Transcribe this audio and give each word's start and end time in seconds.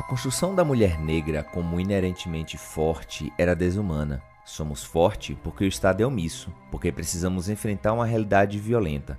A 0.00 0.02
construção 0.02 0.54
da 0.54 0.64
mulher 0.64 0.98
negra 0.98 1.42
como 1.44 1.78
inerentemente 1.78 2.56
forte 2.56 3.30
era 3.36 3.54
desumana. 3.54 4.22
Somos 4.46 4.82
forte 4.82 5.36
porque 5.44 5.62
o 5.62 5.68
Estado 5.68 6.02
é 6.02 6.06
omisso, 6.06 6.50
porque 6.70 6.90
precisamos 6.90 7.50
enfrentar 7.50 7.92
uma 7.92 8.06
realidade 8.06 8.58
violenta. 8.58 9.18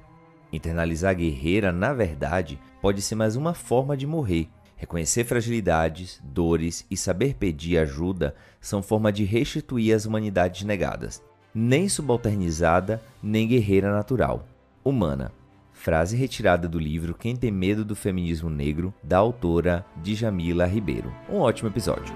Internalizar 0.52 1.12
a 1.12 1.14
guerreira, 1.14 1.72
na 1.72 1.94
verdade, 1.94 2.60
pode 2.82 3.00
ser 3.00 3.14
mais 3.14 3.36
uma 3.36 3.54
forma 3.54 3.96
de 3.96 4.08
morrer. 4.08 4.50
Reconhecer 4.76 5.24
fragilidades, 5.24 6.20
dores 6.24 6.84
e 6.90 6.98
saber 6.98 7.36
pedir 7.36 7.78
ajuda 7.78 8.34
são 8.60 8.82
forma 8.82 9.12
de 9.12 9.24
restituir 9.24 9.94
as 9.94 10.06
humanidades 10.06 10.64
negadas. 10.64 11.22
Nem 11.54 11.88
subalternizada, 11.88 13.00
nem 13.22 13.48
guerreira 13.48 13.94
natural. 13.94 14.48
Humana. 14.84 15.32
Frase 15.84 16.16
retirada 16.16 16.70
do 16.70 16.78
livro 16.78 17.16
Quem 17.16 17.36
Tem 17.36 17.50
Medo 17.50 17.84
do 17.84 17.96
Feminismo 17.96 18.52
Negro, 18.52 18.94
da 19.02 19.18
autora 19.18 19.84
Djamila 20.04 20.68
Ribeiro. 20.68 21.12
Um 21.28 21.40
ótimo 21.40 21.70
episódio. 21.70 22.14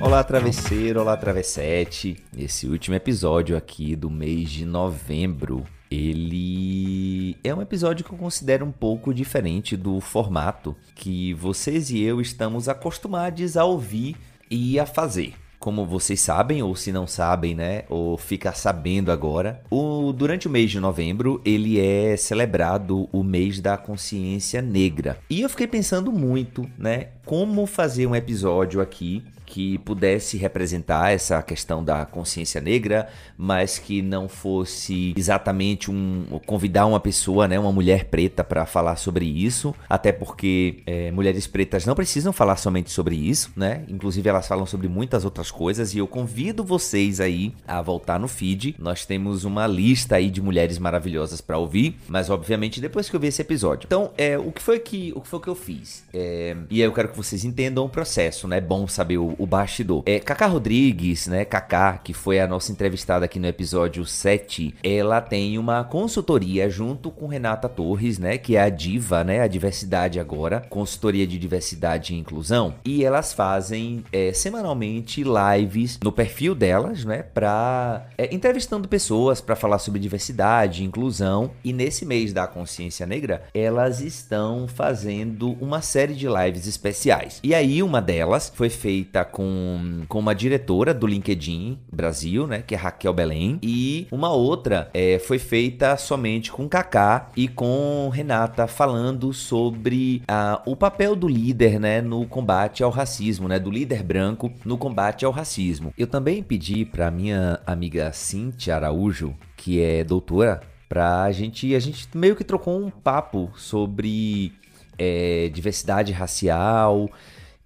Olá, 0.00 0.24
travesseiro, 0.24 1.00
olá, 1.00 1.16
travessete. 1.16 2.16
Esse 2.36 2.66
último 2.66 2.96
episódio 2.96 3.56
aqui 3.56 3.94
do 3.94 4.10
mês 4.10 4.50
de 4.50 4.66
novembro, 4.66 5.64
ele 5.88 7.36
é 7.44 7.54
um 7.54 7.62
episódio 7.62 8.04
que 8.04 8.12
eu 8.12 8.18
considero 8.18 8.66
um 8.66 8.72
pouco 8.72 9.14
diferente 9.14 9.76
do 9.76 10.00
formato 10.00 10.74
que 10.96 11.34
vocês 11.34 11.88
e 11.88 12.02
eu 12.02 12.20
estamos 12.20 12.68
acostumados 12.68 13.56
a 13.56 13.64
ouvir 13.64 14.16
e 14.50 14.78
a 14.78 14.86
fazer. 14.86 15.34
Como 15.58 15.84
vocês 15.84 16.20
sabem, 16.20 16.62
ou 16.62 16.76
se 16.76 16.92
não 16.92 17.06
sabem, 17.06 17.54
né, 17.54 17.82
ou 17.88 18.16
fica 18.16 18.52
sabendo 18.52 19.10
agora, 19.10 19.60
o, 19.68 20.12
durante 20.12 20.46
o 20.46 20.50
mês 20.50 20.70
de 20.70 20.78
novembro 20.78 21.42
ele 21.44 21.80
é 21.80 22.16
celebrado 22.16 23.08
o 23.10 23.24
mês 23.24 23.60
da 23.60 23.76
consciência 23.76 24.62
negra. 24.62 25.18
E 25.28 25.40
eu 25.40 25.48
fiquei 25.48 25.66
pensando 25.66 26.12
muito, 26.12 26.64
né, 26.78 27.08
como 27.26 27.66
fazer 27.66 28.06
um 28.06 28.14
episódio 28.14 28.80
aqui 28.80 29.24
que 29.48 29.78
pudesse 29.78 30.36
representar 30.36 31.10
essa 31.10 31.42
questão 31.42 31.82
da 31.82 32.04
consciência 32.04 32.60
negra, 32.60 33.08
mas 33.36 33.78
que 33.78 34.02
não 34.02 34.28
fosse 34.28 35.14
exatamente 35.16 35.90
um 35.90 36.38
convidar 36.44 36.84
uma 36.84 37.00
pessoa, 37.00 37.48
né, 37.48 37.58
uma 37.58 37.72
mulher 37.72 38.04
preta 38.04 38.44
para 38.44 38.66
falar 38.66 38.96
sobre 38.96 39.24
isso, 39.24 39.74
até 39.88 40.12
porque 40.12 40.82
é, 40.86 41.10
mulheres 41.10 41.46
pretas 41.46 41.86
não 41.86 41.94
precisam 41.94 42.30
falar 42.30 42.56
somente 42.56 42.90
sobre 42.90 43.16
isso, 43.16 43.50
né? 43.56 43.84
Inclusive 43.88 44.28
elas 44.28 44.46
falam 44.46 44.66
sobre 44.66 44.86
muitas 44.86 45.24
outras 45.24 45.50
coisas 45.50 45.94
e 45.94 45.98
eu 45.98 46.06
convido 46.06 46.62
vocês 46.62 47.18
aí 47.18 47.54
a 47.66 47.80
voltar 47.80 48.20
no 48.20 48.28
feed. 48.28 48.76
Nós 48.78 49.06
temos 49.06 49.44
uma 49.44 49.66
lista 49.66 50.16
aí 50.16 50.28
de 50.28 50.42
mulheres 50.42 50.78
maravilhosas 50.78 51.40
para 51.40 51.56
ouvir, 51.56 51.96
mas 52.06 52.28
obviamente 52.28 52.80
depois 52.80 53.08
que 53.08 53.16
eu 53.16 53.20
ver 53.20 53.28
esse 53.28 53.40
episódio. 53.40 53.86
Então, 53.86 54.10
é, 54.18 54.38
o 54.38 54.52
que 54.52 54.60
foi 54.60 54.78
que 54.78 55.12
o 55.16 55.22
que 55.22 55.28
foi 55.28 55.40
que 55.40 55.48
eu 55.48 55.54
fiz? 55.54 56.04
É, 56.12 56.54
e 56.68 56.82
aí 56.82 56.86
eu 56.86 56.92
quero 56.92 57.08
que 57.08 57.16
vocês 57.16 57.44
entendam 57.44 57.86
o 57.86 57.88
processo, 57.88 58.46
né? 58.46 58.58
É 58.58 58.60
bom 58.60 58.88
saber 58.88 59.18
o, 59.18 59.36
o 59.38 59.46
bastidor. 59.46 60.02
É, 60.04 60.18
Cacá 60.18 60.46
Rodrigues, 60.46 61.26
né? 61.26 61.44
Cacá, 61.44 61.98
que 61.98 62.12
foi 62.12 62.40
a 62.40 62.46
nossa 62.46 62.72
entrevistada 62.72 63.24
aqui 63.24 63.38
no 63.38 63.46
episódio 63.46 64.04
7, 64.04 64.74
ela 64.82 65.20
tem 65.20 65.56
uma 65.58 65.84
consultoria 65.84 66.68
junto 66.68 67.10
com 67.10 67.26
Renata 67.26 67.68
Torres, 67.68 68.18
né? 68.18 68.36
Que 68.36 68.56
é 68.56 68.62
a 68.62 68.68
Diva, 68.68 69.22
né? 69.22 69.40
A 69.40 69.46
Diversidade 69.46 70.18
Agora, 70.18 70.64
consultoria 70.68 71.26
de 71.26 71.38
diversidade 71.38 72.12
e 72.14 72.18
inclusão. 72.18 72.74
E 72.84 73.04
elas 73.04 73.32
fazem 73.32 74.04
é, 74.12 74.32
semanalmente 74.32 75.22
lives 75.22 75.98
no 76.02 76.12
perfil 76.12 76.54
delas, 76.54 77.04
né? 77.04 77.22
Pra 77.22 78.06
é, 78.16 78.34
entrevistando 78.34 78.88
pessoas 78.88 79.40
para 79.40 79.56
falar 79.56 79.78
sobre 79.78 80.00
diversidade, 80.00 80.84
inclusão. 80.84 81.50
E 81.62 81.72
nesse 81.72 82.04
mês 82.04 82.32
da 82.32 82.46
consciência 82.46 83.06
negra, 83.06 83.44
elas 83.54 84.00
estão 84.00 84.66
fazendo 84.66 85.52
uma 85.60 85.80
série 85.80 86.14
de 86.14 86.26
lives 86.26 86.66
especiais. 86.66 87.40
E 87.42 87.54
aí, 87.54 87.82
uma 87.82 88.00
delas 88.00 88.52
foi 88.54 88.68
feita 88.68 89.24
com, 89.30 90.02
com 90.08 90.18
uma 90.18 90.34
diretora 90.34 90.92
do 90.92 91.06
LinkedIn 91.06 91.78
Brasil, 91.92 92.46
né, 92.46 92.62
que 92.66 92.74
é 92.74 92.78
Raquel 92.78 93.12
Belém, 93.12 93.58
e 93.62 94.06
uma 94.10 94.32
outra 94.32 94.90
é, 94.92 95.18
foi 95.18 95.38
feita 95.38 95.96
somente 95.96 96.50
com 96.50 96.68
Kaká 96.68 97.30
e 97.36 97.48
com 97.48 98.08
Renata 98.12 98.66
falando 98.66 99.32
sobre 99.32 100.22
ah, 100.26 100.62
o 100.66 100.74
papel 100.74 101.14
do 101.14 101.28
líder, 101.28 101.78
né, 101.78 102.00
no 102.00 102.26
combate 102.26 102.82
ao 102.82 102.90
racismo, 102.90 103.48
né, 103.48 103.58
do 103.58 103.70
líder 103.70 104.02
branco 104.02 104.52
no 104.64 104.76
combate 104.76 105.24
ao 105.24 105.32
racismo. 105.32 105.92
Eu 105.96 106.06
também 106.06 106.42
pedi 106.42 106.84
para 106.84 107.10
minha 107.10 107.60
amiga 107.66 108.12
Cintia 108.12 108.76
Araújo, 108.76 109.34
que 109.56 109.80
é 109.80 110.02
doutora, 110.04 110.60
pra 110.88 111.30
gente, 111.32 111.74
a 111.74 111.78
gente 111.78 112.08
meio 112.14 112.34
que 112.34 112.44
trocou 112.44 112.78
um 112.78 112.90
papo 112.90 113.50
sobre 113.56 114.52
é, 114.98 115.48
diversidade 115.52 116.12
racial, 116.12 117.10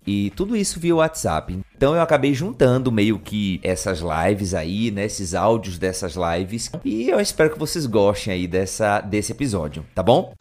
e 0.07 0.31
tudo 0.37 0.57
isso 0.57 0.81
via 0.81 0.97
WhatsApp. 0.97 1.59
Então 1.77 1.95
eu 1.95 2.03
acabei 2.03 2.35
juntando 2.35 2.93
meio 2.93 3.19
que 3.19 3.61
essas 3.63 4.01
lives 4.01 4.55
aí, 4.55 4.91
né, 4.91 5.05
esses 5.07 5.35
áudios 5.35 5.79
dessas 5.79 6.15
lives. 6.15 6.71
E 6.85 7.09
eu 7.09 7.21
espero 7.21 7.51
que 7.51 7.59
vocês 7.59 7.87
gostem 7.87 8.33
aí 8.33 8.47
dessa 8.47 9.01
desse 9.01 9.33
episódio, 9.33 9.85
tá 9.95 10.03
bom? 10.03 10.33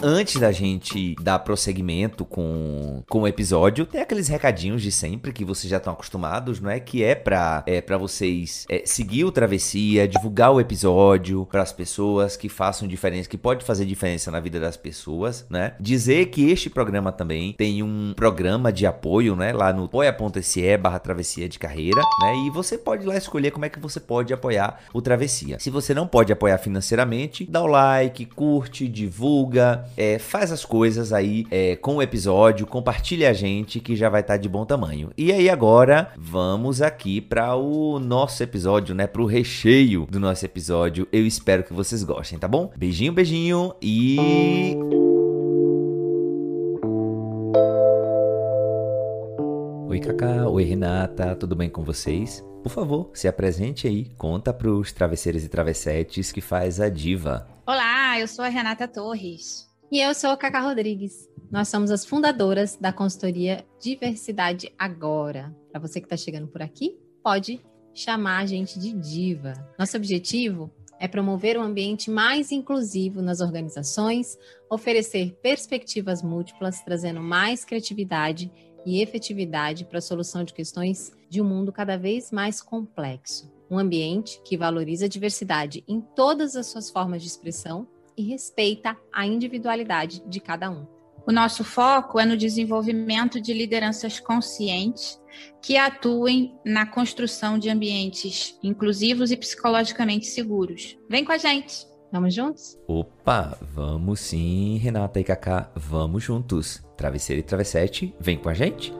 Antes 0.00 0.40
da 0.40 0.52
gente 0.52 1.16
dar 1.20 1.40
prosseguimento 1.40 2.24
com, 2.24 3.02
com 3.08 3.22
o 3.22 3.28
episódio, 3.28 3.84
tem 3.84 4.00
aqueles 4.00 4.28
recadinhos 4.28 4.80
de 4.80 4.92
sempre 4.92 5.32
que 5.32 5.44
vocês 5.44 5.68
já 5.68 5.78
estão 5.78 5.92
acostumados, 5.92 6.60
não 6.60 6.70
é? 6.70 6.78
Que 6.78 7.02
é 7.02 7.16
pra, 7.16 7.64
é, 7.66 7.80
pra 7.80 7.98
vocês 7.98 8.64
é, 8.70 8.82
seguir 8.84 9.24
o 9.24 9.32
Travessia, 9.32 10.06
divulgar 10.06 10.52
o 10.52 10.60
episódio 10.60 11.44
para 11.50 11.62
as 11.62 11.72
pessoas 11.72 12.36
que 12.36 12.48
façam 12.48 12.86
diferença, 12.86 13.28
que 13.28 13.36
pode 13.36 13.64
fazer 13.64 13.84
diferença 13.86 14.30
na 14.30 14.38
vida 14.38 14.60
das 14.60 14.76
pessoas, 14.76 15.44
né? 15.50 15.74
Dizer 15.80 16.26
que 16.26 16.48
este 16.48 16.70
programa 16.70 17.10
também 17.10 17.52
tem 17.54 17.82
um 17.82 18.12
programa 18.14 18.72
de 18.72 18.86
apoio, 18.86 19.34
né? 19.34 19.52
Lá 19.52 19.72
no 19.72 19.86
apoia.se 19.86 20.76
barra 20.76 21.00
travessia 21.00 21.48
de 21.48 21.58
carreira, 21.58 22.00
né? 22.22 22.36
E 22.46 22.50
você 22.50 22.78
pode 22.78 23.04
lá 23.04 23.16
escolher 23.16 23.50
como 23.50 23.64
é 23.64 23.68
que 23.68 23.80
você 23.80 23.98
pode 23.98 24.32
apoiar 24.32 24.80
o 24.94 25.02
Travessia. 25.02 25.58
Se 25.58 25.70
você 25.70 25.92
não 25.92 26.06
pode 26.06 26.32
apoiar 26.32 26.58
financeiramente, 26.58 27.44
dá 27.44 27.60
o 27.62 27.66
like, 27.66 28.26
curte, 28.26 28.86
divulga, 28.86 29.87
é, 29.96 30.18
faz 30.18 30.52
as 30.52 30.64
coisas 30.64 31.12
aí 31.12 31.46
é, 31.50 31.76
com 31.76 31.96
o 31.96 32.02
episódio, 32.02 32.66
compartilha 32.66 33.30
a 33.30 33.32
gente 33.32 33.80
que 33.80 33.96
já 33.96 34.08
vai 34.08 34.20
estar 34.20 34.34
tá 34.34 34.38
de 34.38 34.48
bom 34.48 34.64
tamanho. 34.64 35.10
E 35.16 35.32
aí 35.32 35.48
agora 35.48 36.12
vamos 36.16 36.82
aqui 36.82 37.20
para 37.20 37.54
o 37.56 37.98
nosso 37.98 38.42
episódio, 38.42 38.94
né? 38.94 39.06
Para 39.06 39.22
o 39.22 39.26
recheio 39.26 40.06
do 40.10 40.20
nosso 40.20 40.44
episódio. 40.44 41.06
Eu 41.12 41.26
espero 41.26 41.62
que 41.62 41.72
vocês 41.72 42.02
gostem, 42.04 42.38
tá 42.38 42.48
bom? 42.48 42.70
Beijinho, 42.76 43.12
beijinho 43.12 43.74
e 43.82 44.76
Oi, 49.88 50.00
Cacá. 50.00 50.48
Oi, 50.48 50.62
Renata. 50.62 51.34
Tudo 51.34 51.56
bem 51.56 51.68
com 51.68 51.82
vocês? 51.82 52.44
Por 52.62 52.70
favor, 52.70 53.10
se 53.14 53.26
apresente 53.26 53.88
aí. 53.88 54.04
Conta 54.16 54.52
pros 54.52 54.92
travesseiros 54.92 55.44
e 55.44 55.48
travessetes 55.48 56.30
que 56.30 56.40
faz 56.40 56.80
a 56.80 56.88
diva. 56.88 57.48
Olá, 57.66 58.18
eu 58.20 58.28
sou 58.28 58.44
a 58.44 58.48
Renata 58.48 58.86
Torres. 58.86 59.67
E 59.90 60.00
eu 60.00 60.12
sou 60.12 60.36
Cacá 60.36 60.60
Rodrigues. 60.60 61.30
Nós 61.50 61.68
somos 61.68 61.90
as 61.90 62.04
fundadoras 62.04 62.76
da 62.76 62.92
consultoria 62.92 63.64
Diversidade 63.80 64.70
Agora. 64.78 65.56
Para 65.70 65.80
você 65.80 65.98
que 65.98 66.04
está 66.04 66.14
chegando 66.14 66.46
por 66.46 66.60
aqui, 66.60 66.98
pode 67.24 67.58
chamar 67.94 68.40
a 68.40 68.46
gente 68.46 68.78
de 68.78 68.92
diva. 68.92 69.54
Nosso 69.78 69.96
objetivo 69.96 70.70
é 71.00 71.08
promover 71.08 71.56
um 71.56 71.62
ambiente 71.62 72.10
mais 72.10 72.52
inclusivo 72.52 73.22
nas 73.22 73.40
organizações, 73.40 74.36
oferecer 74.70 75.38
perspectivas 75.40 76.22
múltiplas, 76.22 76.82
trazendo 76.82 77.20
mais 77.22 77.64
criatividade 77.64 78.52
e 78.84 79.00
efetividade 79.00 79.86
para 79.86 80.00
a 80.00 80.02
solução 80.02 80.44
de 80.44 80.52
questões 80.52 81.12
de 81.30 81.40
um 81.40 81.46
mundo 81.46 81.72
cada 81.72 81.96
vez 81.96 82.30
mais 82.30 82.60
complexo. 82.60 83.50
Um 83.70 83.78
ambiente 83.78 84.38
que 84.44 84.54
valoriza 84.54 85.06
a 85.06 85.08
diversidade 85.08 85.82
em 85.88 85.98
todas 85.98 86.56
as 86.56 86.66
suas 86.66 86.90
formas 86.90 87.22
de 87.22 87.28
expressão 87.28 87.88
e 88.18 88.22
respeita 88.22 88.96
a 89.12 89.24
individualidade 89.24 90.22
de 90.26 90.40
cada 90.40 90.70
um. 90.70 90.86
O 91.26 91.32
nosso 91.32 91.62
foco 91.62 92.18
é 92.18 92.24
no 92.24 92.36
desenvolvimento 92.36 93.40
de 93.40 93.52
lideranças 93.52 94.18
conscientes 94.18 95.20
que 95.62 95.76
atuem 95.76 96.58
na 96.64 96.86
construção 96.86 97.58
de 97.58 97.68
ambientes 97.68 98.58
inclusivos 98.62 99.30
e 99.30 99.36
psicologicamente 99.36 100.26
seguros. 100.26 100.98
Vem 101.08 101.24
com 101.24 101.32
a 101.32 101.38
gente! 101.38 101.86
Vamos 102.10 102.32
juntos? 102.32 102.78
Opa, 102.86 103.58
vamos 103.60 104.20
sim, 104.20 104.78
Renata 104.78 105.20
e 105.20 105.24
Kaká, 105.24 105.70
vamos 105.76 106.24
juntos. 106.24 106.82
Travesseiro 106.96 107.40
e 107.40 107.44
Travessete, 107.44 108.14
vem 108.18 108.38
com 108.38 108.48
a 108.48 108.54
gente! 108.54 108.90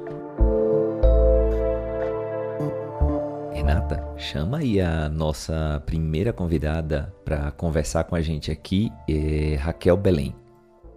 Renata, 3.69 4.03
chama 4.17 4.61
aí 4.61 4.81
a 4.81 5.11
nossa 5.11 5.82
primeira 5.85 6.32
convidada 6.32 7.15
para 7.23 7.50
conversar 7.50 8.05
com 8.05 8.17
a 8.17 8.23
gente 8.23 8.50
aqui, 8.50 8.91
é 9.06 9.56
Raquel 9.56 9.94
Belém. 9.94 10.35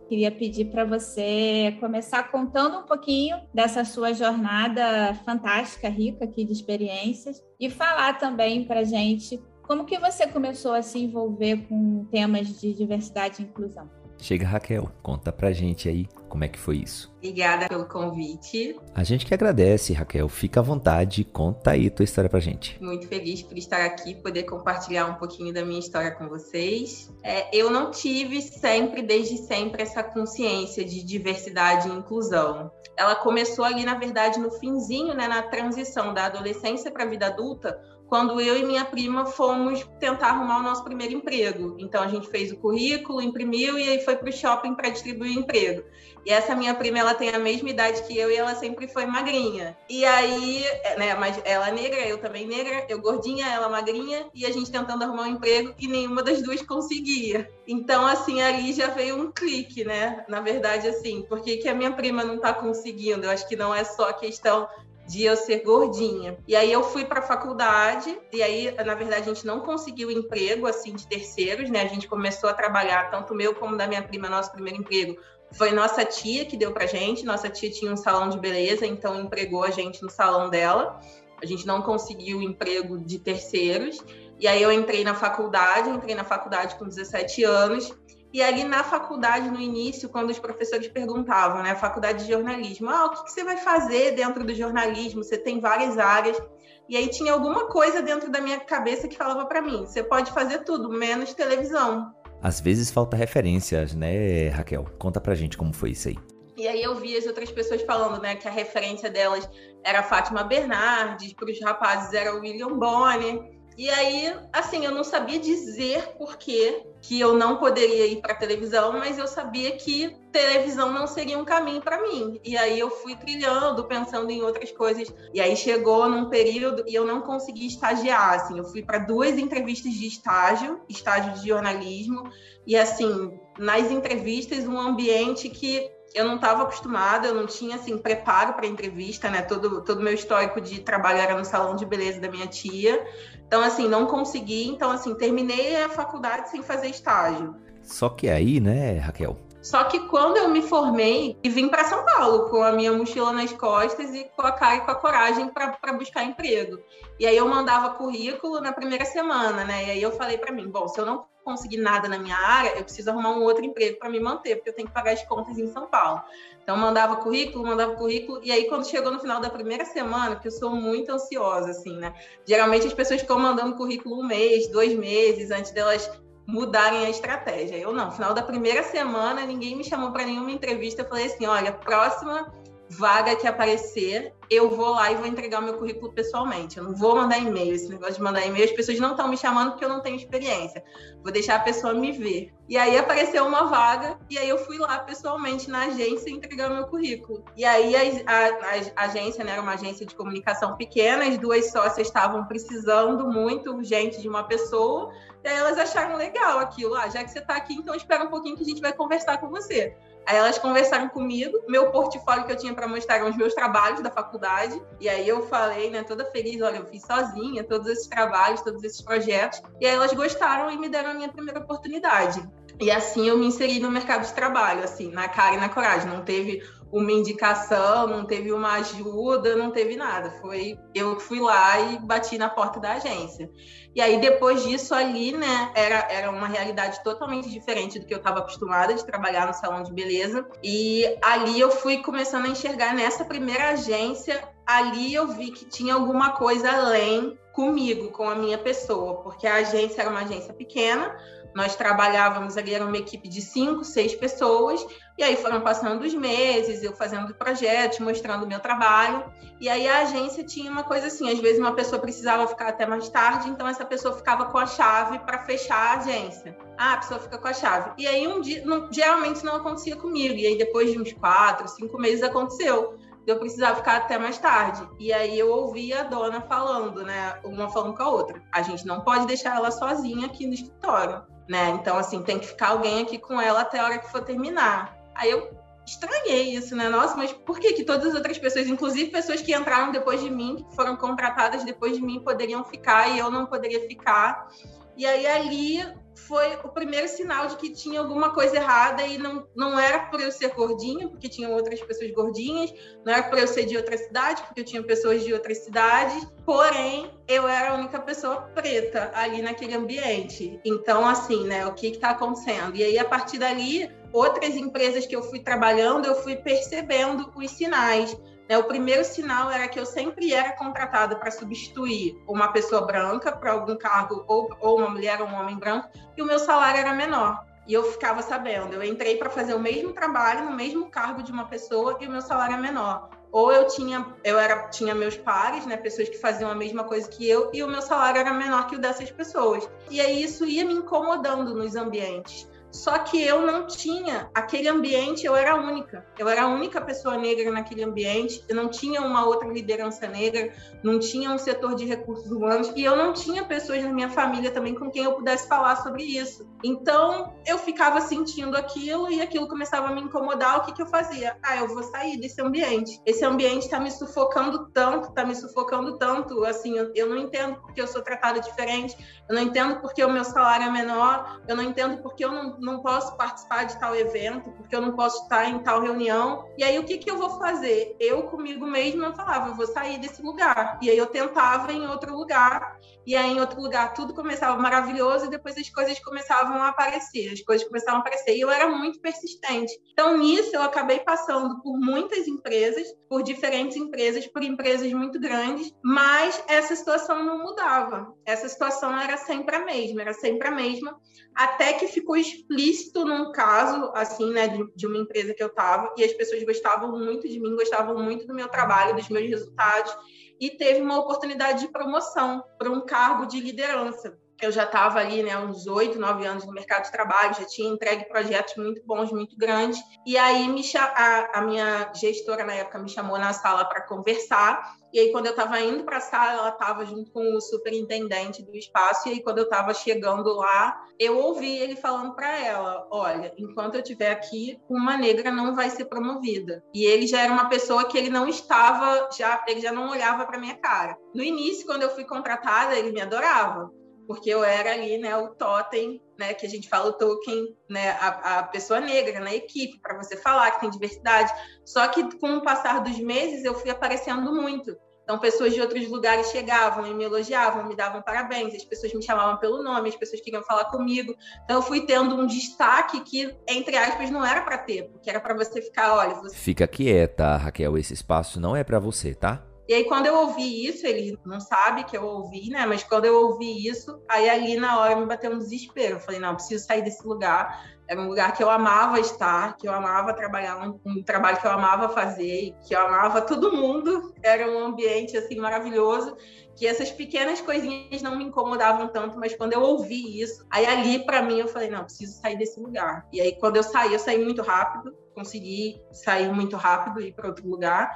queria 0.08 0.32
pedir 0.32 0.72
para 0.72 0.86
você 0.86 1.76
começar 1.82 2.32
contando 2.32 2.78
um 2.78 2.84
pouquinho 2.84 3.36
dessa 3.54 3.84
sua 3.84 4.14
jornada 4.14 5.14
fantástica, 5.26 5.90
rica 5.90 6.24
aqui 6.24 6.46
de 6.46 6.54
experiências, 6.54 7.44
e 7.60 7.70
falar 7.70 8.18
também 8.18 8.64
para 8.64 8.86
gente 8.86 9.38
como 9.64 9.84
que 9.84 10.00
você 10.00 10.26
começou 10.26 10.72
a 10.72 10.82
se 10.82 10.98
envolver 10.98 11.68
com 11.68 12.06
temas 12.06 12.58
de 12.62 12.74
diversidade 12.74 13.42
e 13.42 13.46
inclusão. 13.48 13.90
Chega, 14.22 14.46
Raquel, 14.46 14.92
conta 15.02 15.32
pra 15.32 15.52
gente 15.52 15.90
aí 15.90 16.08
como 16.30 16.44
é 16.44 16.48
que 16.48 16.60
foi 16.60 16.78
isso. 16.78 17.12
Obrigada 17.18 17.68
pelo 17.68 17.86
convite. 17.86 18.80
A 18.96 19.04
gente 19.04 19.26
que 19.26 19.34
agradece, 19.34 19.92
Raquel. 19.94 20.30
Fica 20.30 20.60
à 20.60 20.64
vontade, 20.64 21.26
conta 21.26 21.72
aí 21.72 21.90
tua 21.90 22.06
história 22.06 22.30
pra 22.30 22.40
gente. 22.40 22.82
Muito 22.82 23.08
feliz 23.08 23.42
por 23.42 23.58
estar 23.58 23.84
aqui, 23.84 24.16
poder 24.16 24.44
compartilhar 24.44 25.08
um 25.08 25.16
pouquinho 25.16 25.52
da 25.54 25.66
minha 25.66 25.80
história 25.80 26.12
com 26.12 26.30
vocês. 26.30 27.12
É, 27.24 27.54
eu 27.54 27.70
não 27.70 27.92
tive 27.92 28.42
sempre, 28.42 29.02
desde 29.02 29.38
sempre, 29.40 29.82
essa 29.82 30.04
consciência 30.04 30.86
de 30.86 31.04
diversidade 31.04 31.90
e 31.90 31.92
inclusão. 31.92 32.72
Ela 32.96 33.16
começou 33.16 33.66
ali, 33.66 33.84
na 33.84 33.96
verdade, 33.96 34.40
no 34.40 34.52
finzinho, 34.52 35.14
né, 35.14 35.28
na 35.28 35.42
transição 35.42 36.14
da 36.14 36.28
adolescência 36.28 36.92
para 36.92 37.04
a 37.04 37.08
vida 37.08 37.26
adulta, 37.26 37.78
quando 38.12 38.42
eu 38.42 38.58
e 38.58 38.66
minha 38.66 38.84
prima 38.84 39.26
fomos 39.26 39.90
tentar 39.98 40.32
arrumar 40.32 40.60
o 40.60 40.64
nosso 40.64 40.84
primeiro 40.84 41.14
emprego. 41.14 41.78
Então 41.80 42.04
a 42.04 42.10
gente 42.10 42.28
fez 42.28 42.52
o 42.52 42.58
currículo, 42.58 43.22
imprimiu 43.22 43.80
e 43.80 43.88
aí 43.88 44.04
foi 44.04 44.18
para 44.18 44.28
o 44.28 44.34
shopping 44.34 44.76
para 44.76 44.90
distribuir 44.90 45.38
o 45.38 45.40
emprego. 45.40 45.86
E 46.26 46.30
essa 46.30 46.54
minha 46.54 46.76
prima, 46.76 47.00
ela 47.00 47.16
tem 47.16 47.30
a 47.30 47.40
mesma 47.40 47.70
idade 47.70 48.04
que 48.04 48.18
eu 48.18 48.30
e 48.30 48.36
ela 48.36 48.54
sempre 48.54 48.86
foi 48.90 49.06
magrinha. 49.06 49.78
E 49.90 50.04
aí, 50.04 50.62
né, 50.98 51.16
mas 51.16 51.42
ela 51.46 51.70
é 51.70 51.72
negra, 51.72 52.02
eu 52.02 52.18
também 52.18 52.46
negra, 52.46 52.86
eu 52.90 53.00
gordinha, 53.00 53.48
ela 53.48 53.70
magrinha, 53.70 54.28
e 54.36 54.46
a 54.46 54.52
gente 54.52 54.70
tentando 54.70 55.06
arrumar 55.06 55.24
um 55.24 55.28
emprego 55.28 55.74
e 55.80 55.88
nenhuma 55.88 56.22
das 56.22 56.42
duas 56.42 56.62
conseguia. 56.62 57.50
Então, 57.66 58.06
assim, 58.06 58.42
ali 58.42 58.74
já 58.74 58.88
veio 58.88 59.16
um 59.16 59.32
clique, 59.32 59.86
né? 59.86 60.26
Na 60.28 60.42
verdade, 60.42 60.86
assim, 60.86 61.22
por 61.22 61.40
que, 61.42 61.58
que 61.58 61.70
a 61.70 61.74
minha 61.74 61.94
prima 61.94 62.26
não 62.26 62.38
tá 62.38 62.54
conseguindo? 62.54 63.26
Eu 63.26 63.32
acho 63.32 63.48
que 63.48 63.56
não 63.56 63.74
é 63.74 63.86
só 63.86 64.12
questão 64.12 64.68
de 65.12 65.24
eu 65.24 65.36
ser 65.36 65.62
gordinha. 65.62 66.38
E 66.48 66.56
aí 66.56 66.72
eu 66.72 66.82
fui 66.84 67.04
para 67.04 67.20
a 67.20 67.24
faculdade 67.24 68.18
e 68.32 68.42
aí, 68.42 68.74
na 68.86 68.96
verdade, 68.96 69.30
a 69.30 69.34
gente 69.34 69.46
não 69.46 69.60
conseguiu 69.60 70.10
emprego 70.10 70.66
assim 70.66 70.96
de 70.96 71.06
terceiros, 71.06 71.70
né? 71.70 71.82
A 71.82 71.88
gente 71.88 72.08
começou 72.08 72.50
a 72.50 72.54
trabalhar 72.54 73.12
tanto 73.12 73.36
meu 73.36 73.54
como 73.54 73.76
da 73.76 73.86
minha 73.88 74.02
prima, 74.02 74.30
nosso 74.30 74.54
primeiro 74.54 74.80
emprego. 74.80 75.18
Foi 75.52 75.74
nossa 75.74 76.06
tia 76.06 76.46
que 76.46 76.56
deu 76.56 76.72
pra 76.72 76.86
gente. 76.86 77.26
Nossa 77.26 77.50
tia 77.50 77.70
tinha 77.70 77.92
um 77.92 77.98
salão 77.98 78.30
de 78.30 78.40
beleza, 78.40 78.86
então 78.86 79.20
empregou 79.20 79.66
a 79.66 79.70
gente 79.70 80.02
no 80.02 80.10
salão 80.10 80.50
dela. 80.50 80.98
A 81.42 81.46
gente 81.46 81.68
não 81.68 81.82
conseguiu 81.82 82.42
emprego 82.42 82.98
de 82.98 83.20
terceiros. 83.20 84.02
E 84.40 84.48
aí 84.48 84.64
eu 84.64 84.72
entrei 84.72 85.04
na 85.04 85.14
faculdade, 85.14 85.90
entrei 85.90 86.16
na 86.16 86.24
faculdade 86.24 86.76
com 86.76 86.88
17 86.88 87.44
anos 87.44 87.94
e 88.34 88.42
ali 88.42 88.64
na 88.64 88.84
faculdade, 88.84 89.50
no 89.50 89.60
início, 89.60 90.08
quando 90.08 90.30
os 90.30 90.40
professores 90.40 90.88
perguntavam, 90.88 91.62
né, 91.62 91.76
faculdade 91.76 92.24
de 92.26 92.32
jornalismo, 92.32 92.90
ah, 92.90 93.08
o 93.08 93.10
que, 93.10 93.24
que 93.26 93.32
você 93.32 93.44
vai 93.44 93.58
fazer 93.58 94.12
dentro 94.12 94.46
do 94.46 94.56
jornalismo? 94.56 95.24
Você 95.24 95.38
tem 95.38 95.60
várias 95.60 95.98
áreas. 95.98 96.42
E 96.88 96.96
aí 96.96 97.10
tinha 97.10 97.34
alguma 97.34 97.68
coisa 97.68 98.02
dentro 98.02 98.32
da 98.32 98.40
minha 98.40 98.60
cabeça 98.60 99.08
que 99.08 99.18
falava 99.18 99.46
para 99.46 99.62
mim: 99.62 99.86
você 99.86 100.04
pode 100.04 100.32
fazer 100.32 100.60
tudo, 100.60 100.90
menos 100.90 101.34
televisão. 101.34 102.14
Às 102.42 102.60
vezes 102.60 102.90
falta 102.90 103.16
referências, 103.16 103.94
né, 103.94 104.50
Raquel? 104.50 104.86
Conta 104.98 105.22
pra 105.22 105.36
gente 105.36 105.58
como 105.58 105.74
foi 105.74 105.92
isso 105.92 106.08
aí. 106.08 106.18
E 106.58 106.68
aí 106.68 106.82
eu 106.82 106.96
vi 106.96 107.16
as 107.16 107.26
outras 107.26 107.52
pessoas 107.52 107.82
falando, 107.82 108.22
né, 108.22 108.36
que 108.36 108.48
a 108.48 108.52
referência 108.52 109.10
delas 109.10 109.50
era 109.84 110.00
a 110.00 110.04
Fátima 110.04 110.44
Bernardes, 110.44 111.34
para 111.34 111.50
os 111.50 111.62
rapazes 111.62 112.14
era 112.14 112.36
o 112.36 112.40
William 112.40 112.78
Bonner. 112.78 113.52
E 113.78 113.90
aí, 113.90 114.36
assim, 114.52 114.86
eu 114.86 114.92
não 114.92 115.04
sabia 115.04 115.40
dizer 115.40 116.14
por 116.18 116.38
que 116.38 116.84
que 117.02 117.20
eu 117.20 117.34
não 117.34 117.58
poderia 117.58 118.06
ir 118.06 118.22
para 118.22 118.36
televisão, 118.36 118.94
mas 118.94 119.18
eu 119.18 119.28
sabia 119.28 119.72
que 119.72 120.16
televisão 120.32 120.94
não 120.94 121.08
seria 121.08 121.38
um 121.38 121.44
caminho 121.44 121.82
para 121.82 122.02
mim. 122.02 122.40
E 122.44 122.56
aí 122.56 122.80
eu 122.80 122.90
fui 122.90 123.16
trilhando, 123.16 123.84
pensando 123.86 124.30
em 124.30 124.44
outras 124.44 124.72
coisas. 124.72 125.14
E 125.34 125.42
aí 125.42 125.56
chegou 125.56 126.08
num 126.08 126.30
período 126.30 126.84
e 126.88 126.94
eu 126.94 127.04
não 127.04 127.22
consegui 127.22 127.66
estagiar, 127.66 128.36
assim, 128.36 128.58
eu 128.58 128.66
fui 128.66 128.84
para 128.84 129.00
duas 129.00 129.38
entrevistas 129.38 129.94
de 129.94 130.06
estágio, 130.06 130.80
estágio 130.88 131.34
de 131.34 131.48
jornalismo, 131.48 132.30
e 132.68 132.78
assim, 132.78 133.38
nas 133.58 133.92
entrevistas 133.92 134.68
um 134.68 134.80
ambiente 134.80 135.50
que 135.50 135.90
eu 136.14 136.26
não 136.26 136.36
estava 136.36 136.64
acostumada, 136.64 137.28
eu 137.28 137.36
não 137.36 137.46
tinha 137.46 137.76
assim 137.76 137.98
preparo 137.98 138.54
para 138.54 138.68
entrevista, 138.68 139.30
né? 139.30 139.42
Todo 139.42 139.82
todo 139.82 140.02
meu 140.02 140.14
histórico 140.14 140.60
de 140.60 140.82
trabalho 140.82 141.20
era 141.20 141.38
no 141.38 141.46
salão 141.46 141.76
de 141.76 141.86
beleza 141.86 142.20
da 142.20 142.30
minha 142.30 142.48
tia. 142.48 143.02
Então 143.48 143.62
assim, 143.62 143.88
não 143.88 144.06
consegui, 144.06 144.68
então 144.68 144.92
assim, 144.92 145.16
terminei 145.16 145.82
a 145.82 145.90
faculdade 145.90 146.50
sem 146.50 146.62
fazer 146.62 146.88
estágio. 146.88 147.56
Só 147.82 148.10
que 148.10 148.30
aí, 148.30 148.60
né, 148.60 148.98
Raquel, 149.00 149.38
só 149.62 149.84
que 149.84 150.00
quando 150.08 150.38
eu 150.38 150.50
me 150.50 150.62
formei 150.62 151.38
e 151.44 151.50
vim 151.50 151.70
para 151.70 151.84
São 151.84 152.04
Paulo 152.04 152.50
com 152.50 152.64
a 152.64 152.72
minha 152.72 152.92
mochila 152.92 153.32
nas 153.32 153.54
costas 153.54 154.14
e 154.14 154.24
com 154.36 154.42
a 154.42 154.52
cara 154.52 154.78
e 154.78 154.82
com 154.82 154.92
a 154.92 154.96
coragem 154.96 155.50
para 155.50 155.94
buscar 155.94 156.24
emprego. 156.24 156.80
E 157.20 157.28
aí 157.28 157.38
eu 157.38 157.48
mandava 157.48 157.92
currículo 157.92 158.60
na 158.60 158.74
primeira 158.74 159.06
semana, 159.06 159.64
né? 159.64 159.86
E 159.86 159.92
aí 159.92 160.02
eu 160.02 160.12
falei 160.12 160.40
para 160.40 160.52
mim, 160.52 160.68
bom, 160.68 160.88
se 160.88 161.00
eu 161.00 161.06
não 161.06 161.26
conseguir 161.44 161.78
nada 161.78 162.08
na 162.08 162.18
minha 162.18 162.38
área, 162.38 162.78
eu 162.78 162.84
preciso 162.84 163.10
arrumar 163.10 163.32
um 163.32 163.44
outro 163.44 163.64
emprego 163.64 163.98
para 164.00 164.10
me 164.10 164.20
manter, 164.20 164.56
porque 164.56 164.70
eu 164.70 164.76
tenho 164.76 164.88
que 164.88 164.94
pagar 164.94 165.12
as 165.12 165.24
contas 165.24 165.58
em 165.58 165.68
São 165.68 165.88
Paulo. 165.88 166.22
Então 166.64 166.78
mandava 166.78 167.16
currículo, 167.18 167.66
mandava 167.66 167.96
currículo, 167.96 168.40
e 168.44 168.52
aí 168.52 168.66
quando 168.66 168.88
chegou 168.88 169.12
no 169.12 169.20
final 169.20 169.42
da 169.42 169.50
primeira 169.50 169.84
semana, 169.86 170.36
que 170.36 170.48
eu 170.48 170.52
sou 170.52 170.72
muito 170.72 171.12
ansiosa 171.12 171.72
assim, 171.72 171.98
né? 171.98 172.14
Geralmente 172.46 172.88
as 172.88 172.94
pessoas 172.94 173.22
ficam 173.22 173.40
mandando 173.40 173.76
currículo 173.76 174.20
um 174.20 174.26
mês, 174.26 174.68
dois 174.68 174.94
meses 174.96 175.52
antes 175.52 175.72
delas 175.72 176.10
mudarem 176.46 177.06
a 177.06 177.10
estratégia. 177.10 177.78
Eu 177.78 177.94
não, 177.94 178.12
final 178.12 178.34
da 178.34 178.42
primeira 178.42 178.84
semana, 178.84 179.46
ninguém 179.46 179.76
me 179.76 179.84
chamou 179.84 180.12
para 180.12 180.26
nenhuma 180.26 180.52
entrevista. 180.52 181.02
Eu 181.02 181.10
falei 181.10 181.26
assim: 181.26 181.46
olha, 181.46 181.72
próxima 181.72 182.52
vaga 182.92 183.36
que 183.38 183.48
aparecer, 183.48 184.34
eu 184.50 184.70
vou 184.70 184.90
lá 184.90 185.10
e 185.12 185.16
vou 185.16 185.26
entregar 185.26 185.62
o 185.62 185.64
meu 185.64 185.76
currículo 185.76 186.12
pessoalmente. 186.12 186.78
Eu 186.78 186.84
não 186.84 186.94
vou 186.94 187.16
mandar 187.16 187.38
e-mail. 187.38 187.74
Esse 187.74 187.88
negócio 187.88 188.16
de 188.16 188.22
mandar 188.22 188.46
e-mail, 188.46 188.66
as 188.66 188.72
pessoas 188.72 189.00
não 189.00 189.12
estão 189.12 189.30
me 189.30 189.38
chamando 189.38 189.72
porque 189.72 189.86
eu 189.86 189.90
não 189.90 190.02
tenho 190.02 190.18
experiência. 190.18 190.84
Vou 191.24 191.32
deixar 191.32 191.56
a 191.56 191.60
pessoa 191.60 191.94
me 191.94 192.12
ver. 192.12 192.54
E 192.68 192.78
aí 192.78 192.98
apareceu 192.98 193.46
uma 193.46 193.64
vaga, 193.64 194.18
e 194.30 194.38
aí 194.38 194.48
eu 194.48 194.58
fui 194.58 194.78
lá 194.78 195.00
pessoalmente 195.00 195.70
na 195.70 195.86
agência 195.86 196.30
entregar 196.30 196.70
o 196.70 196.76
meu 196.76 196.86
currículo. 196.86 197.44
E 197.56 197.64
aí 197.64 197.96
a, 197.96 198.32
a, 198.32 199.04
a 199.04 199.06
agência 199.06 199.44
né, 199.44 199.54
era 199.54 199.62
uma 199.62 199.74
agência 199.74 200.06
de 200.06 200.16
comunicação 200.16 200.76
pequena, 200.76 201.26
as 201.26 201.38
duas 201.38 201.72
sócias 201.72 202.08
estavam 202.08 202.46
precisando 202.46 203.28
muito 203.28 203.72
urgente 203.72 204.22
de 204.22 204.28
uma 204.28 204.44
pessoa, 204.44 205.14
e 205.44 205.48
aí 205.48 205.58
elas 205.58 205.78
acharam 205.78 206.16
legal 206.16 206.60
aquilo. 206.60 206.96
Ah, 206.96 207.10
já 207.10 207.24
que 207.24 207.32
você 207.32 207.40
está 207.40 207.56
aqui, 207.56 207.74
então 207.74 207.96
espera 207.96 208.24
um 208.24 208.30
pouquinho 208.30 208.56
que 208.56 208.64
a 208.64 208.68
gente 208.68 208.82
vai 208.82 208.94
conversar 208.94 209.38
com 209.40 209.50
você. 209.50 209.96
Aí 210.26 210.38
elas 210.38 210.58
conversaram 210.58 211.10
comigo, 211.10 211.58
meu 211.68 211.92
portfólio 211.92 212.46
que 212.46 212.52
eu 212.52 212.58
tinha 212.58 212.74
para 212.74 212.88
mostrar 212.88 213.16
eram 213.16 213.30
os 213.30 213.36
meus 213.36 213.54
trabalhos 213.54 214.02
da 214.02 214.12
faculdade. 214.12 214.82
E 215.00 215.10
aí 215.10 215.28
eu 215.28 215.48
falei, 215.48 215.90
né, 215.90 216.04
toda 216.04 216.26
feliz, 216.26 216.62
olha, 216.62 216.78
eu 216.78 216.86
fiz 216.86 217.02
sozinha 217.04 217.64
todos 217.64 217.88
esses 217.88 218.08
trabalhos, 218.08 218.62
todos 218.62 218.84
esses 218.84 219.02
projetos. 219.02 219.62
E 219.80 219.86
aí 219.86 219.94
elas 219.94 220.14
gostaram 220.14 220.70
e 220.72 220.78
me 220.78 220.90
deram 220.90 221.12
a 221.12 221.14
minha 221.14 221.30
primeira 221.30 221.60
oportunidade. 221.60 222.48
E 222.82 222.90
assim 222.90 223.28
eu 223.28 223.38
me 223.38 223.46
inseri 223.46 223.80
no 223.80 223.92
mercado 223.92 224.26
de 224.26 224.34
trabalho, 224.34 224.84
assim, 224.84 225.12
na 225.12 225.30
cara 225.30 225.54
e 225.54 225.60
na 225.60 225.70
coragem. 225.70 226.10
Não 226.10 226.24
teve 226.24 226.64
uma 226.92 227.12
indicação, 227.12 228.08
não 228.08 228.26
teve 228.26 228.52
uma 228.52 228.74
ajuda, 228.74 229.56
não 229.56 229.70
teve 229.70 229.96
nada. 229.96 230.32
Foi 230.42 230.76
eu 230.94 231.16
que 231.16 231.22
fui 231.22 231.40
lá 231.40 231.80
e 231.80 232.00
bati 232.00 232.40
na 232.40 232.50
porta 232.50 232.80
da 232.80 232.94
agência. 232.94 233.52
E 233.96 234.02
aí, 234.02 234.20
depois 234.20 234.64
disso, 234.64 234.96
ali, 234.96 235.32
né, 235.32 235.72
era, 235.76 236.08
era 236.10 236.32
uma 236.32 236.48
realidade 236.48 237.04
totalmente 237.04 237.50
diferente 237.52 238.00
do 238.00 238.06
que 238.08 238.14
eu 238.14 238.18
estava 238.18 238.40
acostumada 238.40 238.96
de 238.96 239.06
trabalhar 239.06 239.46
no 239.46 239.54
salão 239.54 239.84
de 239.84 239.94
beleza. 239.94 240.44
E 240.64 241.06
ali 241.22 241.60
eu 241.60 241.70
fui 241.70 241.98
começando 241.98 242.46
a 242.46 242.50
enxergar 242.50 242.96
nessa 242.96 243.24
primeira 243.24 243.70
agência. 243.70 244.44
Ali 244.66 245.14
eu 245.14 245.28
vi 245.28 245.52
que 245.52 245.66
tinha 245.66 245.94
alguma 245.94 246.32
coisa 246.32 246.72
além 246.72 247.38
comigo, 247.54 248.10
com 248.12 248.30
a 248.30 248.36
minha 248.36 248.58
pessoa, 248.58 249.22
porque 249.22 249.46
a 249.46 249.56
agência 249.56 250.02
era 250.02 250.10
uma 250.10 250.22
agência 250.22 250.54
pequena, 250.54 251.16
nós 251.54 251.76
trabalhávamos 251.76 252.58
ali, 252.58 252.74
era 252.74 252.86
uma 252.86 252.98
equipe 252.98 253.28
de 253.28 253.42
cinco, 253.42 253.84
seis 253.84 254.16
pessoas, 254.16 254.86
e 255.18 255.24
aí 255.24 255.36
foram 255.36 255.62
passando 255.62 256.04
os 256.04 256.14
meses, 256.14 256.82
eu 256.84 256.96
fazendo 256.96 257.34
projetos, 257.34 258.00
mostrando 258.00 258.44
o 258.44 258.48
meu 258.48 258.60
trabalho, 258.60 259.26
e 259.60 259.70
aí 259.70 259.88
a 259.88 260.00
agência 260.00 260.44
tinha 260.44 260.72
uma 260.72 260.84
coisa 260.84 261.08
assim, 261.08 261.30
às 261.30 261.40
vezes 261.40 261.60
uma 261.60 261.74
pessoa 261.74 262.02
precisava 262.02 262.48
ficar 262.48 262.70
até 262.70 262.86
mais 262.86 263.08
tarde, 263.10 263.50
então 263.50 263.68
essa 263.68 263.86
pessoa 263.86 264.16
ficava 264.16 264.46
com 264.46 264.58
a 264.58 264.66
chave 264.66 265.20
para 265.20 265.40
fechar 265.40 265.76
a 265.76 266.00
agência. 266.00 266.58
Ah, 266.78 266.94
a 266.94 266.98
pessoa 266.98 267.20
fica 267.20 267.38
com 267.38 267.48
a 267.48 267.54
chave. 267.54 267.92
E 267.98 268.08
aí 268.08 268.28
um 268.28 268.42
dia, 268.42 268.66
não, 268.66 268.92
geralmente 268.92 269.44
não 269.44 269.56
acontecia 269.56 269.96
comigo, 269.96 270.36
e 270.36 270.48
aí 270.48 270.58
depois 270.58 270.92
de 270.92 271.00
uns 271.00 271.14
quatro, 271.14 271.68
cinco 271.68 272.00
meses 272.00 272.24
aconteceu 272.24 272.98
eu 273.28 273.38
precisava 273.38 273.76
ficar 273.76 273.98
até 273.98 274.18
mais 274.18 274.38
tarde. 274.38 274.88
E 275.00 275.14
aí 275.14 275.38
eu 275.38 275.52
ouvi 275.52 275.94
a 275.94 276.04
dona 276.04 276.42
falando, 276.42 277.04
né? 277.04 277.40
Uma 277.44 277.70
falando 277.70 277.96
com 277.96 278.04
a 278.04 278.10
outra. 278.10 278.42
A 278.52 278.62
gente 278.62 278.86
não 278.86 279.02
pode 279.02 279.28
deixar 279.28 279.56
ela 279.56 279.72
sozinha 279.72 280.26
aqui 280.26 280.48
no 280.48 280.54
escritório 280.54 281.24
né? 281.52 281.72
Então, 281.72 281.98
assim, 281.98 282.24
tem 282.24 282.40
que 282.40 282.48
ficar 282.48 282.70
alguém 282.70 283.02
aqui 283.02 283.18
com 283.18 283.40
ela 283.40 283.60
até 283.60 283.78
a 283.78 283.84
hora 283.84 284.00
que 284.00 284.10
for 284.10 284.24
terminar. 284.24 284.98
Aí 285.14 285.30
eu 285.30 285.52
estranhei 285.86 286.56
isso, 286.56 286.74
né? 286.78 286.88
Nossa, 286.88 287.18
mas 287.18 287.34
por 287.34 287.60
que 287.60 287.74
que 287.74 287.84
todas 287.84 288.08
as 288.08 288.16
outras 288.16 288.38
pessoas, 288.38 288.68
inclusive 288.68 289.12
pessoas 289.12 289.42
que 289.42 289.54
entraram 289.54 289.92
depois 289.92 290.22
de 290.22 290.30
mim, 290.30 290.66
que 290.70 290.74
foram 290.74 290.96
contratadas 290.96 291.66
depois 291.66 291.98
de 291.98 292.02
mim, 292.02 292.22
poderiam 292.22 292.64
ficar 292.64 293.10
e 293.10 293.20
eu 293.20 293.30
não 293.30 293.46
poderia 293.46 293.86
ficar? 293.86 294.48
E 294.96 295.06
aí 295.06 295.28
ali 295.28 295.86
foi 296.28 296.56
o 296.64 296.70
primeiro 296.70 297.08
sinal 297.08 297.48
de 297.48 297.56
que 297.58 297.70
tinha 297.70 298.00
alguma 298.00 298.34
coisa 298.34 298.56
errada 298.56 299.04
e 299.04 299.18
não, 299.18 299.48
não 299.56 299.80
era 299.80 300.00
por 300.06 300.20
eu 300.20 300.32
ser 300.32 300.50
gordinha, 300.54 301.08
porque 301.08 301.28
tinham 301.28 301.52
outras 301.54 301.82
pessoas 301.82 302.12
gordinhas, 302.12 302.74
não 303.04 303.14
era 303.14 303.24
por 303.24 303.38
eu 303.38 303.48
ser 303.48 303.66
de 303.66 303.76
outra 303.76 303.98
cidade, 303.98 304.42
porque 304.44 304.62
eu 304.62 304.66
tinha 304.66 304.84
pessoas 304.84 305.24
de 305.24 305.34
outras 305.34 305.60
cidades, 305.60 306.26
porém 306.46 307.12
eu 307.28 307.48
era 307.48 307.72
a 307.72 307.76
única 307.76 308.00
pessoa 308.00 308.42
preta 308.54 309.12
ali 309.14 309.42
naquele 309.42 309.74
ambiente. 309.74 310.60
Então, 310.64 311.08
assim, 311.08 311.46
né, 311.46 311.66
o 311.66 311.74
que 311.74 311.88
está 311.88 312.12
acontecendo? 312.12 312.76
E 312.76 312.84
aí, 312.84 313.00
a 313.00 313.06
partir 313.06 313.38
dali, 313.38 313.90
outras 314.14 314.56
empresas 314.56 315.06
que 315.06 315.16
eu 315.16 315.24
fui 315.24 315.40
trabalhando, 315.40 316.06
eu 316.06 316.16
fui 316.16 316.36
percebendo 316.36 317.32
os 317.36 317.52
sinais. 317.52 318.16
Né? 318.52 318.58
O 318.58 318.66
primeiro 318.66 319.06
sinal 319.06 319.50
era 319.50 319.66
que 319.70 319.80
eu 319.80 319.86
sempre 319.86 320.34
era 320.34 320.52
contratada 320.52 321.16
para 321.16 321.32
substituir 321.32 322.22
uma 322.28 322.52
pessoa 322.52 322.86
branca 322.86 323.32
para 323.32 323.54
algum 323.54 323.78
cargo, 323.78 324.26
ou, 324.28 324.50
ou 324.60 324.80
uma 324.80 324.90
mulher 324.90 325.22
ou 325.22 325.28
um 325.30 325.36
homem 325.36 325.56
branco, 325.56 325.88
e 326.18 326.22
o 326.22 326.26
meu 326.26 326.38
salário 326.38 326.82
era 326.82 326.94
menor. 326.94 327.46
E 327.66 327.74
eu 327.74 327.82
ficava 327.84 328.22
sabendo, 328.22 328.74
eu 328.74 328.84
entrei 328.84 329.16
para 329.16 329.30
fazer 329.30 329.54
o 329.54 329.60
mesmo 329.60 329.94
trabalho 329.94 330.44
no 330.44 330.52
mesmo 330.52 330.92
cargo 330.92 331.24
de 331.24 331.32
uma 331.32 331.46
pessoa 331.46 331.98
e 332.02 332.08
o 332.08 332.12
meu 332.12 332.22
salário 332.22 332.56
é 332.56 332.60
menor. 332.60 333.10
Ou 333.32 333.54
eu 333.54 333.68
tinha, 333.68 334.06
eu 334.22 334.38
era, 334.38 334.68
tinha 334.68 334.94
meus 334.94 335.16
pares, 335.16 335.66
né, 335.66 335.78
pessoas 335.78 336.10
que 336.10 336.18
faziam 336.18 336.52
a 336.52 336.56
mesma 336.56 336.84
coisa 336.84 337.08
que 337.08 337.30
eu, 337.30 337.52
e 337.54 337.64
o 337.64 337.70
meu 337.70 337.82
salário 337.82 338.20
era 338.20 338.34
menor 338.34 338.68
que 338.68 338.76
o 338.76 338.80
dessas 338.80 339.10
pessoas. 339.10 339.70
E 339.90 340.02
aí 340.02 340.22
isso 340.22 340.44
ia 340.44 340.66
me 340.66 340.74
incomodando 340.74 341.56
nos 341.56 341.78
ambientes. 341.78 342.51
Só 342.72 342.98
que 343.00 343.22
eu 343.22 343.46
não 343.46 343.68
tinha 343.68 344.30
aquele 344.34 344.68
ambiente, 344.70 345.26
eu 345.26 345.36
era 345.36 345.52
a 345.52 345.56
única. 345.56 346.06
Eu 346.18 346.28
era 346.30 346.44
a 346.44 346.48
única 346.48 346.80
pessoa 346.80 347.18
negra 347.18 347.52
naquele 347.52 347.84
ambiente, 347.84 348.44
eu 348.48 348.56
não 348.56 348.70
tinha 348.70 349.02
uma 349.02 349.26
outra 349.26 349.48
liderança 349.50 350.08
negra, 350.08 350.54
não 350.82 350.98
tinha 350.98 351.32
um 351.32 351.38
setor 351.38 351.76
de 351.76 351.86
recursos 351.86 352.32
humanos 352.32 352.72
e 352.76 352.84
eu 352.84 352.96
não 352.96 353.12
tinha 353.14 353.44
pessoas 353.44 353.84
na 353.84 353.92
minha 353.92 354.10
família 354.10 354.52
também 354.52 354.74
com 354.74 354.90
quem 354.90 355.04
eu 355.04 355.14
pudesse 355.14 355.48
falar 355.48 355.76
sobre 355.78 356.04
isso. 356.04 356.50
Então, 356.64 357.34
eu 357.46 357.58
ficava 357.58 358.00
sentindo 358.02 358.56
aquilo 358.56 359.12
e 359.12 359.22
aquilo 359.22 359.48
começava 359.48 359.88
a 359.88 359.96
me 359.96 360.02
incomodar. 360.02 360.60
O 360.60 360.62
que, 360.62 360.74
que 360.74 360.82
eu 360.82 360.88
fazia? 360.88 361.36
Ah, 361.44 361.58
eu 361.58 361.68
vou 361.68 361.84
sair 361.84 362.18
desse 362.18 362.42
ambiente. 362.42 363.02
Esse 363.06 363.26
ambiente 363.26 363.64
está 363.64 363.80
me 363.80 363.92
sufocando 363.92 364.70
tanto, 364.72 365.10
está 365.10 365.26
me 365.26 365.36
sufocando 365.36 365.98
tanto. 365.98 366.46
Assim, 366.46 366.78
eu, 366.78 366.92
eu 366.96 367.10
não 367.10 367.18
entendo 367.18 367.56
porque 367.62 367.82
eu 367.82 367.88
sou 367.88 368.02
tratada 368.02 368.40
diferente, 368.40 368.96
eu 369.28 369.36
não 369.36 369.42
entendo 369.42 369.82
porque 369.82 370.04
o 370.04 370.12
meu 370.12 370.24
salário 370.24 370.68
é 370.68 370.72
menor, 370.72 371.42
eu 371.48 371.56
não 371.56 371.64
entendo 371.64 372.02
porque 372.02 372.24
eu 372.24 372.32
não 372.32 372.61
não 372.62 372.82
posso 372.82 373.16
participar 373.18 373.66
de 373.66 373.80
tal 373.80 373.96
evento, 373.96 374.52
porque 374.52 374.76
eu 374.76 374.82
não 374.82 374.96
posso 374.96 375.24
estar 375.24 375.50
em 375.50 375.60
tal 375.60 375.82
reunião. 375.82 376.48
E 376.58 376.64
aí, 376.64 376.78
o 376.80 376.84
que, 376.84 376.98
que 376.98 377.10
eu 377.10 377.18
vou 377.18 377.38
fazer? 377.38 377.96
Eu, 378.00 378.24
comigo 378.24 378.66
mesma, 378.66 379.08
eu 379.08 379.14
falava, 379.14 379.50
eu 379.50 379.56
vou 379.56 379.68
sair 379.68 379.98
desse 380.00 380.22
lugar. 380.22 380.80
E 380.82 380.90
aí, 380.90 380.98
eu 380.98 381.08
tentava 381.08 381.72
em 381.72 381.88
outro 381.88 382.16
lugar. 382.16 382.78
E 383.06 383.16
aí, 383.16 383.32
em 383.32 383.40
outro 383.40 383.60
lugar, 383.60 383.94
tudo 383.94 384.14
começava 384.14 384.58
maravilhoso 384.62 385.26
e 385.26 385.30
depois 385.30 385.58
as 385.58 385.70
coisas 385.70 386.00
começavam 386.00 386.62
a 386.62 386.70
aparecer. 386.70 387.34
As 387.34 387.42
coisas 387.42 387.68
começavam 387.68 387.98
a 387.98 388.02
aparecer. 388.02 388.36
E 388.36 388.42
eu 388.42 388.50
era 388.50 388.70
muito 388.70 389.00
persistente. 389.02 389.74
Então, 389.92 390.18
nisso, 390.18 390.56
eu 390.56 390.62
acabei 390.62 391.00
passando 391.00 391.62
por 391.62 391.78
muitas 391.78 392.28
empresas, 392.28 392.88
por 393.10 393.24
diferentes 393.24 393.76
empresas, 393.76 394.28
por 394.28 394.44
empresas 394.44 394.92
muito 394.94 395.20
grandes, 395.20 395.74
mas 395.84 396.42
essa 396.48 396.76
situação 396.76 397.24
não 397.24 397.40
mudava. 397.40 398.14
Essa 398.26 398.48
situação 398.48 398.98
era 398.98 399.18
sempre 399.18 399.56
a 399.56 399.66
mesma, 399.66 400.02
era 400.02 400.14
sempre 400.14 400.48
a 400.48 400.52
mesma 400.52 400.98
até 401.34 401.74
que 401.74 401.88
ficou 401.88 402.16
explícito 402.16 403.06
num 403.06 403.32
caso, 403.32 403.92
assim, 403.96 404.32
né, 404.32 404.48
de, 404.48 404.66
de 404.76 404.88
uma 404.88 404.98
empresa 404.98 405.34
que 405.34 405.42
eu 405.42 405.48
estava, 405.48 405.94
e 405.98 406.04
as 406.04 406.14
pessoas 406.14 406.44
gostavam 406.44 406.98
muito 406.98 407.28
de 407.28 407.40
mim, 407.40 407.56
gostavam 407.56 407.98
muito 408.02 408.28
do 408.28 408.34
meu 408.34 408.50
trabalho, 408.50 408.96
dos 408.96 409.10
meus 409.10 409.30
resultados, 409.30 409.96
e 410.40 410.50
teve 410.50 410.82
uma 410.82 411.00
oportunidade 411.00 411.62
de 411.62 411.72
promoção 411.72 412.44
para 412.58 412.70
um 412.70 412.82
cargo 412.82 413.26
de 413.26 413.40
liderança. 413.40 414.18
Eu 414.42 414.52
já 414.52 414.64
estava 414.64 415.00
ali, 415.00 415.22
né, 415.24 415.38
uns 415.38 415.68
oito, 415.68 416.00
nove 416.00 416.26
anos 416.26 416.46
no 416.46 416.52
mercado 416.52 416.84
de 416.84 416.92
trabalho, 416.92 417.36
já 417.36 417.46
tinha 417.46 417.70
entregue 417.70 418.08
projetos 418.08 418.56
muito 418.56 418.84
bons, 418.86 419.12
muito 419.12 419.38
grandes. 419.38 419.80
E 420.06 420.18
aí 420.18 420.48
me, 420.48 420.62
a, 420.76 421.40
a 421.40 421.42
minha 421.42 421.92
gestora 421.94 422.44
na 422.44 422.54
época 422.54 422.80
me 422.80 422.90
chamou 422.90 423.18
na 423.18 423.34
sala 423.34 423.66
para 423.66 423.82
conversar 423.82 424.82
e 424.94 425.00
aí, 425.00 425.12
quando 425.12 425.28
eu 425.28 425.32
estava 425.32 425.60
indo 425.62 425.86
para 425.86 425.98
a 425.98 426.02
sala, 426.02 426.34
ela 426.34 426.50
estava 426.50 426.86
junto 426.86 427.12
com 427.12 427.36
o 427.36 427.42
superintendente 427.42 428.44
do 428.44 428.56
espaço. 428.56 429.08
E 429.08 429.14
aí, 429.14 429.24
quando 429.24 429.38
eu 429.38 429.46
estava 429.46 429.74
chegando 429.74 430.34
lá, 430.34 430.78
eu 431.00 431.18
ouvi 431.18 431.58
ele 431.58 431.78
falando 431.78 432.14
para 432.14 432.38
ela: 432.38 432.86
Olha, 432.92 433.34
enquanto 433.38 433.76
eu 433.76 433.82
estiver 433.82 434.12
aqui, 434.12 434.60
uma 434.70 434.98
negra 434.98 435.32
não 435.32 435.56
vai 435.56 435.70
ser 435.70 435.86
promovida. 435.86 436.62
E 436.74 436.84
ele 436.84 437.08
já 437.08 437.22
era 437.22 437.32
uma 437.32 437.48
pessoa 437.48 437.86
que 437.86 437.98
ele 437.98 438.10
não 438.10 438.28
estava, 438.28 439.10
já 439.18 439.44
ele 439.48 439.62
já 439.62 439.72
não 439.72 439.90
olhava 439.90 440.26
para 440.26 440.40
minha 440.40 440.56
cara. 440.56 440.98
No 441.16 441.24
início, 441.24 441.66
quando 441.66 441.84
eu 441.84 441.90
fui 441.90 442.04
contratada, 442.04 442.76
ele 442.76 442.92
me 442.92 443.02
adorava, 443.02 443.72
porque 444.12 444.30
eu 444.30 444.44
era 444.44 444.74
ali, 444.74 444.98
né, 444.98 445.16
o 445.16 445.30
totem, 445.30 446.02
né, 446.20 446.34
que 446.34 446.46
a 446.46 446.50
gente 446.50 446.68
fala 446.68 446.90
o 446.90 446.94
token, 446.94 447.56
né, 447.70 447.92
a, 447.92 448.40
a 448.40 448.44
pessoa 448.44 448.82
negra 448.82 449.22
na 449.22 449.34
equipe, 449.34 449.80
para 449.80 449.96
você 449.96 450.18
falar 450.18 450.52
que 450.52 450.60
tem 450.60 450.70
diversidade. 450.70 451.32
Só 451.64 451.88
que 451.88 452.20
com 452.20 452.36
o 452.36 452.44
passar 452.44 452.82
dos 452.82 453.00
meses, 453.00 453.46
eu 453.46 453.54
fui 453.54 453.70
aparecendo 453.70 454.34
muito. 454.36 454.76
Então, 455.04 455.18
pessoas 455.18 455.54
de 455.54 455.62
outros 455.62 455.88
lugares 455.88 456.30
chegavam 456.30 456.86
e 456.86 456.94
me 456.94 457.06
elogiavam, 457.06 457.66
me 457.66 457.76
davam 457.76 458.02
parabéns, 458.02 458.54
as 458.54 458.66
pessoas 458.66 458.94
me 458.94 459.02
chamavam 459.02 459.38
pelo 459.38 459.64
nome, 459.64 459.88
as 459.88 459.96
pessoas 459.96 460.20
queriam 460.20 460.44
falar 460.44 460.66
comigo. 460.66 461.16
Então, 461.46 461.56
eu 461.56 461.62
fui 461.62 461.86
tendo 461.86 462.14
um 462.14 462.28
destaque 462.28 463.00
que, 463.02 463.34
entre 463.48 463.78
aspas, 463.78 464.10
não 464.10 464.26
era 464.26 464.42
para 464.42 464.58
ter, 464.58 464.90
porque 464.90 465.10
era 465.10 465.22
para 465.22 465.34
você 465.34 465.62
ficar, 465.62 465.96
olha. 465.96 466.16
Você... 466.16 466.36
Fica 466.36 466.68
quieta, 466.68 467.38
Raquel, 467.38 467.78
esse 467.78 467.94
espaço 467.94 468.42
não 468.42 468.58
é 468.58 468.64
para 468.64 468.78
você, 468.78 469.16
tá? 469.16 469.42
E 469.72 469.74
aí, 469.74 469.86
quando 469.86 470.06
eu 470.06 470.18
ouvi 470.18 470.68
isso, 470.68 470.86
ele 470.86 471.18
não 471.26 471.40
sabe 471.40 471.86
que 471.86 471.96
eu 471.96 472.04
ouvi, 472.04 472.50
né? 472.50 472.66
Mas 472.66 472.84
quando 472.84 473.06
eu 473.06 473.16
ouvi 473.16 473.70
isso, 473.70 474.04
aí 474.10 474.30
ali 474.30 474.58
na 474.58 474.78
hora 474.78 474.98
me 474.98 475.06
bateu 475.06 475.32
um 475.32 475.38
desespero. 475.38 475.96
Eu 475.96 476.00
falei, 476.02 476.20
não, 476.20 476.36
preciso 476.36 476.66
sair 476.66 476.82
desse 476.82 477.08
lugar. 477.08 477.66
Era 477.88 478.02
um 478.02 478.10
lugar 478.10 478.36
que 478.36 478.44
eu 478.44 478.50
amava 478.50 479.00
estar, 479.00 479.56
que 479.56 479.66
eu 479.66 479.74
amava 479.74 480.14
trabalhar, 480.14 480.58
um, 480.58 480.78
um 480.86 481.02
trabalho 481.02 481.40
que 481.40 481.48
eu 481.48 481.52
amava 481.52 481.88
fazer, 481.88 482.54
que 482.68 482.76
eu 482.76 482.82
amava 482.82 483.22
todo 483.22 483.54
mundo. 483.54 484.14
Era 484.22 484.52
um 484.52 484.60
ambiente, 484.66 485.16
assim, 485.16 485.38
maravilhoso 485.40 486.18
que 486.54 486.68
essas 486.68 486.92
pequenas 486.92 487.40
coisinhas 487.40 488.02
não 488.02 488.18
me 488.18 488.26
incomodavam 488.26 488.90
tanto, 488.90 489.18
mas 489.18 489.36
quando 489.36 489.54
eu 489.54 489.62
ouvi 489.62 490.22
isso, 490.22 490.46
aí 490.52 490.66
ali 490.66 491.00
para 491.06 491.22
mim 491.22 491.40
eu 491.40 491.48
falei, 491.48 491.70
não, 491.70 491.86
preciso 491.86 492.20
sair 492.20 492.38
desse 492.38 492.60
lugar. 492.60 493.08
E 493.12 493.22
aí 493.22 493.36
quando 493.40 493.56
eu 493.56 493.64
saí, 493.64 493.94
eu 493.94 494.00
saí 494.00 494.24
muito 494.24 494.42
rápido, 494.42 494.96
consegui 495.16 495.82
sair 495.92 496.32
muito 496.32 496.56
rápido 496.58 497.02
e 497.02 497.08
ir 497.08 497.14
para 497.14 497.28
outro 497.28 497.48
lugar. 497.48 497.92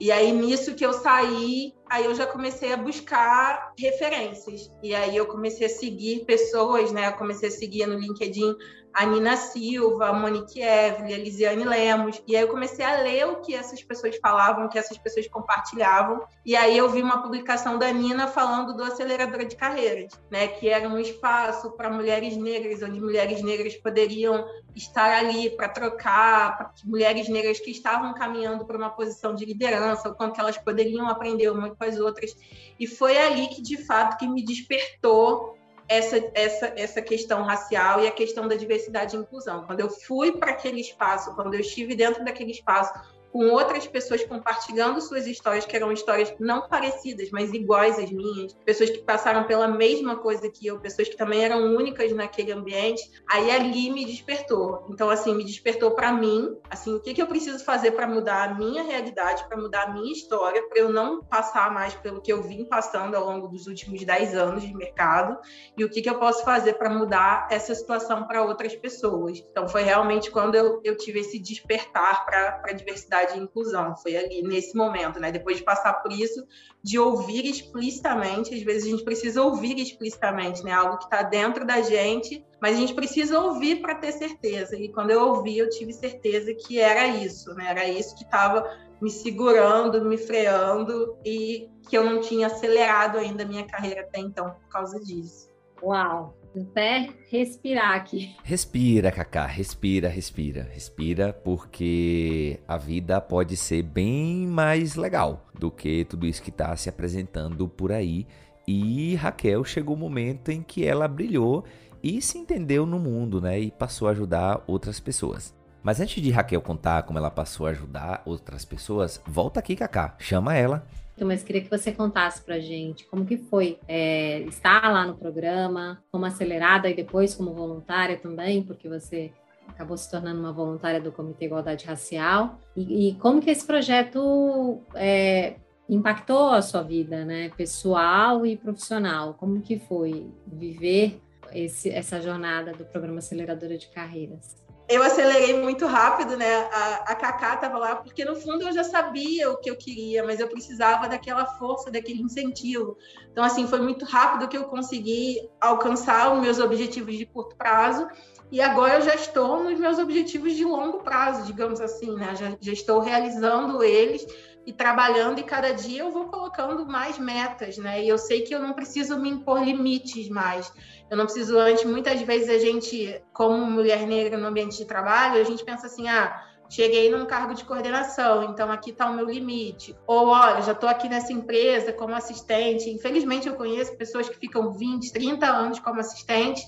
E 0.00 0.10
aí, 0.10 0.32
nisso 0.32 0.74
que 0.74 0.84
eu 0.84 0.94
saí, 0.94 1.74
aí 1.88 2.06
eu 2.06 2.14
já 2.14 2.26
comecei 2.26 2.72
a 2.72 2.76
buscar 2.76 3.74
referências. 3.78 4.72
E 4.82 4.94
aí 4.94 5.14
eu 5.14 5.26
comecei 5.26 5.66
a 5.66 5.70
seguir 5.70 6.24
pessoas, 6.24 6.90
né? 6.90 7.08
Eu 7.08 7.12
comecei 7.12 7.50
a 7.50 7.52
seguir 7.52 7.86
no 7.86 7.98
LinkedIn 7.98 8.56
a 8.92 9.06
Nina 9.06 9.36
Silva, 9.36 10.08
a 10.08 10.12
Monique 10.12 10.60
Evelyn, 10.60 11.14
a 11.14 11.18
Lisiane 11.18 11.64
Lemos. 11.64 12.22
E 12.26 12.36
aí 12.36 12.42
eu 12.42 12.48
comecei 12.48 12.84
a 12.84 13.00
ler 13.00 13.26
o 13.26 13.36
que 13.36 13.54
essas 13.54 13.82
pessoas 13.82 14.16
falavam, 14.16 14.66
o 14.66 14.68
que 14.68 14.78
essas 14.78 14.98
pessoas 14.98 15.28
compartilhavam. 15.28 16.22
E 16.44 16.56
aí 16.56 16.76
eu 16.76 16.88
vi 16.88 17.02
uma 17.02 17.22
publicação 17.22 17.78
da 17.78 17.92
Nina 17.92 18.26
falando 18.26 18.76
do 18.76 18.82
acelerador 18.82 19.44
de 19.44 19.56
carreiras, 19.56 20.12
né? 20.30 20.48
Que 20.48 20.68
era 20.68 20.88
um 20.88 20.98
espaço 20.98 21.70
para 21.72 21.90
mulheres 21.90 22.36
negras, 22.36 22.82
onde 22.82 23.00
mulheres 23.00 23.42
negras 23.42 23.76
poderiam 23.76 24.44
estar 24.74 25.18
ali 25.18 25.50
para 25.50 25.68
trocar, 25.68 26.56
para 26.56 26.72
mulheres 26.84 27.28
negras 27.28 27.60
que 27.60 27.70
estavam 27.70 28.14
caminhando 28.14 28.64
para 28.64 28.76
uma 28.76 28.90
posição 28.90 29.34
de 29.34 29.44
liderança, 29.44 30.08
o 30.08 30.14
quanto 30.14 30.40
elas 30.40 30.58
poderiam 30.58 31.08
aprender 31.08 31.50
uma 31.50 31.74
com 31.74 31.84
as 31.84 31.98
outras. 31.98 32.34
E 32.78 32.86
foi 32.86 33.16
ali 33.16 33.48
que, 33.48 33.62
de 33.62 33.76
fato, 33.84 34.16
que 34.16 34.26
me 34.26 34.44
despertou 34.44 35.59
essa, 35.90 36.30
essa, 36.34 36.72
essa 36.76 37.02
questão 37.02 37.42
racial 37.42 38.00
e 38.00 38.06
a 38.06 38.12
questão 38.12 38.46
da 38.46 38.54
diversidade 38.54 39.16
e 39.16 39.18
inclusão. 39.18 39.66
Quando 39.66 39.80
eu 39.80 39.90
fui 39.90 40.30
para 40.38 40.52
aquele 40.52 40.80
espaço, 40.80 41.34
quando 41.34 41.54
eu 41.54 41.60
estive 41.60 41.96
dentro 41.96 42.24
daquele 42.24 42.52
espaço, 42.52 42.92
com 43.32 43.48
outras 43.48 43.86
pessoas 43.86 44.24
compartilhando 44.24 45.00
suas 45.00 45.26
histórias, 45.26 45.64
que 45.64 45.76
eram 45.76 45.92
histórias 45.92 46.34
não 46.38 46.68
parecidas, 46.68 47.30
mas 47.30 47.52
iguais 47.52 47.98
às 47.98 48.10
minhas, 48.10 48.52
pessoas 48.64 48.90
que 48.90 48.98
passaram 48.98 49.44
pela 49.44 49.68
mesma 49.68 50.16
coisa 50.16 50.50
que 50.50 50.66
eu, 50.66 50.80
pessoas 50.80 51.08
que 51.08 51.16
também 51.16 51.44
eram 51.44 51.74
únicas 51.74 52.12
naquele 52.12 52.52
ambiente, 52.52 53.02
aí 53.28 53.50
ali 53.50 53.90
me 53.90 54.04
despertou. 54.04 54.86
Então, 54.90 55.08
assim, 55.10 55.34
me 55.34 55.44
despertou 55.44 55.92
para 55.92 56.12
mim, 56.12 56.56
assim, 56.68 56.94
o 56.94 57.00
que, 57.00 57.14
que 57.14 57.22
eu 57.22 57.26
preciso 57.26 57.64
fazer 57.64 57.92
para 57.92 58.06
mudar 58.06 58.50
a 58.50 58.54
minha 58.54 58.82
realidade, 58.82 59.44
para 59.48 59.56
mudar 59.56 59.84
a 59.84 59.92
minha 59.92 60.12
história, 60.12 60.66
para 60.68 60.80
eu 60.80 60.88
não 60.88 61.22
passar 61.22 61.72
mais 61.72 61.94
pelo 61.94 62.20
que 62.20 62.32
eu 62.32 62.42
vim 62.42 62.64
passando 62.64 63.14
ao 63.14 63.24
longo 63.24 63.48
dos 63.48 63.66
últimos 63.66 64.04
10 64.04 64.34
anos 64.34 64.62
de 64.62 64.74
mercado, 64.74 65.38
e 65.76 65.84
o 65.84 65.90
que, 65.90 66.02
que 66.02 66.10
eu 66.10 66.18
posso 66.18 66.44
fazer 66.44 66.74
para 66.74 66.90
mudar 66.90 67.46
essa 67.50 67.74
situação 67.74 68.26
para 68.26 68.42
outras 68.42 68.74
pessoas. 68.74 69.38
Então, 69.50 69.68
foi 69.68 69.82
realmente 69.82 70.30
quando 70.30 70.54
eu, 70.54 70.80
eu 70.82 70.96
tive 70.96 71.20
esse 71.20 71.38
despertar 71.38 72.24
para 72.24 72.62
a 72.64 72.72
diversidade 72.72 73.19
diversidade 73.20 73.38
e 73.38 73.42
inclusão. 73.42 73.96
Foi 73.96 74.16
ali, 74.16 74.42
nesse 74.42 74.76
momento, 74.76 75.20
né? 75.20 75.30
Depois 75.30 75.58
de 75.58 75.62
passar 75.62 75.94
por 75.94 76.12
isso, 76.12 76.46
de 76.82 76.98
ouvir 76.98 77.44
explicitamente, 77.44 78.54
às 78.54 78.62
vezes 78.62 78.84
a 78.84 78.90
gente 78.90 79.04
precisa 79.04 79.42
ouvir 79.42 79.78
explicitamente, 79.78 80.62
né? 80.62 80.72
Algo 80.72 80.98
que 80.98 81.04
está 81.04 81.22
dentro 81.22 81.66
da 81.66 81.80
gente, 81.82 82.44
mas 82.60 82.76
a 82.76 82.78
gente 82.78 82.94
precisa 82.94 83.38
ouvir 83.38 83.80
para 83.80 83.94
ter 83.94 84.12
certeza. 84.12 84.76
E 84.76 84.88
quando 84.92 85.10
eu 85.10 85.28
ouvi, 85.28 85.58
eu 85.58 85.68
tive 85.68 85.92
certeza 85.92 86.54
que 86.54 86.78
era 86.78 87.06
isso, 87.06 87.54
né? 87.54 87.66
Era 87.68 87.88
isso 87.88 88.16
que 88.16 88.24
estava 88.24 88.64
me 89.00 89.10
segurando, 89.10 90.04
me 90.04 90.18
freando 90.18 91.16
e 91.24 91.68
que 91.88 91.96
eu 91.96 92.04
não 92.04 92.20
tinha 92.20 92.48
acelerado 92.48 93.18
ainda 93.18 93.44
a 93.44 93.46
minha 93.46 93.66
carreira 93.66 94.02
até 94.02 94.20
então 94.20 94.50
por 94.50 94.68
causa 94.68 95.00
disso. 95.00 95.48
Uau! 95.82 96.36
Até 96.56 97.10
respirar 97.30 97.94
aqui. 97.94 98.34
Respira, 98.42 99.12
Kaká, 99.12 99.46
respira, 99.46 100.08
respira, 100.08 100.68
respira, 100.72 101.32
porque 101.32 102.58
a 102.66 102.76
vida 102.76 103.20
pode 103.20 103.56
ser 103.56 103.82
bem 103.82 104.46
mais 104.46 104.96
legal 104.96 105.46
do 105.58 105.70
que 105.70 106.04
tudo 106.06 106.26
isso 106.26 106.42
que 106.42 106.50
está 106.50 106.74
se 106.76 106.88
apresentando 106.88 107.68
por 107.68 107.92
aí. 107.92 108.26
E 108.66 109.14
Raquel 109.14 109.64
chegou 109.64 109.94
o 109.94 109.98
um 109.98 110.00
momento 110.00 110.50
em 110.50 110.62
que 110.62 110.84
ela 110.84 111.06
brilhou 111.06 111.64
e 112.02 112.20
se 112.20 112.38
entendeu 112.38 112.84
no 112.84 112.98
mundo, 112.98 113.40
né? 113.40 113.60
E 113.60 113.70
passou 113.70 114.08
a 114.08 114.12
ajudar 114.12 114.62
outras 114.66 114.98
pessoas. 114.98 115.54
Mas 115.82 116.00
antes 116.00 116.22
de 116.22 116.30
Raquel 116.30 116.60
contar 116.60 117.04
como 117.04 117.18
ela 117.18 117.30
passou 117.30 117.66
a 117.66 117.70
ajudar 117.70 118.22
outras 118.26 118.64
pessoas, 118.64 119.20
volta 119.26 119.60
aqui, 119.60 119.76
Kaká, 119.76 120.14
chama 120.18 120.54
ela. 120.54 120.86
Então, 121.20 121.28
mas 121.28 121.42
queria 121.42 121.60
que 121.60 121.68
você 121.68 121.92
contasse 121.92 122.40
pra 122.40 122.58
gente 122.58 123.04
como 123.04 123.26
que 123.26 123.36
foi 123.36 123.78
é, 123.86 124.40
estar 124.44 124.90
lá 124.90 125.04
no 125.04 125.18
programa, 125.18 126.02
como 126.10 126.24
acelerada 126.24 126.88
e 126.88 126.94
depois 126.94 127.34
como 127.34 127.52
voluntária 127.52 128.16
também, 128.16 128.62
porque 128.62 128.88
você 128.88 129.30
acabou 129.68 129.98
se 129.98 130.10
tornando 130.10 130.40
uma 130.40 130.50
voluntária 130.50 130.98
do 130.98 131.12
Comitê 131.12 131.44
Igualdade 131.44 131.84
Racial, 131.84 132.58
e, 132.74 133.10
e 133.10 133.14
como 133.16 133.42
que 133.42 133.50
esse 133.50 133.66
projeto 133.66 134.80
é, 134.94 135.56
impactou 135.90 136.52
a 136.52 136.62
sua 136.62 136.80
vida, 136.80 137.22
né, 137.22 137.50
pessoal 137.54 138.46
e 138.46 138.56
profissional? 138.56 139.34
Como 139.34 139.60
que 139.60 139.78
foi 139.78 140.26
viver 140.46 141.20
esse, 141.52 141.90
essa 141.90 142.18
jornada 142.18 142.72
do 142.72 142.86
programa 142.86 143.18
Aceleradora 143.18 143.76
de 143.76 143.88
Carreiras? 143.88 144.56
Eu 144.90 145.04
acelerei 145.04 145.56
muito 145.62 145.86
rápido, 145.86 146.36
né? 146.36 146.68
A, 146.72 147.12
a 147.12 147.14
Cacá 147.14 147.54
estava 147.54 147.78
lá, 147.78 147.94
porque 147.94 148.24
no 148.24 148.34
fundo 148.34 148.66
eu 148.66 148.72
já 148.72 148.82
sabia 148.82 149.48
o 149.48 149.56
que 149.56 149.70
eu 149.70 149.76
queria, 149.76 150.24
mas 150.24 150.40
eu 150.40 150.48
precisava 150.48 151.08
daquela 151.08 151.46
força, 151.46 151.92
daquele 151.92 152.20
incentivo. 152.20 152.96
Então, 153.30 153.44
assim, 153.44 153.68
foi 153.68 153.80
muito 153.80 154.04
rápido 154.04 154.48
que 154.48 154.58
eu 154.58 154.64
consegui 154.64 155.48
alcançar 155.60 156.34
os 156.34 156.40
meus 156.40 156.58
objetivos 156.58 157.16
de 157.16 157.24
curto 157.24 157.54
prazo. 157.54 158.08
E 158.50 158.60
agora 158.60 158.94
eu 158.94 159.02
já 159.02 159.14
estou 159.14 159.62
nos 159.62 159.78
meus 159.78 159.96
objetivos 160.00 160.54
de 160.54 160.64
longo 160.64 161.04
prazo, 161.04 161.46
digamos 161.46 161.80
assim, 161.80 162.16
né? 162.16 162.34
Já, 162.34 162.56
já 162.60 162.72
estou 162.72 162.98
realizando 162.98 163.84
eles 163.84 164.26
e 164.66 164.72
trabalhando, 164.72 165.38
e 165.38 165.44
cada 165.44 165.72
dia 165.72 166.02
eu 166.02 166.10
vou 166.10 166.26
colocando 166.26 166.84
mais 166.84 167.16
metas, 167.16 167.78
né? 167.78 168.02
E 168.02 168.08
eu 168.08 168.18
sei 168.18 168.42
que 168.42 168.54
eu 168.54 168.60
não 168.60 168.72
preciso 168.72 169.18
me 169.18 169.30
impor 169.30 169.62
limites 169.64 170.28
mais. 170.28 170.70
Eu 171.10 171.16
não 171.16 171.24
preciso 171.24 171.58
antes, 171.58 171.84
muitas 171.84 172.20
vezes 172.22 172.48
a 172.48 172.58
gente, 172.58 173.20
como 173.32 173.58
mulher 173.66 174.06
negra 174.06 174.38
no 174.38 174.46
ambiente 174.46 174.78
de 174.78 174.84
trabalho, 174.84 175.40
a 175.40 175.44
gente 175.44 175.64
pensa 175.64 175.86
assim, 175.86 176.08
ah, 176.08 176.46
cheguei 176.68 177.10
num 177.10 177.26
cargo 177.26 177.52
de 177.52 177.64
coordenação, 177.64 178.44
então 178.44 178.70
aqui 178.70 178.90
está 178.90 179.10
o 179.10 179.14
meu 179.14 179.26
limite. 179.26 179.96
Ou, 180.06 180.28
olha, 180.28 180.62
já 180.62 180.70
estou 180.72 180.88
aqui 180.88 181.08
nessa 181.08 181.32
empresa 181.32 181.92
como 181.92 182.14
assistente. 182.14 182.88
Infelizmente, 182.88 183.48
eu 183.48 183.56
conheço 183.56 183.96
pessoas 183.96 184.28
que 184.28 184.38
ficam 184.38 184.72
20, 184.72 185.12
30 185.12 185.46
anos 185.46 185.80
como 185.80 185.98
assistente 185.98 186.62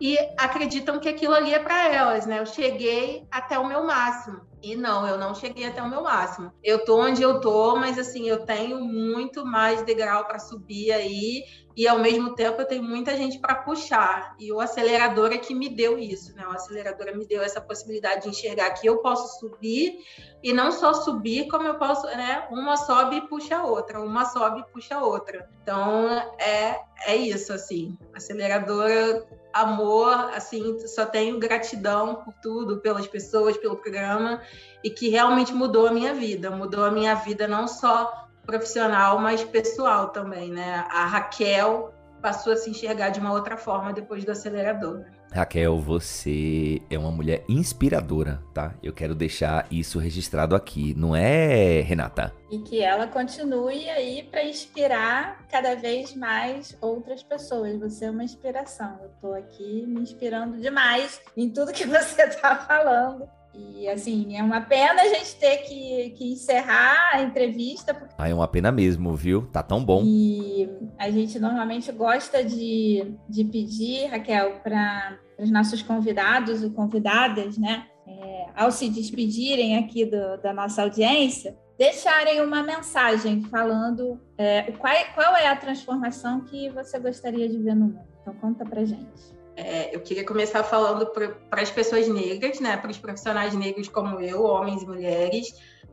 e 0.00 0.16
acreditam 0.38 1.00
que 1.00 1.08
aquilo 1.08 1.34
ali 1.34 1.52
é 1.52 1.58
para 1.58 1.92
elas, 1.92 2.24
né? 2.24 2.38
Eu 2.38 2.46
cheguei 2.46 3.26
até 3.30 3.58
o 3.58 3.66
meu 3.66 3.84
máximo. 3.84 4.42
E 4.62 4.74
não, 4.74 5.06
eu 5.06 5.16
não 5.16 5.34
cheguei 5.34 5.66
até 5.66 5.82
o 5.82 5.88
meu 5.88 6.02
máximo. 6.02 6.52
Eu 6.62 6.84
tô 6.84 7.00
onde 7.00 7.22
eu 7.22 7.40
tô, 7.40 7.76
mas 7.76 7.98
assim, 7.98 8.28
eu 8.28 8.44
tenho 8.44 8.80
muito 8.80 9.44
mais 9.44 9.82
degrau 9.82 10.24
para 10.24 10.38
subir 10.38 10.92
aí 10.92 11.44
e 11.78 11.86
ao 11.86 12.00
mesmo 12.00 12.34
tempo 12.34 12.60
eu 12.60 12.66
tenho 12.66 12.82
muita 12.82 13.16
gente 13.16 13.38
para 13.38 13.54
puxar. 13.54 14.34
E 14.36 14.50
o 14.52 14.58
acelerador 14.58 15.32
é 15.32 15.38
que 15.38 15.54
me 15.54 15.68
deu 15.68 15.96
isso, 15.96 16.34
né? 16.34 16.44
O 16.44 16.50
acelerador 16.50 17.16
me 17.16 17.24
deu 17.24 17.40
essa 17.40 17.60
possibilidade 17.60 18.22
de 18.22 18.30
enxergar 18.30 18.70
que 18.72 18.84
eu 18.88 18.98
posso 18.98 19.38
subir 19.38 20.00
e 20.42 20.52
não 20.52 20.72
só 20.72 20.92
subir, 20.92 21.46
como 21.46 21.68
eu 21.68 21.76
posso, 21.76 22.04
né? 22.08 22.48
Uma 22.50 22.76
sobe 22.76 23.18
e 23.18 23.28
puxa 23.28 23.58
a 23.58 23.64
outra, 23.64 24.00
uma 24.00 24.24
sobe 24.24 24.60
e 24.60 24.72
puxa 24.72 24.96
a 24.96 25.04
outra. 25.04 25.48
Então 25.62 26.08
é, 26.36 26.80
é 27.06 27.14
isso, 27.14 27.52
assim. 27.52 27.96
Aceleradora, 28.12 29.24
amor, 29.52 30.32
assim, 30.34 30.80
só 30.80 31.06
tenho 31.06 31.38
gratidão 31.38 32.16
por 32.16 32.34
tudo, 32.42 32.80
pelas 32.80 33.06
pessoas, 33.06 33.56
pelo 33.56 33.76
programa 33.76 34.42
e 34.82 34.90
que 34.90 35.08
realmente 35.08 35.52
mudou 35.52 35.86
a 35.86 35.92
minha 35.92 36.14
vida. 36.14 36.50
Mudou 36.50 36.84
a 36.84 36.90
minha 36.90 37.14
vida 37.14 37.48
não 37.48 37.66
só 37.66 38.28
profissional, 38.46 39.18
mas 39.18 39.44
pessoal 39.44 40.08
também, 40.08 40.50
né? 40.50 40.84
A 40.90 41.04
Raquel 41.06 41.92
passou 42.22 42.52
a 42.52 42.56
se 42.56 42.70
enxergar 42.70 43.10
de 43.10 43.20
uma 43.20 43.32
outra 43.32 43.56
forma 43.56 43.92
depois 43.92 44.24
do 44.24 44.32
acelerador. 44.32 45.04
Raquel, 45.30 45.78
você 45.78 46.80
é 46.88 46.98
uma 46.98 47.10
mulher 47.10 47.44
inspiradora, 47.48 48.42
tá? 48.54 48.74
Eu 48.82 48.94
quero 48.94 49.14
deixar 49.14 49.66
isso 49.70 49.98
registrado 49.98 50.56
aqui, 50.56 50.94
não 50.96 51.14
é, 51.14 51.80
Renata? 51.82 52.32
E 52.50 52.58
que 52.60 52.82
ela 52.82 53.06
continue 53.06 53.88
aí 53.90 54.22
para 54.22 54.42
inspirar 54.42 55.46
cada 55.50 55.76
vez 55.76 56.14
mais 56.14 56.76
outras 56.80 57.22
pessoas. 57.22 57.78
Você 57.78 58.06
é 58.06 58.10
uma 58.10 58.24
inspiração. 58.24 58.98
Eu 59.02 59.10
estou 59.10 59.34
aqui 59.34 59.84
me 59.86 60.00
inspirando 60.00 60.58
demais 60.58 61.20
em 61.36 61.50
tudo 61.50 61.72
que 61.72 61.84
você 61.86 62.22
está 62.22 62.56
falando. 62.56 63.28
E 63.54 63.88
assim, 63.88 64.36
é 64.36 64.42
uma 64.42 64.60
pena 64.60 65.02
a 65.02 65.08
gente 65.08 65.34
ter 65.36 65.58
que, 65.58 66.10
que 66.10 66.32
encerrar 66.32 67.10
a 67.12 67.22
entrevista. 67.22 67.92
Porque... 67.92 68.14
Ah, 68.16 68.28
é 68.28 68.34
uma 68.34 68.46
pena 68.46 68.70
mesmo, 68.70 69.14
viu? 69.14 69.46
Tá 69.46 69.62
tão 69.62 69.84
bom. 69.84 70.02
E 70.04 70.68
a 70.98 71.10
gente 71.10 71.38
normalmente 71.38 71.90
gosta 71.90 72.44
de, 72.44 73.14
de 73.28 73.44
pedir, 73.44 74.06
Raquel, 74.06 74.60
para 74.62 75.18
os 75.38 75.50
nossos 75.50 75.82
convidados 75.82 76.62
e 76.62 76.70
convidadas, 76.70 77.58
né? 77.58 77.86
É, 78.06 78.46
ao 78.56 78.70
se 78.70 78.88
despedirem 78.88 79.76
aqui 79.76 80.04
do, 80.04 80.38
da 80.38 80.52
nossa 80.52 80.82
audiência, 80.82 81.56
deixarem 81.78 82.40
uma 82.40 82.62
mensagem 82.62 83.42
falando 83.44 84.20
é, 84.36 84.72
qual, 84.72 84.94
qual 85.14 85.36
é 85.36 85.46
a 85.46 85.56
transformação 85.56 86.40
que 86.40 86.68
você 86.70 86.98
gostaria 86.98 87.48
de 87.48 87.58
ver 87.58 87.74
no 87.74 87.86
mundo. 87.86 88.08
Então, 88.20 88.34
conta 88.34 88.64
pra 88.64 88.84
gente. 88.84 89.37
É, 89.60 89.92
eu 89.92 90.00
queria 90.00 90.24
começar 90.24 90.62
falando 90.62 91.04
para 91.06 91.60
as 91.60 91.68
pessoas 91.68 92.06
negras, 92.06 92.60
né, 92.60 92.76
para 92.76 92.92
os 92.92 92.98
profissionais 92.98 93.54
negros 93.54 93.88
como 93.88 94.20
eu, 94.20 94.44
homens 94.44 94.82
e 94.82 94.86
mulheres. 94.86 95.48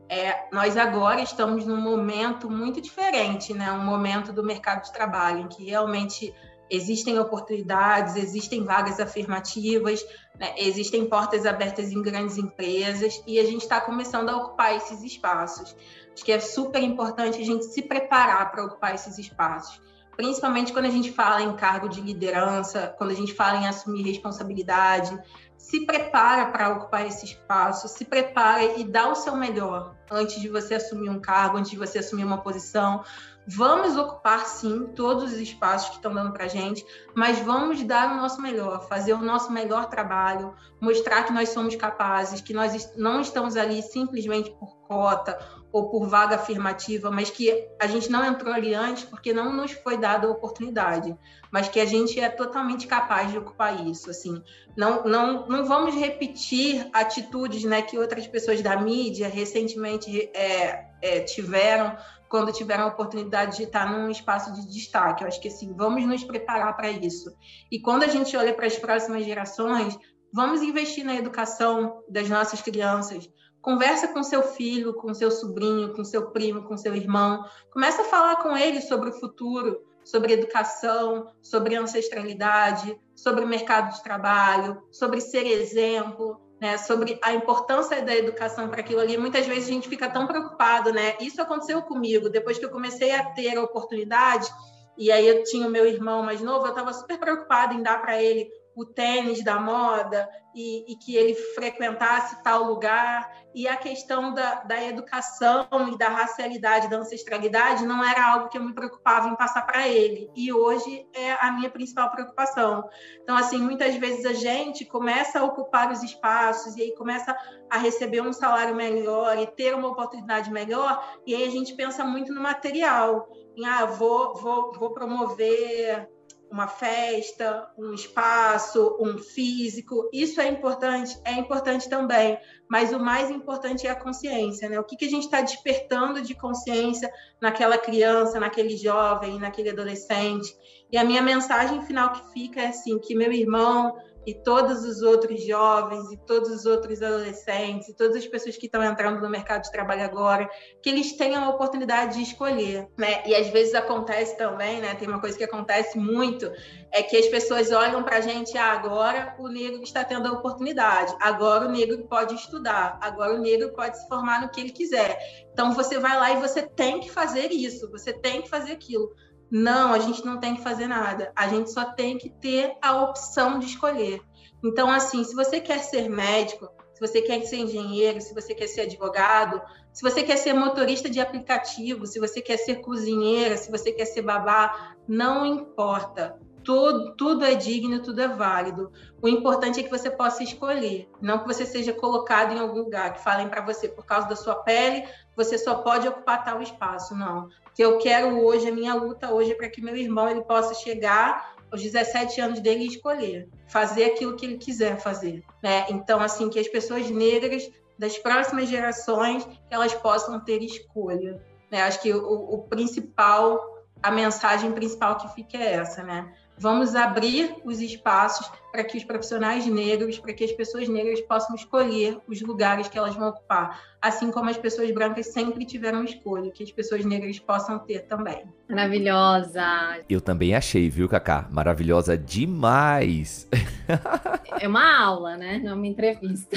É, 0.08 0.48
nós 0.52 0.76
agora 0.76 1.20
estamos 1.20 1.66
num 1.66 1.80
momento 1.80 2.48
muito 2.48 2.80
diferente, 2.80 3.52
né, 3.52 3.72
um 3.72 3.84
momento 3.84 4.32
do 4.32 4.44
mercado 4.44 4.84
de 4.84 4.92
trabalho 4.92 5.40
em 5.40 5.48
que 5.48 5.64
realmente 5.64 6.32
existem 6.70 7.18
oportunidades, 7.18 8.14
existem 8.14 8.62
vagas 8.62 9.00
afirmativas, 9.00 10.00
né, 10.38 10.54
existem 10.58 11.04
portas 11.06 11.44
abertas 11.44 11.90
em 11.90 12.00
grandes 12.00 12.38
empresas 12.38 13.20
e 13.26 13.40
a 13.40 13.44
gente 13.44 13.62
está 13.62 13.80
começando 13.80 14.28
a 14.28 14.36
ocupar 14.36 14.76
esses 14.76 15.02
espaços. 15.02 15.74
Acho 16.14 16.24
que 16.24 16.30
é 16.30 16.38
super 16.38 16.80
importante 16.84 17.42
a 17.42 17.44
gente 17.44 17.64
se 17.64 17.82
preparar 17.82 18.48
para 18.52 18.64
ocupar 18.64 18.94
esses 18.94 19.18
espaços 19.18 19.80
principalmente 20.16 20.72
quando 20.72 20.86
a 20.86 20.90
gente 20.90 21.12
fala 21.12 21.42
em 21.42 21.54
cargo 21.54 21.88
de 21.88 22.00
liderança, 22.00 22.94
quando 22.96 23.10
a 23.10 23.14
gente 23.14 23.34
fala 23.34 23.58
em 23.58 23.66
assumir 23.68 24.02
responsabilidade, 24.02 25.16
se 25.58 25.84
prepara 25.84 26.46
para 26.46 26.70
ocupar 26.70 27.06
esse 27.06 27.24
espaço, 27.24 27.88
se 27.88 28.04
prepara 28.04 28.62
e 28.78 28.84
dá 28.84 29.08
o 29.10 29.14
seu 29.14 29.36
melhor 29.36 29.94
antes 30.10 30.40
de 30.40 30.48
você 30.48 30.76
assumir 30.76 31.10
um 31.10 31.20
cargo, 31.20 31.58
antes 31.58 31.70
de 31.70 31.76
você 31.76 31.98
assumir 31.98 32.24
uma 32.24 32.38
posição. 32.38 33.02
Vamos 33.48 33.96
ocupar 33.96 34.46
sim 34.46 34.86
todos 34.94 35.32
os 35.32 35.38
espaços 35.38 35.90
que 35.90 35.96
estão 35.96 36.12
dando 36.12 36.32
para 36.32 36.44
a 36.44 36.48
gente, 36.48 36.84
mas 37.14 37.38
vamos 37.40 37.82
dar 37.84 38.12
o 38.12 38.16
nosso 38.16 38.40
melhor, 38.40 38.88
fazer 38.88 39.12
o 39.12 39.22
nosso 39.22 39.52
melhor 39.52 39.86
trabalho, 39.86 40.54
mostrar 40.80 41.22
que 41.24 41.32
nós 41.32 41.50
somos 41.50 41.76
capazes, 41.76 42.40
que 42.40 42.52
nós 42.52 42.92
não 42.96 43.20
estamos 43.20 43.56
ali 43.56 43.82
simplesmente 43.82 44.50
por 44.50 44.76
cota 44.78 45.38
ou 45.76 45.90
por 45.90 46.08
vaga 46.08 46.36
afirmativa, 46.36 47.10
mas 47.10 47.28
que 47.28 47.68
a 47.78 47.86
gente 47.86 48.10
não 48.10 48.24
entrou 48.24 48.50
ali 48.50 48.72
antes 48.72 49.04
porque 49.04 49.34
não 49.34 49.52
nos 49.52 49.72
foi 49.72 49.98
dada 49.98 50.26
a 50.26 50.30
oportunidade, 50.30 51.14
mas 51.50 51.68
que 51.68 51.78
a 51.78 51.84
gente 51.84 52.18
é 52.18 52.30
totalmente 52.30 52.86
capaz 52.86 53.30
de 53.30 53.36
ocupar 53.36 53.86
isso, 53.86 54.08
assim. 54.08 54.42
Não, 54.74 55.04
não, 55.04 55.46
não 55.46 55.66
vamos 55.66 55.94
repetir 55.94 56.88
atitudes 56.94 57.62
né, 57.64 57.82
que 57.82 57.98
outras 57.98 58.26
pessoas 58.26 58.62
da 58.62 58.74
mídia 58.74 59.28
recentemente 59.28 60.30
é, 60.34 60.86
é, 61.02 61.20
tiveram 61.20 61.94
quando 62.26 62.50
tiveram 62.52 62.84
a 62.84 62.88
oportunidade 62.88 63.58
de 63.58 63.64
estar 63.64 63.92
num 63.92 64.08
espaço 64.08 64.54
de 64.54 64.72
destaque. 64.72 65.24
Eu 65.24 65.28
acho 65.28 65.38
que 65.42 65.48
assim, 65.48 65.74
vamos 65.76 66.06
nos 66.06 66.24
preparar 66.24 66.74
para 66.74 66.90
isso. 66.90 67.30
E 67.70 67.78
quando 67.78 68.02
a 68.02 68.08
gente 68.08 68.34
olha 68.34 68.54
para 68.54 68.66
as 68.66 68.78
próximas 68.78 69.26
gerações, 69.26 69.96
vamos 70.32 70.62
investir 70.62 71.04
na 71.04 71.16
educação 71.16 72.02
das 72.08 72.30
nossas 72.30 72.62
crianças, 72.62 73.28
Conversa 73.66 74.06
com 74.06 74.22
seu 74.22 74.44
filho, 74.44 74.94
com 74.94 75.12
seu 75.12 75.28
sobrinho, 75.28 75.92
com 75.92 76.04
seu 76.04 76.30
primo, 76.30 76.62
com 76.62 76.76
seu 76.76 76.94
irmão. 76.94 77.44
Começa 77.72 78.02
a 78.02 78.04
falar 78.04 78.36
com 78.36 78.56
ele 78.56 78.80
sobre 78.80 79.10
o 79.10 79.12
futuro, 79.12 79.80
sobre 80.04 80.34
educação, 80.34 81.26
sobre 81.42 81.74
ancestralidade, 81.74 82.96
sobre 83.16 83.44
mercado 83.44 83.92
de 83.92 84.04
trabalho, 84.04 84.80
sobre 84.92 85.20
ser 85.20 85.44
exemplo, 85.44 86.40
né, 86.60 86.78
sobre 86.78 87.18
a 87.20 87.34
importância 87.34 88.00
da 88.02 88.14
educação 88.14 88.68
para 88.68 88.82
aquilo 88.82 89.00
ali. 89.00 89.18
Muitas 89.18 89.48
vezes 89.48 89.68
a 89.68 89.72
gente 89.72 89.88
fica 89.88 90.08
tão 90.08 90.28
preocupado, 90.28 90.92
né? 90.92 91.16
Isso 91.20 91.42
aconteceu 91.42 91.82
comigo 91.82 92.28
depois 92.28 92.60
que 92.60 92.64
eu 92.64 92.70
comecei 92.70 93.10
a 93.10 93.30
ter 93.30 93.56
a 93.56 93.64
oportunidade. 93.64 94.48
E 94.96 95.10
aí 95.10 95.26
eu 95.26 95.42
tinha 95.42 95.66
o 95.66 95.70
meu 95.72 95.86
irmão 95.86 96.22
mais 96.22 96.40
novo, 96.40 96.66
eu 96.66 96.70
estava 96.70 96.92
super 96.92 97.18
preocupada 97.18 97.74
em 97.74 97.82
dar 97.82 98.00
para 98.00 98.22
ele 98.22 98.48
o 98.76 98.84
tênis 98.84 99.42
da 99.42 99.58
moda 99.58 100.28
e, 100.54 100.92
e, 100.92 100.96
que 100.96 101.16
ele 101.16 101.34
frequentasse 101.34 102.42
tal 102.42 102.64
lugar. 102.64 103.26
E 103.54 103.66
a 103.66 103.76
questão 103.76 104.34
da, 104.34 104.56
da 104.64 104.84
educação 104.84 105.66
e 105.90 105.96
da 105.96 106.08
racialidade, 106.08 106.90
da 106.90 106.98
ancestralidade, 106.98 107.86
não 107.86 108.04
era 108.04 108.32
algo 108.32 108.48
que 108.50 108.58
eu 108.58 108.62
me 108.62 108.74
preocupava 108.74 109.28
em 109.28 109.36
passar 109.36 109.62
para 109.62 109.88
ele. 109.88 110.30
E 110.36 110.52
hoje 110.52 111.08
é 111.14 111.32
a 111.40 111.50
minha 111.52 111.70
principal 111.70 112.10
preocupação. 112.10 112.86
Então, 113.22 113.34
assim, 113.34 113.58
muitas 113.58 113.94
vezes 113.96 114.26
a 114.26 114.34
gente 114.34 114.84
começa 114.84 115.40
a 115.40 115.44
ocupar 115.44 115.90
os 115.90 116.02
espaços 116.02 116.76
e 116.76 116.82
aí 116.82 116.94
começa 116.96 117.34
a 117.70 117.78
receber 117.78 118.20
um 118.20 118.32
salário 118.32 118.74
melhor 118.74 119.38
e 119.38 119.46
ter 119.46 119.74
uma 119.74 119.88
oportunidade 119.88 120.50
melhor, 120.50 121.18
e 121.26 121.34
aí 121.34 121.44
a 121.44 121.50
gente 121.50 121.74
pensa 121.74 122.04
muito 122.04 122.32
no 122.32 122.42
material. 122.42 123.28
Em, 123.56 123.66
ah, 123.66 123.86
vou, 123.86 124.34
vou, 124.34 124.72
vou 124.74 124.92
promover 124.92 126.08
uma 126.56 126.68
festa, 126.68 127.68
um 127.76 127.92
espaço, 127.92 128.96
um 128.98 129.18
físico. 129.18 130.08
Isso 130.10 130.40
é 130.40 130.48
importante, 130.48 131.14
é 131.22 131.32
importante 131.32 131.86
também, 131.86 132.38
mas 132.66 132.94
o 132.94 132.98
mais 132.98 133.30
importante 133.30 133.86
é 133.86 133.90
a 133.90 133.94
consciência, 133.94 134.66
né? 134.66 134.80
O 134.80 134.84
que, 134.84 134.96
que 134.96 135.04
a 135.04 135.10
gente 135.10 135.24
está 135.24 135.42
despertando 135.42 136.22
de 136.22 136.34
consciência 136.34 137.12
naquela 137.38 137.76
criança, 137.76 138.40
naquele 138.40 138.74
jovem, 138.74 139.38
naquele 139.38 139.68
adolescente. 139.68 140.56
E 140.90 140.96
a 140.96 141.04
minha 141.04 141.20
mensagem 141.20 141.82
final 141.82 142.12
que 142.12 142.32
fica 142.32 142.62
é 142.62 142.68
assim, 142.68 142.98
que 142.98 143.14
meu 143.14 143.30
irmão, 143.30 143.94
e 144.26 144.34
todos 144.34 144.84
os 144.84 145.02
outros 145.02 145.46
jovens 145.46 146.10
e 146.10 146.16
todos 146.16 146.50
os 146.50 146.66
outros 146.66 147.00
adolescentes 147.00 147.88
e 147.88 147.94
todas 147.94 148.16
as 148.16 148.26
pessoas 148.26 148.56
que 148.56 148.66
estão 148.66 148.82
entrando 148.82 149.20
no 149.20 149.30
mercado 149.30 149.62
de 149.62 149.70
trabalho 149.70 150.02
agora, 150.02 150.50
que 150.82 150.90
eles 150.90 151.12
tenham 151.12 151.44
a 151.44 151.50
oportunidade 151.50 152.16
de 152.16 152.22
escolher, 152.22 152.88
né? 152.98 153.22
E 153.24 153.34
às 153.34 153.48
vezes 153.48 153.74
acontece 153.74 154.36
também, 154.36 154.80
né? 154.80 154.96
Tem 154.96 155.06
uma 155.06 155.20
coisa 155.20 155.38
que 155.38 155.44
acontece 155.44 155.96
muito, 155.96 156.50
é 156.90 157.02
que 157.02 157.16
as 157.16 157.26
pessoas 157.26 157.70
olham 157.70 158.02
para 158.02 158.16
a 158.16 158.20
gente, 158.20 158.58
ah, 158.58 158.72
agora 158.72 159.36
o 159.38 159.48
negro 159.48 159.82
está 159.82 160.02
tendo 160.02 160.26
a 160.26 160.32
oportunidade, 160.32 161.14
agora 161.20 161.66
o 161.66 161.70
negro 161.70 162.06
pode 162.08 162.34
estudar, 162.34 162.98
agora 163.00 163.34
o 163.34 163.38
negro 163.38 163.72
pode 163.74 163.96
se 163.96 164.08
formar 164.08 164.40
no 164.42 164.50
que 164.50 164.60
ele 164.60 164.70
quiser. 164.70 165.18
Então 165.52 165.72
você 165.72 165.98
vai 166.00 166.16
lá 166.18 166.32
e 166.32 166.40
você 166.40 166.62
tem 166.62 166.98
que 167.00 167.10
fazer 167.10 167.52
isso, 167.52 167.90
você 167.90 168.12
tem 168.12 168.42
que 168.42 168.48
fazer 168.48 168.72
aquilo. 168.72 169.14
Não, 169.50 169.92
a 169.92 169.98
gente 169.98 170.24
não 170.24 170.38
tem 170.40 170.56
que 170.56 170.62
fazer 170.62 170.86
nada. 170.86 171.32
A 171.36 171.48
gente 171.48 171.70
só 171.70 171.84
tem 171.92 172.18
que 172.18 172.30
ter 172.30 172.76
a 172.82 173.02
opção 173.02 173.58
de 173.58 173.66
escolher. 173.66 174.20
Então, 174.64 174.90
assim, 174.90 175.22
se 175.22 175.34
você 175.34 175.60
quer 175.60 175.78
ser 175.80 176.08
médico, 176.08 176.68
se 176.94 177.06
você 177.06 177.20
quer 177.20 177.42
ser 177.42 177.58
engenheiro, 177.58 178.20
se 178.20 178.34
você 178.34 178.54
quer 178.54 178.66
ser 178.66 178.82
advogado, 178.82 179.60
se 179.92 180.02
você 180.02 180.22
quer 180.22 180.36
ser 180.38 180.54
motorista 180.54 181.10
de 181.10 181.20
aplicativo, 181.20 182.06
se 182.06 182.18
você 182.18 182.40
quer 182.40 182.56
ser 182.56 182.76
cozinheira, 182.76 183.56
se 183.56 183.70
você 183.70 183.92
quer 183.92 184.06
ser 184.06 184.22
babá, 184.22 184.96
não 185.06 185.44
importa. 185.44 186.38
Tudo, 186.66 187.44
é 187.44 187.54
digno, 187.54 188.02
tudo 188.02 188.20
é 188.20 188.28
válido. 188.28 188.90
O 189.22 189.28
importante 189.28 189.78
é 189.78 189.82
que 189.82 189.90
você 189.90 190.10
possa 190.10 190.42
escolher, 190.42 191.08
não 191.22 191.38
que 191.38 191.46
você 191.46 191.64
seja 191.64 191.92
colocado 191.92 192.52
em 192.52 192.58
algum 192.58 192.80
lugar, 192.80 193.14
que 193.14 193.22
falem 193.22 193.48
para 193.48 193.60
você, 193.60 193.88
por 193.88 194.04
causa 194.04 194.28
da 194.28 194.34
sua 194.34 194.56
pele, 194.56 195.06
você 195.36 195.56
só 195.56 195.76
pode 195.76 196.08
ocupar 196.08 196.44
tal 196.44 196.60
espaço. 196.60 197.14
Não 197.14 197.48
que 197.76 197.84
eu 197.84 197.98
quero 197.98 198.42
hoje, 198.42 198.66
a 198.66 198.72
minha 198.72 198.94
luta 198.94 199.30
hoje 199.30 199.52
é 199.52 199.54
para 199.54 199.68
que 199.68 199.82
meu 199.82 199.94
irmão 199.94 200.26
ele 200.30 200.40
possa 200.40 200.72
chegar 200.72 201.54
aos 201.70 201.82
17 201.82 202.40
anos 202.40 202.58
dele 202.58 202.84
e 202.84 202.86
escolher, 202.86 203.50
fazer 203.68 204.04
aquilo 204.04 204.34
que 204.34 204.46
ele 204.46 204.56
quiser 204.56 204.98
fazer. 204.98 205.44
Né? 205.62 205.84
Então, 205.90 206.18
assim, 206.18 206.48
que 206.48 206.58
as 206.58 206.66
pessoas 206.66 207.10
negras 207.10 207.70
das 207.98 208.16
próximas 208.16 208.70
gerações 208.70 209.46
elas 209.70 209.92
possam 209.92 210.40
ter 210.40 210.62
escolha. 210.62 211.38
Né? 211.70 211.82
Acho 211.82 212.00
que 212.00 212.14
o, 212.14 212.54
o 212.54 212.62
principal, 212.62 213.60
a 214.02 214.10
mensagem 214.10 214.72
principal 214.72 215.18
que 215.18 215.28
fica 215.34 215.58
é 215.58 215.74
essa, 215.74 216.02
né? 216.02 216.34
Vamos 216.58 216.94
abrir 216.94 217.54
os 217.64 217.80
espaços 217.80 218.50
para 218.72 218.82
que 218.82 218.96
os 218.96 219.04
profissionais 219.04 219.66
negros, 219.66 220.18
para 220.18 220.32
que 220.32 220.44
as 220.44 220.52
pessoas 220.52 220.88
negras 220.88 221.20
possam 221.20 221.54
escolher 221.54 222.18
os 222.26 222.40
lugares 222.40 222.88
que 222.88 222.96
elas 222.96 223.14
vão 223.14 223.28
ocupar, 223.28 223.80
assim 224.00 224.30
como 224.30 224.48
as 224.48 224.56
pessoas 224.56 224.90
brancas 224.90 225.26
sempre 225.28 225.64
tiveram 225.64 226.04
escolha, 226.04 226.50
que 226.50 226.62
as 226.62 226.70
pessoas 226.70 227.04
negras 227.04 227.38
possam 227.38 227.78
ter 227.78 228.00
também. 228.06 228.44
Maravilhosa. 228.68 229.62
Eu 230.08 230.20
também 230.20 230.54
achei, 230.54 230.88
viu, 230.88 231.08
Cacá? 231.08 231.46
Maravilhosa 231.50 232.16
demais. 232.16 233.48
é 234.60 234.66
uma 234.66 234.98
aula, 234.98 235.36
né? 235.36 235.58
Não 235.58 235.72
é 235.72 235.74
uma 235.74 235.86
entrevista. 235.86 236.56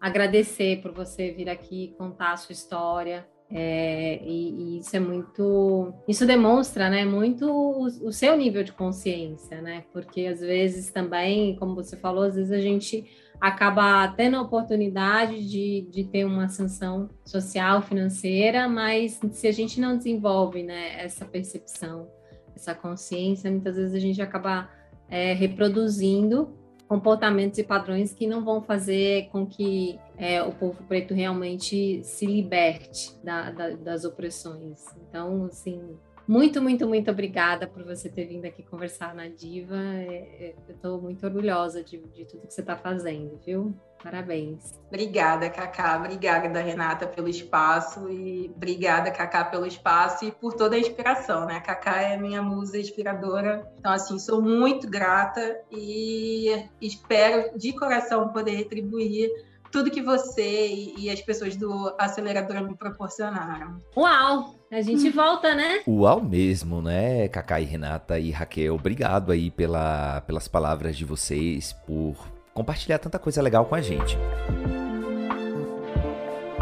Agradecer 0.00 0.82
por 0.82 0.92
você 0.92 1.30
vir 1.30 1.48
aqui 1.48 1.94
contar 1.96 2.32
a 2.32 2.36
sua 2.36 2.52
história, 2.52 3.24
é, 3.54 4.18
e, 4.24 4.76
e, 4.76 4.78
isso 4.78 4.96
é 4.96 5.00
muito. 5.00 5.92
Isso 6.08 6.26
demonstra 6.26 6.88
né, 6.88 7.04
muito 7.04 7.50
o, 7.50 7.84
o, 7.84 8.12
seu 8.12 8.34
nível 8.34 8.64
de 8.64 8.72
consciência, 8.72 9.60
né? 9.60 9.84
Porque 9.92 10.26
às 10.26 10.40
vezes 10.40 10.90
também, 10.90 11.54
como 11.56 11.74
você 11.74 11.94
falou, 11.94 12.24
às 12.24 12.34
vezes 12.34 12.50
a 12.50 12.60
gente 12.60 13.04
acaba 13.38 14.08
tendo 14.16 14.38
a 14.38 14.42
oportunidade 14.42 15.46
de, 15.46 15.86
de 15.90 16.04
ter 16.04 16.24
uma 16.24 16.48
sanção 16.48 17.10
social, 17.26 17.82
financeira, 17.82 18.68
mas 18.68 19.20
se 19.32 19.46
a 19.46 19.52
gente 19.52 19.78
não 19.78 19.98
desenvolve 19.98 20.62
né, 20.62 21.02
essa 21.02 21.26
percepção, 21.26 22.08
essa 22.56 22.74
consciência, 22.74 23.50
muitas 23.50 23.76
vezes 23.76 23.94
a 23.94 23.98
gente 23.98 24.22
acaba 24.22 24.70
é, 25.10 25.34
reproduzindo 25.34 26.56
comportamentos 26.88 27.58
e 27.58 27.64
padrões 27.64 28.12
que 28.14 28.26
não 28.26 28.44
vão 28.44 28.62
fazer 28.62 29.28
com 29.30 29.46
que 29.46 29.98
é, 30.22 30.40
o 30.40 30.52
povo 30.52 30.84
preto 30.84 31.12
realmente 31.12 32.04
se 32.04 32.24
liberte 32.24 33.12
da, 33.24 33.50
da, 33.50 33.70
das 33.70 34.04
opressões. 34.04 34.84
Então, 35.08 35.46
assim, 35.46 35.98
muito, 36.28 36.62
muito, 36.62 36.86
muito 36.86 37.10
obrigada 37.10 37.66
por 37.66 37.82
você 37.82 38.08
ter 38.08 38.26
vindo 38.26 38.44
aqui 38.44 38.62
conversar 38.62 39.16
na 39.16 39.26
Diva. 39.26 39.76
É, 39.76 40.14
é, 40.14 40.54
eu 40.68 40.74
estou 40.76 41.02
muito 41.02 41.26
orgulhosa 41.26 41.82
de, 41.82 41.98
de 41.98 42.24
tudo 42.24 42.46
que 42.46 42.54
você 42.54 42.60
está 42.60 42.76
fazendo, 42.76 43.36
viu? 43.44 43.74
Parabéns. 44.00 44.80
Obrigada, 44.86 45.50
Cacá. 45.50 45.96
Obrigada, 45.98 46.60
Renata, 46.60 47.04
pelo 47.04 47.28
espaço 47.28 48.08
e 48.08 48.48
obrigada, 48.54 49.10
Cacá, 49.10 49.44
pelo 49.44 49.66
espaço 49.66 50.24
e 50.24 50.30
por 50.30 50.54
toda 50.54 50.76
a 50.76 50.78
inspiração, 50.78 51.46
né? 51.46 51.58
Cacá 51.58 52.00
é 52.00 52.16
minha 52.16 52.40
musa 52.40 52.78
inspiradora. 52.78 53.68
Então, 53.80 53.92
assim, 53.92 54.20
sou 54.20 54.40
muito 54.40 54.88
grata 54.88 55.60
e 55.72 56.64
espero 56.80 57.58
de 57.58 57.72
coração 57.72 58.28
poder 58.28 58.54
retribuir 58.54 59.28
tudo 59.72 59.90
que 59.90 60.02
você 60.02 60.68
e, 60.68 60.94
e 60.98 61.10
as 61.10 61.20
pessoas 61.22 61.56
do 61.56 61.92
acelerador 61.98 62.62
me 62.62 62.76
proporcionaram. 62.76 63.78
Uau! 63.96 64.54
A 64.70 64.80
gente 64.80 65.08
hum. 65.08 65.12
volta, 65.12 65.54
né? 65.54 65.80
Uau 65.86 66.22
mesmo, 66.22 66.80
né, 66.80 67.26
Cacá 67.28 67.60
e 67.60 67.64
Renata 67.64 68.18
e 68.18 68.30
Raquel? 68.30 68.74
Obrigado 68.74 69.32
aí 69.32 69.50
pela, 69.50 70.20
pelas 70.22 70.46
palavras 70.46 70.96
de 70.96 71.04
vocês, 71.04 71.72
por 71.86 72.14
compartilhar 72.54 72.98
tanta 72.98 73.18
coisa 73.18 73.42
legal 73.42 73.64
com 73.64 73.74
a 73.74 73.80
gente. 73.80 74.16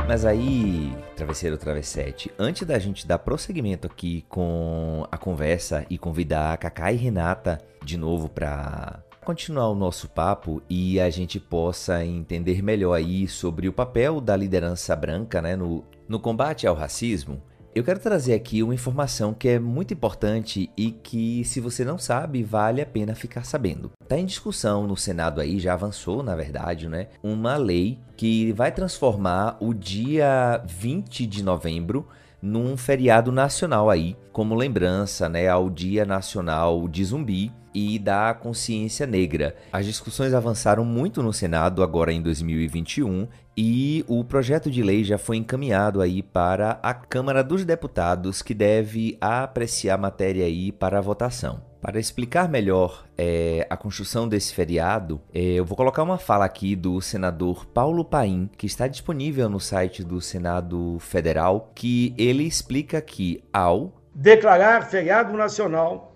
Mas 0.09 0.25
aí, 0.25 0.93
travesseiro 1.15 1.57
travessete, 1.57 2.33
antes 2.37 2.67
da 2.67 2.79
gente 2.81 3.07
dar 3.07 3.19
prosseguimento 3.19 3.87
aqui 3.87 4.25
com 4.29 5.07
a 5.11 5.17
conversa 5.17 5.87
e 5.89 5.97
convidar 5.97 6.53
a 6.53 6.57
Kaká 6.57 6.93
e 6.93 6.97
Renata 6.97 7.61
de 7.85 7.97
novo 7.97 8.29
para 8.29 9.01
continuar 9.25 9.69
o 9.69 9.75
nosso 9.75 10.09
papo 10.09 10.63
e 10.69 10.99
a 10.99 11.11
gente 11.11 11.39
possa 11.39 12.05
entender 12.05 12.63
melhor 12.63 12.95
aí 12.95 13.29
sobre 13.29 13.69
o 13.69 13.73
papel 13.73 14.21
da 14.21 14.35
liderança 14.35 14.97
branca 14.97 15.43
né, 15.43 15.55
no, 15.57 15.85
no 16.09 16.19
combate 16.19 16.67
ao 16.67 16.75
racismo, 16.75 17.41
eu 17.73 17.85
quero 17.85 18.01
trazer 18.01 18.35
aqui 18.35 18.65
uma 18.65 18.75
informação 18.75 19.33
que 19.33 19.49
é 19.49 19.59
muito 19.59 19.95
importante 19.95 20.69
e 20.77 20.91
que, 20.91 21.45
se 21.45 21.61
você 21.61 21.85
não 21.85 21.99
sabe, 21.99 22.43
vale 22.43 22.83
a 22.83 22.87
pena 22.87 23.15
ficar 23.15 23.45
sabendo. 23.45 23.93
Está 24.03 24.19
em 24.19 24.27
discussão 24.27 24.89
no 24.89 24.97
Senado 24.97 25.41
aí, 25.41 25.61
já 25.61 25.75
avançou, 25.75 26.21
na 26.21 26.35
verdade, 26.35 26.89
né? 26.89 27.07
Uma 27.23 27.57
lei 27.57 28.01
que 28.17 28.53
vai 28.55 28.73
transformar 28.73 29.57
o 29.61 29.73
dia 29.73 30.61
20 30.67 31.25
de 31.27 31.45
novembro 31.45 32.09
num 32.43 32.77
feriado 32.77 33.31
nacional 33.31 33.91
aí, 33.91 34.17
como 34.33 34.55
lembrança, 34.55 35.29
né, 35.29 35.49
ao 35.49 35.69
Dia 35.69 36.05
Nacional 36.05 36.89
de 36.89 37.05
Zumbi 37.05 37.53
e 37.75 37.99
da 37.99 38.35
consciência 38.35 39.07
negra. 39.07 39.55
As 39.73 39.87
discussões 39.87 40.35
avançaram 40.35 40.85
muito 40.85 41.23
no 41.23 41.33
Senado 41.33 41.83
agora 41.83 42.13
em 42.13 42.21
2021 42.21 43.29
e 43.57 44.05
o 44.09 44.25
projeto 44.25 44.71
de 44.71 44.83
lei 44.83 45.05
já 45.05 45.19
foi 45.19 45.37
encaminhado 45.37 46.01
aí 46.01 46.23
para 46.23 46.81
a 46.83 46.95
Câmara 46.95 47.45
dos 47.45 47.65
Deputados, 47.65 48.43
que 48.43 48.55
deve 48.55 49.17
apreciar 49.21 49.95
a 49.95 49.99
matéria 49.99 50.47
aí 50.47 50.73
para 50.73 50.99
a 50.99 51.03
votação. 51.03 51.70
Para 51.81 51.99
explicar 51.99 52.47
melhor 52.47 53.07
é, 53.17 53.67
a 53.71 53.77
construção 53.77 54.29
desse 54.29 54.53
feriado, 54.53 55.19
é, 55.33 55.41
eu 55.55 55.65
vou 55.65 55.75
colocar 55.75 56.03
uma 56.03 56.19
fala 56.19 56.45
aqui 56.45 56.77
do 56.77 57.01
senador 57.01 57.65
Paulo 57.65 58.05
Paim, 58.05 58.51
que 58.59 58.67
está 58.67 58.87
disponível 58.87 59.49
no 59.49 59.59
site 59.59 60.05
do 60.05 60.21
Senado 60.21 60.99
Federal, 61.01 61.73
que 61.75 62.15
ele 62.19 62.45
explica 62.45 63.01
que 63.01 63.43
ao 63.51 63.95
declarar 64.15 64.91
feriado 64.91 65.35
nacional 65.35 66.15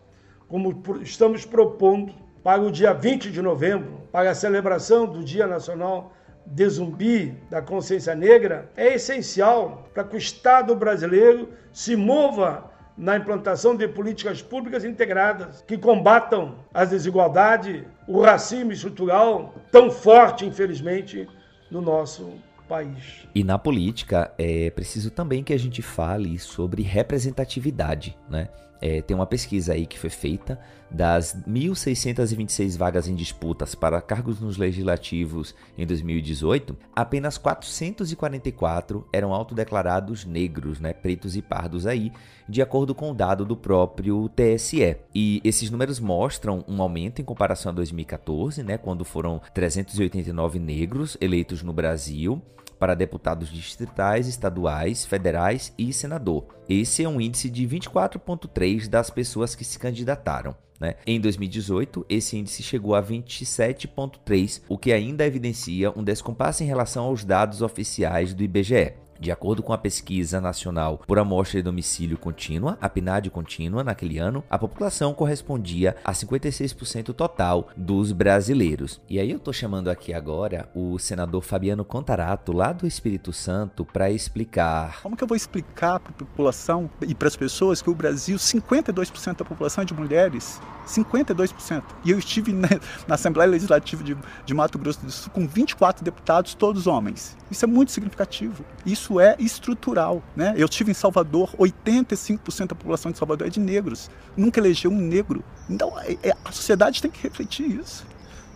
como 0.48 0.82
estamos 1.00 1.46
propondo 1.46 2.12
para 2.42 2.60
o 2.60 2.70
dia 2.70 2.92
20 2.92 3.32
de 3.32 3.40
novembro, 3.40 4.02
para 4.12 4.30
a 4.30 4.34
celebração 4.34 5.06
do 5.06 5.24
Dia 5.24 5.46
Nacional 5.46 6.12
de 6.44 6.68
Zumbi 6.68 7.34
da 7.48 7.62
Consciência 7.62 8.14
Negra, 8.14 8.70
é 8.76 8.94
essencial 8.94 9.88
para 9.94 10.04
que 10.04 10.14
o 10.14 10.18
Estado 10.18 10.76
brasileiro 10.76 11.48
se 11.72 11.96
mova 11.96 12.70
na 12.96 13.16
implantação 13.16 13.76
de 13.76 13.88
políticas 13.88 14.40
públicas 14.40 14.84
integradas 14.84 15.62
que 15.66 15.76
combatam 15.76 16.56
a 16.72 16.84
desigualdade, 16.84 17.86
o 18.06 18.20
racismo 18.20 18.72
estrutural 18.72 19.54
tão 19.70 19.90
forte, 19.90 20.46
infelizmente, 20.46 21.28
no 21.70 21.80
nosso 21.80 22.32
país. 22.68 23.26
E 23.34 23.42
na 23.42 23.58
política 23.58 24.32
é 24.38 24.70
preciso 24.70 25.10
também 25.10 25.42
que 25.42 25.52
a 25.52 25.58
gente 25.58 25.82
fale 25.82 26.38
sobre 26.38 26.82
representatividade, 26.82 28.16
né? 28.28 28.48
É, 28.86 29.00
tem 29.00 29.16
uma 29.16 29.24
pesquisa 29.24 29.72
aí 29.72 29.86
que 29.86 29.98
foi 29.98 30.10
feita 30.10 30.60
das 30.90 31.34
1.626 31.48 32.76
vagas 32.76 33.08
em 33.08 33.14
disputas 33.14 33.74
para 33.74 33.98
cargos 34.02 34.38
nos 34.38 34.58
legislativos 34.58 35.54
em 35.78 35.86
2018, 35.86 36.76
apenas 36.94 37.38
444 37.38 39.08
eram 39.10 39.32
autodeclarados 39.32 40.26
negros, 40.26 40.80
né, 40.80 40.92
pretos 40.92 41.34
e 41.34 41.40
pardos 41.40 41.86
aí, 41.86 42.12
de 42.46 42.60
acordo 42.60 42.94
com 42.94 43.10
o 43.10 43.14
dado 43.14 43.46
do 43.46 43.56
próprio 43.56 44.28
TSE. 44.28 44.98
E 45.14 45.40
esses 45.42 45.70
números 45.70 45.98
mostram 45.98 46.62
um 46.68 46.82
aumento 46.82 47.22
em 47.22 47.24
comparação 47.24 47.72
a 47.72 47.74
2014, 47.74 48.62
né, 48.62 48.76
quando 48.76 49.02
foram 49.02 49.40
389 49.54 50.58
negros 50.58 51.16
eleitos 51.22 51.62
no 51.62 51.72
Brasil 51.72 52.42
para 52.84 52.94
deputados 52.94 53.48
distritais, 53.48 54.28
estaduais, 54.28 55.06
federais 55.06 55.72
e 55.78 55.90
senador. 55.90 56.44
Esse 56.68 57.02
é 57.02 57.08
um 57.08 57.18
índice 57.18 57.48
de 57.48 57.66
24,3 57.66 58.88
das 58.90 59.08
pessoas 59.08 59.54
que 59.54 59.64
se 59.64 59.78
candidataram. 59.78 60.54
Né? 60.78 60.96
Em 61.06 61.18
2018, 61.18 62.04
esse 62.10 62.36
índice 62.36 62.62
chegou 62.62 62.94
a 62.94 63.02
27,3, 63.02 64.60
o 64.68 64.76
que 64.76 64.92
ainda 64.92 65.24
evidencia 65.24 65.90
um 65.96 66.04
descompasso 66.04 66.62
em 66.62 66.66
relação 66.66 67.06
aos 67.06 67.24
dados 67.24 67.62
oficiais 67.62 68.34
do 68.34 68.44
IBGE. 68.44 68.92
De 69.18 69.30
acordo 69.30 69.62
com 69.62 69.72
a 69.72 69.78
pesquisa 69.78 70.40
nacional 70.40 71.00
por 71.06 71.18
amostra 71.18 71.58
de 71.58 71.64
domicílio 71.64 72.18
contínua, 72.18 72.76
a 72.80 72.88
PNAD 72.88 73.30
contínua, 73.30 73.84
naquele 73.84 74.18
ano, 74.18 74.44
a 74.50 74.58
população 74.58 75.14
correspondia 75.14 75.96
a 76.04 76.12
56% 76.12 77.12
total 77.14 77.68
dos 77.76 78.12
brasileiros. 78.12 79.00
E 79.08 79.18
aí 79.18 79.30
eu 79.30 79.38
tô 79.38 79.52
chamando 79.52 79.88
aqui 79.88 80.12
agora 80.12 80.68
o 80.74 80.98
senador 80.98 81.42
Fabiano 81.42 81.84
Contarato, 81.84 82.52
lá 82.52 82.72
do 82.72 82.86
Espírito 82.86 83.32
Santo, 83.32 83.84
para 83.84 84.10
explicar. 84.10 85.00
Como 85.02 85.16
que 85.16 85.24
eu 85.24 85.28
vou 85.28 85.36
explicar 85.36 86.00
para 86.00 86.10
a 86.10 86.14
população 86.14 86.90
e 87.06 87.14
para 87.14 87.28
as 87.28 87.36
pessoas 87.36 87.80
que 87.80 87.90
o 87.90 87.94
Brasil, 87.94 88.36
52% 88.36 89.36
da 89.36 89.44
população 89.44 89.82
é 89.82 89.84
de 89.84 89.94
mulheres? 89.94 90.60
52%. 90.86 91.82
E 92.04 92.10
eu 92.10 92.18
estive 92.18 92.52
na, 92.52 92.68
na 93.06 93.14
Assembleia 93.14 93.50
Legislativa 93.50 94.02
de, 94.02 94.16
de 94.44 94.54
Mato 94.54 94.78
Grosso 94.78 95.00
do 95.00 95.10
Sul 95.10 95.32
com 95.32 95.46
24 95.46 96.04
deputados, 96.04 96.54
todos 96.54 96.86
homens. 96.86 97.36
Isso 97.50 97.64
é 97.64 97.68
muito 97.68 97.92
significativo. 97.92 98.64
Isso 98.84 99.03
é 99.20 99.36
estrutural. 99.38 100.22
Né? 100.34 100.54
Eu 100.56 100.66
estive 100.66 100.90
em 100.90 100.94
Salvador, 100.94 101.54
85% 101.56 102.68
da 102.68 102.74
população 102.74 103.12
de 103.12 103.18
Salvador 103.18 103.46
é 103.46 103.50
de 103.50 103.60
negros. 103.60 104.10
Nunca 104.36 104.60
elegeu 104.60 104.90
um 104.90 104.98
negro. 104.98 105.42
Então, 105.68 105.92
é, 106.00 106.16
é, 106.22 106.36
a 106.44 106.52
sociedade 106.52 107.00
tem 107.00 107.10
que 107.10 107.22
refletir 107.22 107.80
isso. 107.80 108.04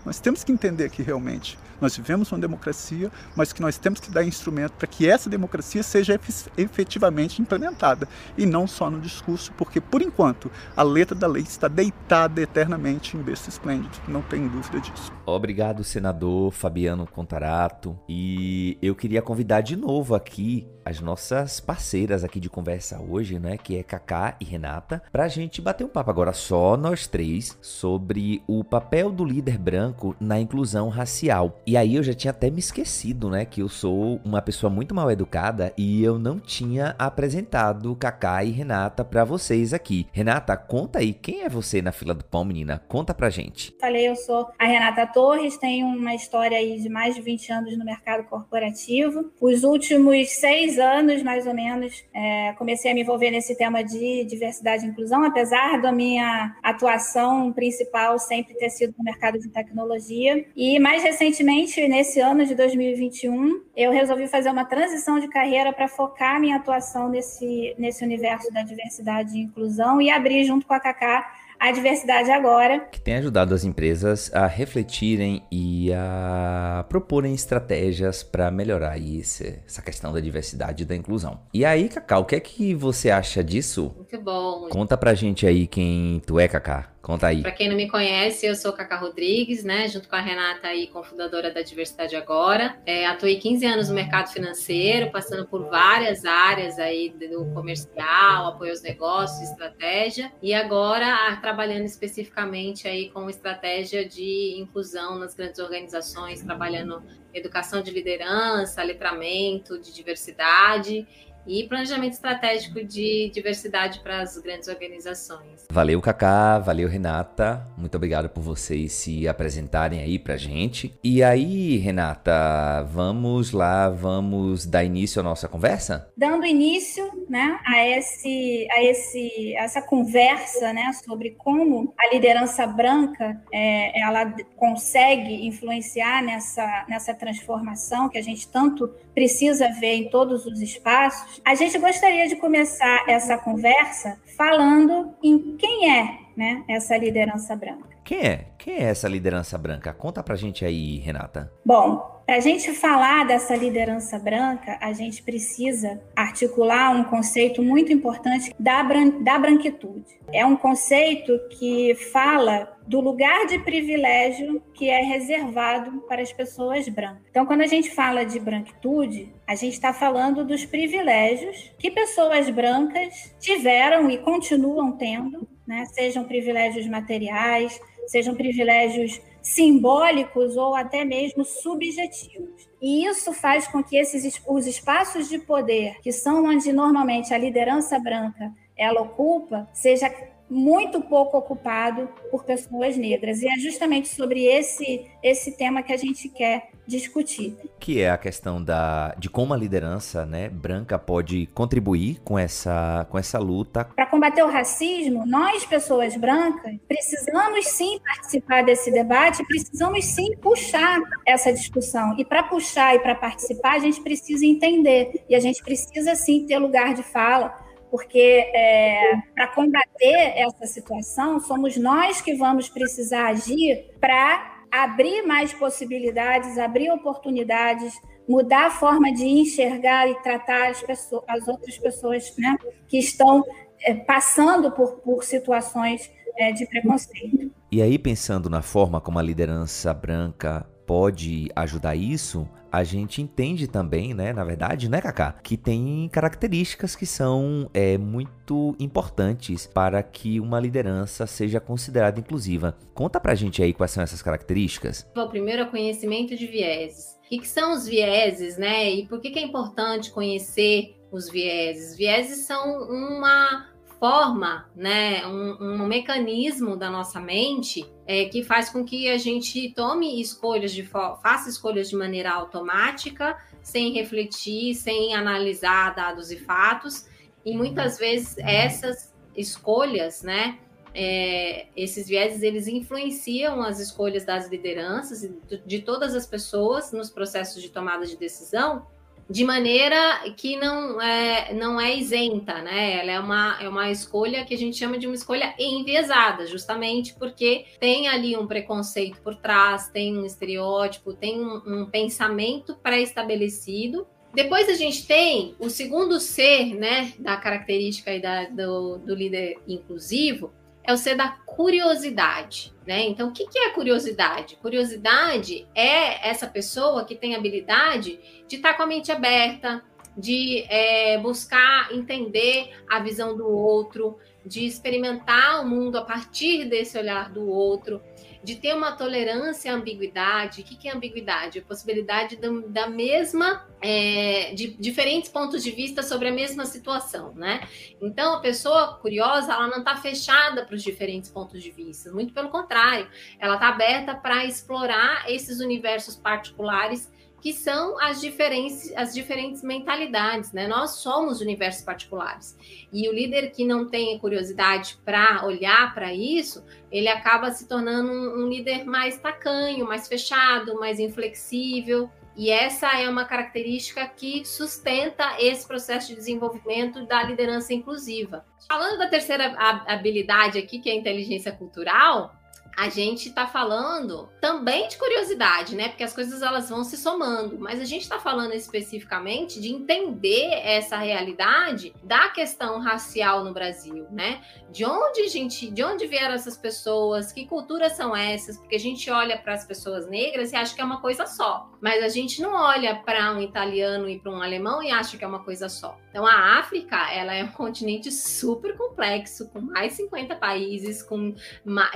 Nós 0.04 0.20
temos 0.20 0.42
que 0.44 0.52
entender 0.52 0.90
que 0.90 1.02
realmente 1.02 1.58
nós 1.80 1.96
vivemos 1.96 2.30
uma 2.32 2.38
democracia, 2.38 3.10
mas 3.34 3.52
que 3.52 3.62
nós 3.62 3.78
temos 3.78 4.00
que 4.00 4.10
dar 4.10 4.24
instrumento 4.24 4.72
para 4.72 4.86
que 4.86 5.08
essa 5.08 5.28
democracia 5.30 5.82
seja 5.82 6.18
efetivamente 6.56 7.40
implementada 7.40 8.08
e 8.36 8.46
não 8.46 8.66
só 8.66 8.90
no 8.90 9.00
discurso, 9.00 9.52
porque 9.52 9.80
por 9.80 10.02
enquanto 10.02 10.50
a 10.76 10.82
letra 10.82 11.14
da 11.14 11.26
lei 11.26 11.42
está 11.42 11.68
deitada 11.68 12.40
eternamente 12.40 13.16
em 13.16 13.22
berço 13.22 13.48
esplêndido, 13.48 13.96
não 14.06 14.22
tem 14.22 14.46
dúvida 14.48 14.80
disso. 14.80 15.12
Obrigado, 15.26 15.84
senador 15.84 16.52
Fabiano 16.52 17.06
Contarato. 17.06 17.98
E 18.08 18.78
eu 18.80 18.94
queria 18.94 19.20
convidar 19.20 19.60
de 19.60 19.76
novo 19.76 20.14
aqui 20.14 20.66
as 20.88 21.00
nossas 21.00 21.60
parceiras 21.60 22.24
aqui 22.24 22.40
de 22.40 22.48
conversa 22.48 22.98
hoje, 22.98 23.38
né, 23.38 23.58
que 23.58 23.76
é 23.76 23.82
Kaká 23.82 24.36
e 24.40 24.44
Renata, 24.44 25.02
para 25.12 25.24
a 25.24 25.28
gente 25.28 25.60
bater 25.60 25.84
um 25.84 25.88
papo 25.88 26.10
agora 26.10 26.32
só 26.32 26.78
nós 26.78 27.06
três 27.06 27.58
sobre 27.60 28.42
o 28.46 28.64
papel 28.64 29.12
do 29.12 29.22
líder 29.22 29.58
branco 29.58 30.16
na 30.18 30.40
inclusão 30.40 30.88
racial. 30.88 31.60
E 31.66 31.76
aí 31.76 31.96
eu 31.96 32.02
já 32.02 32.14
tinha 32.14 32.30
até 32.30 32.48
me 32.48 32.58
esquecido, 32.58 33.28
né, 33.28 33.44
que 33.44 33.60
eu 33.60 33.68
sou 33.68 34.18
uma 34.24 34.40
pessoa 34.40 34.70
muito 34.70 34.94
mal 34.94 35.10
educada 35.10 35.74
e 35.76 36.02
eu 36.02 36.18
não 36.18 36.40
tinha 36.40 36.94
apresentado 36.98 37.94
Kaká 37.94 38.42
e 38.42 38.50
Renata 38.50 39.04
para 39.04 39.24
vocês 39.24 39.74
aqui. 39.74 40.06
Renata, 40.10 40.56
conta 40.56 41.00
aí, 41.00 41.12
quem 41.12 41.42
é 41.42 41.50
você 41.50 41.82
na 41.82 41.92
fila 41.92 42.14
do 42.14 42.24
pão, 42.24 42.46
menina? 42.46 42.82
Conta 42.88 43.12
pra 43.12 43.28
gente. 43.28 43.76
Falei, 43.78 44.08
eu 44.08 44.16
sou 44.16 44.48
a 44.58 44.64
Renata 44.64 45.06
Torres, 45.06 45.58
tenho 45.58 45.86
uma 45.86 46.14
história 46.14 46.56
aí 46.56 46.80
de 46.80 46.88
mais 46.88 47.14
de 47.14 47.20
20 47.20 47.52
anos 47.52 47.76
no 47.76 47.84
mercado 47.84 48.24
corporativo. 48.24 49.30
Os 49.38 49.64
últimos 49.64 50.30
seis 50.30 50.77
anos, 50.78 51.22
mais 51.22 51.46
ou 51.46 51.54
menos, 51.54 52.04
é, 52.14 52.52
comecei 52.54 52.90
a 52.90 52.94
me 52.94 53.02
envolver 53.02 53.30
nesse 53.30 53.56
tema 53.56 53.82
de 53.82 54.24
diversidade 54.24 54.84
e 54.84 54.88
inclusão, 54.88 55.24
apesar 55.24 55.80
da 55.80 55.92
minha 55.92 56.56
atuação 56.62 57.52
principal 57.52 58.18
sempre 58.18 58.54
ter 58.54 58.70
sido 58.70 58.94
no 58.96 59.04
mercado 59.04 59.38
de 59.38 59.48
tecnologia. 59.48 60.44
E 60.56 60.78
mais 60.78 61.02
recentemente, 61.02 61.86
nesse 61.88 62.20
ano 62.20 62.44
de 62.44 62.54
2021, 62.54 63.62
eu 63.76 63.90
resolvi 63.90 64.26
fazer 64.28 64.50
uma 64.50 64.64
transição 64.64 65.18
de 65.18 65.28
carreira 65.28 65.72
para 65.72 65.88
focar 65.88 66.40
minha 66.40 66.56
atuação 66.56 67.08
nesse, 67.08 67.74
nesse 67.78 68.04
universo 68.04 68.52
da 68.52 68.62
diversidade 68.62 69.36
e 69.36 69.42
inclusão 69.42 70.00
e 70.00 70.10
abrir 70.10 70.44
junto 70.44 70.66
com 70.66 70.74
a 70.74 70.80
Cacá 70.80 71.30
a 71.58 71.72
diversidade 71.72 72.30
agora. 72.30 72.80
Que 72.80 73.00
tem 73.00 73.16
ajudado 73.16 73.54
as 73.54 73.64
empresas 73.64 74.30
a 74.34 74.46
refletirem 74.46 75.42
e 75.50 75.92
a 75.92 76.84
proporem 76.88 77.34
estratégias 77.34 78.22
para 78.22 78.50
melhorar 78.50 78.98
esse, 78.98 79.60
essa 79.66 79.82
questão 79.82 80.12
da 80.12 80.20
diversidade 80.20 80.82
e 80.82 80.86
da 80.86 80.94
inclusão. 80.94 81.40
E 81.52 81.64
aí, 81.64 81.88
Cacá, 81.88 82.18
o 82.18 82.24
que 82.24 82.36
é 82.36 82.40
que 82.40 82.74
você 82.74 83.10
acha 83.10 83.42
disso? 83.42 83.92
Muito 83.96 84.20
bom. 84.20 84.68
Conta 84.68 84.96
pra 84.96 85.14
gente 85.14 85.46
aí 85.46 85.66
quem 85.66 86.20
tu 86.26 86.38
é, 86.38 86.46
Cacá. 86.48 86.90
Conta 87.00 87.28
aí. 87.28 87.42
Para 87.42 87.52
quem 87.52 87.68
não 87.68 87.76
me 87.76 87.88
conhece, 87.88 88.44
eu 88.44 88.54
sou 88.54 88.72
Cacá 88.72 88.96
Rodrigues, 88.96 89.64
né? 89.64 89.88
Junto 89.88 90.08
com 90.08 90.16
a 90.16 90.20
Renata 90.20 90.68
aí, 90.68 90.88
cofundadora 90.88 91.50
da 91.50 91.62
Diversidade 91.62 92.16
Agora. 92.16 92.76
É, 92.84 93.06
atuei 93.06 93.36
15 93.38 93.66
anos 93.66 93.88
no 93.88 93.94
mercado 93.94 94.30
financeiro, 94.30 95.10
passando 95.10 95.46
por 95.46 95.68
várias 95.68 96.24
áreas 96.24 96.78
aí 96.78 97.10
do 97.10 97.46
comercial, 97.54 98.48
apoio 98.48 98.72
aos 98.72 98.82
negócios, 98.82 99.48
estratégia. 99.48 100.32
E 100.42 100.52
agora 100.52 101.36
trabalhando 101.40 101.84
especificamente 101.84 102.88
aí 102.88 103.10
com 103.10 103.30
estratégia 103.30 104.06
de 104.06 104.56
inclusão 104.58 105.18
nas 105.18 105.34
grandes 105.34 105.58
organizações, 105.60 106.42
trabalhando 106.42 107.02
educação 107.32 107.80
de 107.80 107.90
liderança, 107.90 108.82
letramento, 108.82 109.78
de 109.78 109.94
diversidade 109.94 111.06
e 111.48 111.66
planejamento 111.66 112.12
estratégico 112.12 112.84
de 112.84 113.30
diversidade 113.32 114.00
para 114.00 114.20
as 114.20 114.36
grandes 114.38 114.68
organizações. 114.68 115.66
Valeu, 115.70 116.00
Cacá, 116.00 116.58
valeu, 116.58 116.88
Renata. 116.88 117.66
Muito 117.76 117.96
obrigado 117.96 118.28
por 118.28 118.42
vocês 118.42 118.92
se 118.92 119.26
apresentarem 119.26 120.00
aí 120.00 120.18
para 120.18 120.36
gente. 120.36 120.94
E 121.02 121.22
aí, 121.22 121.78
Renata, 121.78 122.82
vamos 122.90 123.52
lá, 123.52 123.88
vamos 123.88 124.66
dar 124.66 124.84
início 124.84 125.20
à 125.20 125.22
nossa 125.22 125.48
conversa? 125.48 126.10
Dando 126.16 126.44
início, 126.44 127.26
né, 127.28 127.58
a 127.66 127.86
esse, 127.86 128.68
a 128.70 128.82
esse, 128.82 129.56
a 129.56 129.64
essa 129.64 129.80
conversa, 129.80 130.72
né, 130.72 130.92
sobre 131.04 131.30
como 131.30 131.94
a 131.98 132.14
liderança 132.14 132.66
branca, 132.66 133.40
é, 133.52 134.00
ela 134.00 134.34
consegue 134.56 135.46
influenciar 135.46 136.22
nessa, 136.22 136.84
nessa 136.88 137.14
transformação 137.14 138.08
que 138.08 138.18
a 138.18 138.22
gente 138.22 138.48
tanto 138.48 138.92
precisa 139.18 139.68
ver 139.80 139.94
em 139.94 140.08
todos 140.10 140.46
os 140.46 140.60
espaços. 140.60 141.40
A 141.44 141.52
gente 141.56 141.76
gostaria 141.76 142.28
de 142.28 142.36
começar 142.36 143.04
essa 143.08 143.36
conversa 143.36 144.16
falando 144.36 145.12
em 145.20 145.56
quem 145.56 145.92
é 145.92 146.18
né, 146.36 146.62
essa 146.68 146.96
liderança 146.96 147.56
branca. 147.56 147.97
Quem 148.08 148.20
é? 148.20 148.46
Quem 148.56 148.76
é 148.76 148.84
essa 148.84 149.06
liderança 149.06 149.58
branca? 149.58 149.92
Conta 149.92 150.22
pra 150.22 150.34
gente 150.34 150.64
aí, 150.64 150.96
Renata. 150.96 151.52
Bom, 151.62 152.22
para 152.24 152.36
a 152.36 152.40
gente 152.40 152.72
falar 152.72 153.26
dessa 153.26 153.54
liderança 153.54 154.18
branca, 154.18 154.78
a 154.80 154.94
gente 154.94 155.22
precisa 155.22 156.00
articular 156.16 156.90
um 156.96 157.04
conceito 157.04 157.62
muito 157.62 157.92
importante 157.92 158.54
da, 158.58 158.82
bran 158.82 159.22
da 159.22 159.38
branquitude. 159.38 160.06
É 160.32 160.42
um 160.46 160.56
conceito 160.56 161.38
que 161.50 161.94
fala 162.10 162.74
do 162.86 162.98
lugar 162.98 163.44
de 163.46 163.58
privilégio 163.58 164.62
que 164.72 164.88
é 164.88 165.02
reservado 165.02 166.00
para 166.08 166.22
as 166.22 166.32
pessoas 166.32 166.88
brancas. 166.88 167.20
Então, 167.28 167.44
quando 167.44 167.60
a 167.60 167.66
gente 167.66 167.90
fala 167.90 168.24
de 168.24 168.40
branquitude, 168.40 169.30
a 169.46 169.54
gente 169.54 169.74
está 169.74 169.92
falando 169.92 170.46
dos 170.46 170.64
privilégios 170.64 171.74
que 171.78 171.90
pessoas 171.90 172.48
brancas 172.48 173.34
tiveram 173.38 174.10
e 174.10 174.16
continuam 174.16 174.92
tendo 174.92 175.46
né? 175.68 175.84
sejam 175.92 176.24
privilégios 176.24 176.86
materiais, 176.86 177.78
sejam 178.08 178.34
privilégios 178.34 179.20
simbólicos 179.40 180.56
ou 180.56 180.74
até 180.74 181.04
mesmo 181.04 181.44
subjetivos. 181.44 182.68
E 182.80 183.06
isso 183.06 183.32
faz 183.32 183.68
com 183.68 183.82
que 183.82 183.96
esses 183.96 184.40
os 184.46 184.66
espaços 184.66 185.28
de 185.28 185.38
poder, 185.38 186.00
que 186.00 186.10
são 186.10 186.44
onde 186.46 186.72
normalmente 186.72 187.32
a 187.32 187.38
liderança 187.38 187.98
branca 187.98 188.52
ela 188.76 189.02
ocupa, 189.02 189.68
seja 189.72 190.08
muito 190.50 191.00
pouco 191.00 191.36
ocupado 191.38 192.08
por 192.30 192.44
pessoas 192.44 192.96
negras. 192.96 193.42
E 193.42 193.48
é 193.48 193.58
justamente 193.58 194.08
sobre 194.08 194.44
esse, 194.44 195.06
esse 195.22 195.56
tema 195.56 195.82
que 195.82 195.92
a 195.92 195.96
gente 195.96 196.28
quer 196.28 196.70
discutir. 196.86 197.56
Que 197.78 198.00
é 198.00 198.10
a 198.10 198.16
questão 198.16 198.62
da, 198.62 199.14
de 199.18 199.28
como 199.28 199.52
a 199.52 199.56
liderança 199.56 200.24
né, 200.24 200.48
branca 200.48 200.98
pode 200.98 201.46
contribuir 201.48 202.18
com 202.24 202.38
essa, 202.38 203.06
com 203.10 203.18
essa 203.18 203.38
luta. 203.38 203.84
Para 203.84 204.06
combater 204.06 204.42
o 204.42 204.50
racismo, 204.50 205.26
nós, 205.26 205.66
pessoas 205.66 206.16
brancas, 206.16 206.74
precisamos 206.88 207.66
sim 207.66 208.00
participar 208.00 208.64
desse 208.64 208.90
debate, 208.90 209.44
precisamos 209.46 210.04
sim 210.06 210.34
puxar 210.36 210.98
essa 211.26 211.52
discussão. 211.52 212.16
E 212.18 212.24
para 212.24 212.42
puxar 212.42 212.94
e 212.94 213.00
para 213.00 213.14
participar, 213.14 213.74
a 213.74 213.78
gente 213.78 214.00
precisa 214.00 214.46
entender. 214.46 215.24
E 215.28 215.34
a 215.34 215.40
gente 215.40 215.62
precisa 215.62 216.14
sim 216.14 216.46
ter 216.46 216.58
lugar 216.58 216.94
de 216.94 217.02
fala 217.02 217.67
porque 217.90 218.50
é, 218.54 219.16
para 219.34 219.48
combater 219.48 220.32
essa 220.36 220.66
situação, 220.66 221.40
somos 221.40 221.76
nós 221.76 222.20
que 222.20 222.34
vamos 222.34 222.68
precisar 222.68 223.28
agir 223.28 223.90
para 224.00 224.58
abrir 224.70 225.22
mais 225.22 225.52
possibilidades, 225.52 226.58
abrir 226.58 226.90
oportunidades, 226.90 227.94
mudar 228.28 228.66
a 228.66 228.70
forma 228.70 229.12
de 229.12 229.24
enxergar 229.24 230.08
e 230.08 230.14
tratar 230.22 230.70
as, 230.70 230.82
pessoas, 230.82 231.24
as 231.26 231.48
outras 231.48 231.78
pessoas 231.78 232.34
né, 232.36 232.56
que 232.86 232.98
estão 232.98 233.42
é, 233.80 233.94
passando 233.94 234.70
por, 234.70 234.96
por 235.00 235.24
situações 235.24 236.10
é, 236.36 236.52
de 236.52 236.66
preconceito. 236.66 237.50
E 237.70 237.82
aí, 237.82 237.98
pensando 237.98 238.48
na 238.48 238.62
forma 238.62 239.00
como 239.00 239.18
a 239.18 239.22
liderança 239.22 239.92
branca 239.92 240.66
pode 240.88 241.50
ajudar 241.54 241.94
isso, 241.94 242.48
a 242.72 242.82
gente 242.82 243.20
entende 243.20 243.68
também, 243.68 244.14
né, 244.14 244.32
na 244.32 244.42
verdade, 244.42 244.88
né, 244.88 245.02
Kaká, 245.02 245.34
que 245.42 245.54
tem 245.54 246.08
características 246.10 246.96
que 246.96 247.04
são 247.04 247.68
é, 247.74 247.98
muito 247.98 248.74
importantes 248.80 249.66
para 249.66 250.02
que 250.02 250.40
uma 250.40 250.58
liderança 250.58 251.26
seja 251.26 251.60
considerada 251.60 252.18
inclusiva. 252.18 252.74
Conta 252.94 253.20
pra 253.20 253.34
gente 253.34 253.62
aí 253.62 253.74
quais 253.74 253.90
são 253.90 254.02
essas 254.02 254.22
características. 254.22 255.06
O 255.14 255.28
primeiro 255.28 255.62
é 255.62 255.66
conhecimento 255.66 256.34
de 256.34 256.46
vieses. 256.46 257.18
O 257.22 257.28
que, 257.28 257.40
que 257.40 257.48
são 257.48 257.74
os 257.74 257.86
vieses, 257.86 258.56
né? 258.56 258.90
E 258.90 259.06
por 259.06 259.20
que, 259.20 259.30
que 259.30 259.38
é 259.38 259.42
importante 259.42 260.10
conhecer 260.10 260.96
os 261.12 261.28
vieses? 261.28 261.94
Vieses 261.98 262.46
são 262.46 262.88
uma 262.88 263.68
forma, 263.98 264.68
né, 264.76 265.26
um, 265.26 265.82
um 265.82 265.86
mecanismo 265.86 266.76
da 266.76 266.88
nossa 266.90 267.20
mente 267.20 267.84
é, 268.06 268.26
que 268.26 268.44
faz 268.44 268.70
com 268.70 268.84
que 268.84 269.08
a 269.08 269.18
gente 269.18 269.72
tome 269.74 270.20
escolhas 270.20 270.72
de 270.72 270.82
faça 270.84 271.48
escolhas 271.48 271.90
de 271.90 271.96
maneira 271.96 272.30
automática, 272.30 273.36
sem 273.62 273.92
refletir, 273.92 274.74
sem 274.74 275.14
analisar 275.14 275.94
dados 275.94 276.30
e 276.30 276.36
fatos, 276.36 277.06
e 277.44 277.56
muitas 277.56 277.98
vezes 277.98 278.36
essas 278.38 279.14
escolhas, 279.36 280.22
né, 280.22 280.58
é, 280.94 281.66
esses 281.76 282.08
vieses 282.08 282.42
eles 282.42 282.66
influenciam 282.66 283.62
as 283.62 283.78
escolhas 283.78 284.24
das 284.24 284.48
lideranças 284.48 285.20
de, 285.20 285.62
de 285.64 285.78
todas 285.80 286.14
as 286.14 286.26
pessoas 286.26 286.92
nos 286.92 287.10
processos 287.10 287.62
de 287.62 287.68
tomada 287.68 288.06
de 288.06 288.16
decisão 288.16 288.86
de 289.30 289.44
maneira 289.44 290.20
que 290.36 290.56
não 290.56 291.00
é, 291.00 291.52
não 291.52 291.80
é 291.80 291.94
isenta, 291.94 292.62
né? 292.62 292.98
Ela 293.00 293.12
é 293.12 293.20
uma, 293.20 293.58
é 293.60 293.68
uma 293.68 293.90
escolha 293.90 294.44
que 294.44 294.54
a 294.54 294.58
gente 294.58 294.76
chama 294.76 294.98
de 294.98 295.06
uma 295.06 295.14
escolha 295.14 295.54
enviesada, 295.58 296.46
justamente 296.46 297.14
porque 297.14 297.66
tem 297.78 298.08
ali 298.08 298.36
um 298.36 298.46
preconceito 298.46 299.20
por 299.20 299.34
trás, 299.34 299.88
tem 299.88 300.16
um 300.16 300.24
estereótipo, 300.24 301.12
tem 301.12 301.40
um, 301.40 301.62
um 301.66 301.86
pensamento 301.86 302.74
pré-estabelecido. 302.76 304.06
Depois 304.34 304.68
a 304.68 304.74
gente 304.74 305.06
tem 305.06 305.54
o 305.58 305.68
segundo 305.68 306.18
ser, 306.20 306.74
né, 306.74 307.12
da 307.18 307.36
característica 307.36 308.10
aí 308.10 308.20
da, 308.20 308.44
do, 308.44 308.98
do 308.98 309.14
líder 309.14 309.58
inclusivo, 309.66 310.52
é 310.88 310.92
o 310.94 310.96
ser 310.96 311.16
da 311.16 311.28
curiosidade, 311.28 312.72
né? 312.86 313.02
Então, 313.02 313.28
o 313.28 313.32
que, 313.32 313.46
é 313.58 313.68
curiosidade? 313.74 314.56
Curiosidade 314.56 315.68
é 315.74 316.26
essa 316.26 316.46
pessoa 316.46 317.04
que 317.04 317.14
tem 317.14 317.34
habilidade 317.34 318.18
de 318.48 318.56
estar 318.56 318.72
com 318.72 318.84
a 318.84 318.86
mente 318.86 319.12
aberta, 319.12 319.84
de 320.16 320.64
é, 320.66 321.18
buscar 321.18 321.92
entender 321.92 322.70
a 322.88 323.00
visão 323.00 323.36
do 323.36 323.46
outro, 323.46 324.16
de 324.46 324.64
experimentar 324.64 325.60
o 325.62 325.68
mundo 325.68 325.98
a 325.98 326.02
partir 326.02 326.64
desse 326.64 326.96
olhar 326.96 327.30
do 327.30 327.46
outro, 327.46 328.00
de 328.48 328.56
ter 328.56 328.74
uma 328.74 328.92
tolerância 328.92 329.70
à 329.70 329.74
ambiguidade. 329.74 330.62
O 330.62 330.64
que 330.64 330.88
é 330.88 330.94
ambiguidade? 330.94 331.58
A 331.58 331.62
possibilidade 331.62 332.38
da, 332.70 332.88
mesma, 332.88 333.68
é, 333.78 334.54
de 334.54 334.68
diferentes 334.68 335.28
pontos 335.28 335.62
de 335.62 335.70
vista 335.70 336.02
sobre 336.02 336.28
a 336.28 336.32
mesma 336.32 336.64
situação, 336.64 337.34
né? 337.34 337.68
Então, 338.00 338.32
a 338.32 338.40
pessoa 338.40 338.94
curiosa, 339.02 339.52
ela 339.52 339.66
não 339.66 339.80
está 339.80 339.96
fechada 339.96 340.64
para 340.64 340.74
os 340.74 340.82
diferentes 340.82 341.28
pontos 341.28 341.62
de 341.62 341.70
vista, 341.70 342.10
muito 342.10 342.32
pelo 342.32 342.48
contrário, 342.48 343.06
ela 343.38 343.56
está 343.56 343.68
aberta 343.68 344.14
para 344.14 344.46
explorar 344.46 345.30
esses 345.30 345.60
universos 345.60 346.16
particulares 346.16 347.12
que 347.40 347.52
são 347.52 347.98
as 348.00 348.20
diferentes, 348.20 348.92
as 348.96 349.14
diferentes 349.14 349.62
mentalidades, 349.62 350.52
né? 350.52 350.66
Nós 350.66 350.96
somos 350.96 351.40
universos 351.40 351.82
particulares. 351.82 352.56
E 352.92 353.08
o 353.08 353.12
líder 353.12 353.50
que 353.50 353.64
não 353.64 353.88
tem 353.88 354.18
curiosidade 354.18 354.98
para 355.04 355.44
olhar 355.44 355.94
para 355.94 356.12
isso, 356.12 356.64
ele 356.90 357.08
acaba 357.08 357.50
se 357.50 357.68
tornando 357.68 358.10
um, 358.10 358.44
um 358.44 358.48
líder 358.48 358.84
mais 358.84 359.18
tacanho, 359.18 359.86
mais 359.86 360.08
fechado, 360.08 360.78
mais 360.80 360.98
inflexível. 360.98 362.10
E 362.36 362.50
essa 362.50 362.88
é 362.96 363.08
uma 363.08 363.24
característica 363.24 364.06
que 364.06 364.44
sustenta 364.44 365.36
esse 365.40 365.66
processo 365.66 366.08
de 366.08 366.14
desenvolvimento 366.14 367.04
da 367.04 367.22
liderança 367.22 367.74
inclusiva. 367.74 368.44
Falando 368.68 368.98
da 368.98 369.08
terceira 369.08 369.56
habilidade 369.86 370.58
aqui, 370.58 370.78
que 370.78 370.88
é 370.88 370.92
a 370.92 370.96
inteligência 370.96 371.50
cultural, 371.50 372.37
a 372.78 372.88
gente 372.88 373.28
está 373.28 373.44
falando 373.44 374.28
também 374.40 374.86
de 374.86 374.96
curiosidade, 374.96 375.74
né? 375.74 375.88
Porque 375.88 376.04
as 376.04 376.12
coisas 376.12 376.42
elas 376.42 376.70
vão 376.70 376.84
se 376.84 376.96
somando, 376.96 377.58
mas 377.58 377.80
a 377.80 377.84
gente 377.84 378.02
está 378.02 378.20
falando 378.20 378.54
especificamente 378.54 379.60
de 379.60 379.72
entender 379.72 380.52
essa 380.62 380.96
realidade 380.96 381.92
da 382.04 382.28
questão 382.28 382.78
racial 382.78 383.42
no 383.42 383.52
Brasil, 383.52 384.06
né? 384.12 384.40
De 384.70 384.84
onde 384.84 385.22
a 385.22 385.28
gente, 385.28 385.68
de 385.68 385.82
onde 385.82 386.06
vieram 386.06 386.34
essas 386.34 386.56
pessoas, 386.56 387.32
que 387.32 387.46
culturas 387.46 387.94
são 387.94 388.14
essas? 388.14 388.56
Porque 388.56 388.76
a 388.76 388.80
gente 388.80 389.10
olha 389.10 389.36
para 389.36 389.54
as 389.54 389.64
pessoas 389.64 390.08
negras 390.08 390.52
e 390.52 390.56
acha 390.56 390.72
que 390.72 390.80
é 390.80 390.84
uma 390.84 391.00
coisa 391.00 391.26
só, 391.26 391.68
mas 391.80 392.04
a 392.04 392.08
gente 392.08 392.40
não 392.40 392.54
olha 392.54 392.94
para 392.94 393.32
um 393.32 393.40
italiano 393.42 394.08
e 394.08 394.20
para 394.20 394.30
um 394.30 394.40
alemão 394.40 394.80
e 394.80 394.92
acha 394.92 395.18
que 395.18 395.24
é 395.24 395.26
uma 395.26 395.42
coisa 395.42 395.68
só. 395.68 395.98
Então 396.10 396.24
a 396.24 396.58
África, 396.60 397.12
ela 397.12 397.34
é 397.34 397.42
um 397.42 397.48
continente 397.48 398.12
super 398.12 398.76
complexo, 398.76 399.48
com 399.48 399.60
mais 399.60 399.94
50 399.94 400.36
países, 400.36 401.02
com 401.02 401.34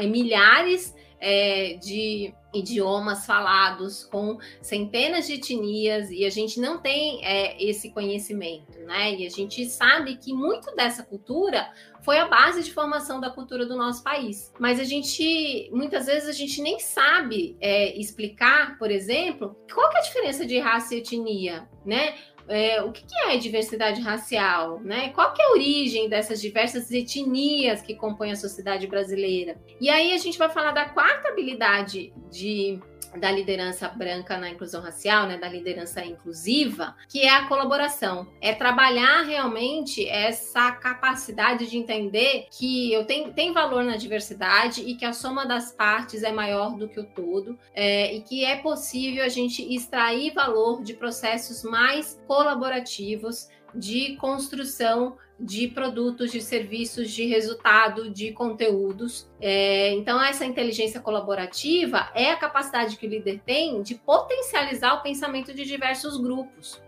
milhares 0.01 0.72
milhares 0.73 0.95
é, 1.21 1.75
de 1.75 2.35
idiomas 2.53 3.25
falados, 3.25 4.05
com 4.05 4.39
centenas 4.61 5.27
de 5.27 5.35
etnias, 5.35 6.11
e 6.11 6.25
a 6.25 6.31
gente 6.31 6.61
não 6.61 6.79
tem 6.79 7.25
é, 7.25 7.63
esse 7.63 7.91
conhecimento, 7.91 8.79
né? 8.81 9.15
E 9.15 9.27
a 9.27 9.31
gente 9.31 9.65
sabe 9.67 10.17
que 10.17 10.35
muito 10.35 10.75
dessa 10.75 11.03
cultura 11.03 11.71
foi 12.03 12.19
a 12.19 12.27
base 12.27 12.63
de 12.65 12.73
formação 12.73 13.21
da 13.21 13.31
cultura 13.31 13.65
do 13.65 13.77
nosso 13.77 14.03
país. 14.03 14.53
Mas 14.59 14.81
a 14.81 14.85
gente, 14.85 15.71
muitas 15.73 16.07
vezes, 16.07 16.29
a 16.29 16.33
gente 16.33 16.61
nem 16.61 16.79
sabe 16.81 17.57
é, 17.61 17.97
explicar, 17.97 18.77
por 18.77 18.91
exemplo, 18.91 19.57
qual 19.73 19.91
é 19.93 19.99
a 19.99 20.03
diferença 20.03 20.45
de 20.45 20.59
raça 20.59 20.95
e 20.95 20.99
etnia, 20.99 21.69
né? 21.87 22.17
É, 22.49 22.83
o 22.83 22.91
que, 22.93 23.05
que, 23.05 23.15
é 23.29 23.37
diversidade 23.37 24.01
racial, 24.01 24.81
né? 24.81 25.11
Qual 25.11 25.33
que 25.33 25.41
é 25.41 25.47
a 25.47 25.51
origem 25.53 26.09
dessas 26.09 26.41
diversas 26.41 26.91
etnias 26.91 27.83
que 27.83 27.95
compõem 27.95 28.33
a 28.33 28.37
sociedade 28.37 28.87
brasileira? 28.87 29.57
E 29.81 29.89
aí 29.89 30.13
a 30.13 30.19
gente 30.19 30.39
vai 30.39 30.49
falar 30.49 30.73
da 30.73 30.87
quarta 30.87 31.29
habilidade 31.29 32.13
de 32.31 32.81
da 33.19 33.31
liderança 33.31 33.89
branca 33.89 34.37
na 34.37 34.51
inclusão 34.51 34.81
racial, 34.81 35.27
né, 35.27 35.37
da 35.37 35.49
liderança 35.49 36.05
inclusiva, 36.05 36.95
que 37.09 37.21
é 37.21 37.31
a 37.31 37.47
colaboração. 37.47 38.27
É 38.41 38.53
trabalhar 38.53 39.23
realmente 39.23 40.09
essa 40.09 40.73
capacidade 40.73 41.69
de 41.69 41.77
entender 41.77 42.47
que 42.51 42.93
eu 42.93 43.05
tenho, 43.05 43.33
tem 43.33 43.53
valor 43.53 43.85
na 43.85 43.97
diversidade 43.97 44.83
e 44.83 44.95
que 44.95 45.05
a 45.05 45.13
soma 45.13 45.47
das 45.47 45.73
partes 45.73 46.23
é 46.23 46.33
maior 46.33 46.77
do 46.77 46.89
que 46.89 47.01
o 47.01 47.05
todo, 47.05 47.59
é, 47.75 48.15
e 48.15 48.23
que 48.23 48.45
é 48.45 48.57
possível 48.57 49.25
a 49.25 49.29
gente 49.29 49.63
extrair 49.75 50.33
valor 50.33 50.83
de 50.83 50.95
processos 50.95 51.63
mais 51.63 52.21
colaborativos 52.27 53.49
de 53.75 54.17
construção 54.17 55.17
de 55.39 55.67
produtos, 55.69 56.31
de 56.31 56.41
serviços, 56.41 57.11
de 57.11 57.27
resultado, 57.27 58.11
de 58.11 58.33
conteúdos. 58.33 59.29
É, 59.41 59.93
então, 59.95 60.23
essa 60.23 60.45
inteligência 60.45 61.01
colaborativa 61.01 62.11
é 62.15 62.31
a 62.31 62.37
capacidade 62.37 62.97
que 62.97 63.07
o 63.07 63.11
líder 63.11 63.41
tem 63.45 63.83
de 63.83 63.97
potencializar 63.97 64.95
o 64.95 65.03
pensamento 65.03 65.53
de 65.53 65.65
diversos 65.65 66.17
grupos. 66.17 66.81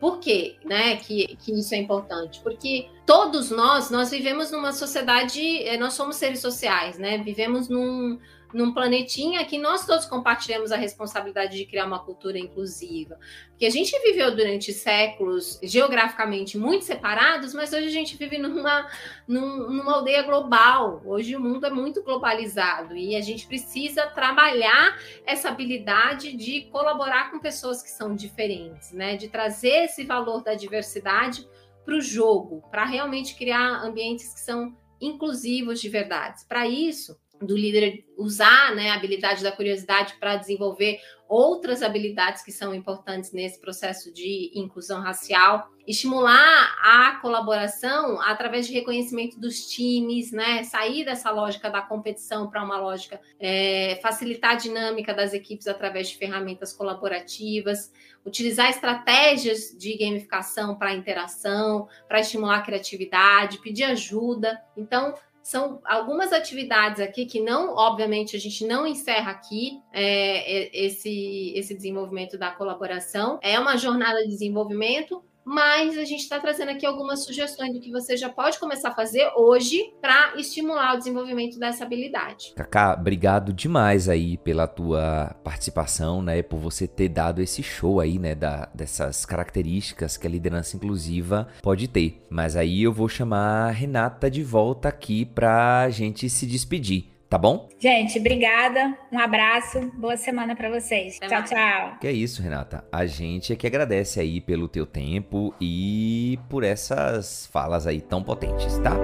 Por 0.00 0.18
quê, 0.18 0.56
né, 0.64 0.96
que, 0.96 1.36
que 1.36 1.52
isso 1.52 1.72
é 1.74 1.78
importante? 1.78 2.40
Porque 2.42 2.88
todos 3.04 3.50
nós, 3.50 3.88
nós 3.88 4.10
vivemos 4.10 4.50
numa 4.50 4.72
sociedade, 4.72 5.62
é, 5.62 5.76
nós 5.76 5.94
somos 5.94 6.16
seres 6.16 6.40
sociais, 6.40 6.98
né? 6.98 7.18
Vivemos 7.18 7.68
num, 7.68 8.18
num 8.56 8.72
planetinha 8.72 9.44
que 9.44 9.58
nós 9.58 9.84
todos 9.84 10.06
compartilhamos 10.06 10.72
a 10.72 10.76
responsabilidade 10.78 11.58
de 11.58 11.66
criar 11.66 11.84
uma 11.84 11.98
cultura 11.98 12.38
inclusiva. 12.38 13.18
Porque 13.50 13.66
a 13.66 13.70
gente 13.70 13.92
viveu 14.00 14.34
durante 14.34 14.72
séculos 14.72 15.60
geograficamente 15.62 16.56
muito 16.56 16.86
separados, 16.86 17.52
mas 17.52 17.74
hoje 17.74 17.88
a 17.88 17.90
gente 17.90 18.16
vive 18.16 18.38
numa, 18.38 18.88
numa 19.28 19.96
aldeia 19.96 20.22
global. 20.22 21.02
Hoje 21.04 21.36
o 21.36 21.40
mundo 21.40 21.66
é 21.66 21.70
muito 21.70 22.02
globalizado 22.02 22.96
e 22.96 23.14
a 23.14 23.20
gente 23.20 23.46
precisa 23.46 24.06
trabalhar 24.06 24.98
essa 25.26 25.50
habilidade 25.50 26.34
de 26.34 26.62
colaborar 26.72 27.30
com 27.30 27.38
pessoas 27.38 27.82
que 27.82 27.90
são 27.90 28.14
diferentes, 28.14 28.90
né? 28.90 29.16
De 29.16 29.28
trazer 29.28 29.84
esse 29.84 30.02
valor 30.02 30.42
da 30.42 30.54
diversidade 30.54 31.46
para 31.84 31.94
o 31.94 32.00
jogo, 32.00 32.62
para 32.70 32.86
realmente 32.86 33.36
criar 33.36 33.84
ambientes 33.84 34.32
que 34.32 34.40
são 34.40 34.74
inclusivos 34.98 35.78
de 35.78 35.90
verdade. 35.90 36.42
Para 36.48 36.66
isso, 36.66 37.18
do 37.40 37.56
líder 37.56 38.04
usar 38.16 38.74
né, 38.74 38.90
a 38.90 38.94
habilidade 38.94 39.42
da 39.42 39.52
curiosidade 39.52 40.14
para 40.18 40.36
desenvolver 40.36 40.98
outras 41.28 41.82
habilidades 41.82 42.42
que 42.42 42.52
são 42.52 42.74
importantes 42.74 43.32
nesse 43.32 43.60
processo 43.60 44.12
de 44.12 44.52
inclusão 44.54 45.00
racial, 45.00 45.70
estimular 45.86 46.76
a 46.82 47.18
colaboração 47.20 48.20
através 48.20 48.66
de 48.66 48.72
reconhecimento 48.72 49.38
dos 49.38 49.66
times, 49.66 50.30
né, 50.30 50.62
sair 50.62 51.04
dessa 51.04 51.30
lógica 51.30 51.68
da 51.68 51.82
competição 51.82 52.48
para 52.48 52.62
uma 52.62 52.78
lógica 52.78 53.20
é, 53.40 53.98
facilitar 54.02 54.52
a 54.52 54.56
dinâmica 54.56 55.12
das 55.12 55.32
equipes 55.32 55.66
através 55.66 56.08
de 56.08 56.16
ferramentas 56.16 56.72
colaborativas, 56.72 57.92
utilizar 58.24 58.70
estratégias 58.70 59.76
de 59.76 59.96
gamificação 59.96 60.76
para 60.76 60.94
interação, 60.94 61.88
para 62.08 62.20
estimular 62.20 62.58
a 62.58 62.62
criatividade, 62.62 63.58
pedir 63.58 63.84
ajuda. 63.84 64.60
Então, 64.76 65.14
são 65.46 65.80
algumas 65.84 66.32
atividades 66.32 67.00
aqui 67.00 67.24
que 67.24 67.40
não, 67.40 67.76
obviamente, 67.76 68.34
a 68.34 68.40
gente 68.40 68.66
não 68.66 68.84
encerra 68.84 69.30
aqui 69.30 69.80
é, 69.92 70.76
esse, 70.76 71.52
esse 71.54 71.72
desenvolvimento 71.72 72.36
da 72.36 72.50
colaboração. 72.50 73.38
É 73.40 73.56
uma 73.56 73.76
jornada 73.76 74.24
de 74.24 74.28
desenvolvimento, 74.28 75.22
mas 75.46 75.96
a 75.96 76.04
gente 76.04 76.22
está 76.22 76.40
trazendo 76.40 76.72
aqui 76.72 76.84
algumas 76.84 77.24
sugestões 77.24 77.72
do 77.72 77.78
que 77.78 77.92
você 77.92 78.16
já 78.16 78.28
pode 78.28 78.58
começar 78.58 78.88
a 78.88 78.94
fazer 78.94 79.30
hoje 79.36 79.92
para 80.00 80.34
estimular 80.36 80.94
o 80.94 80.98
desenvolvimento 80.98 81.56
dessa 81.56 81.84
habilidade. 81.84 82.52
Cacá, 82.56 82.96
obrigado 82.98 83.52
demais 83.52 84.08
aí 84.08 84.36
pela 84.36 84.66
tua 84.66 85.36
participação, 85.44 86.20
né, 86.20 86.42
por 86.42 86.58
você 86.58 86.88
ter 86.88 87.08
dado 87.08 87.40
esse 87.40 87.62
show 87.62 88.00
aí, 88.00 88.18
né, 88.18 88.34
da, 88.34 88.68
dessas 88.74 89.24
características 89.24 90.16
que 90.16 90.26
a 90.26 90.30
liderança 90.30 90.76
inclusiva 90.76 91.46
pode 91.62 91.86
ter. 91.86 92.26
Mas 92.28 92.56
aí 92.56 92.82
eu 92.82 92.92
vou 92.92 93.08
chamar 93.08 93.68
a 93.68 93.70
Renata 93.70 94.28
de 94.28 94.42
volta 94.42 94.88
aqui 94.88 95.24
para 95.24 95.82
a 95.82 95.90
gente 95.90 96.28
se 96.28 96.44
despedir. 96.44 97.15
Tá 97.28 97.36
bom? 97.36 97.68
Gente, 97.78 98.18
obrigada. 98.18 98.96
Um 99.10 99.18
abraço. 99.18 99.80
Boa 99.94 100.16
semana 100.16 100.54
para 100.54 100.70
vocês. 100.70 101.16
Até 101.16 101.26
tchau, 101.26 101.38
mais. 101.38 101.50
tchau. 101.50 101.98
Que 102.00 102.06
é 102.06 102.12
isso, 102.12 102.40
Renata. 102.40 102.84
A 102.92 103.04
gente 103.04 103.52
é 103.52 103.56
que 103.56 103.66
agradece 103.66 104.20
aí 104.20 104.40
pelo 104.40 104.68
teu 104.68 104.86
tempo 104.86 105.52
e 105.60 106.38
por 106.48 106.62
essas 106.62 107.46
falas 107.46 107.86
aí 107.86 108.00
tão 108.00 108.22
potentes, 108.22 108.78
tá? 108.78 108.96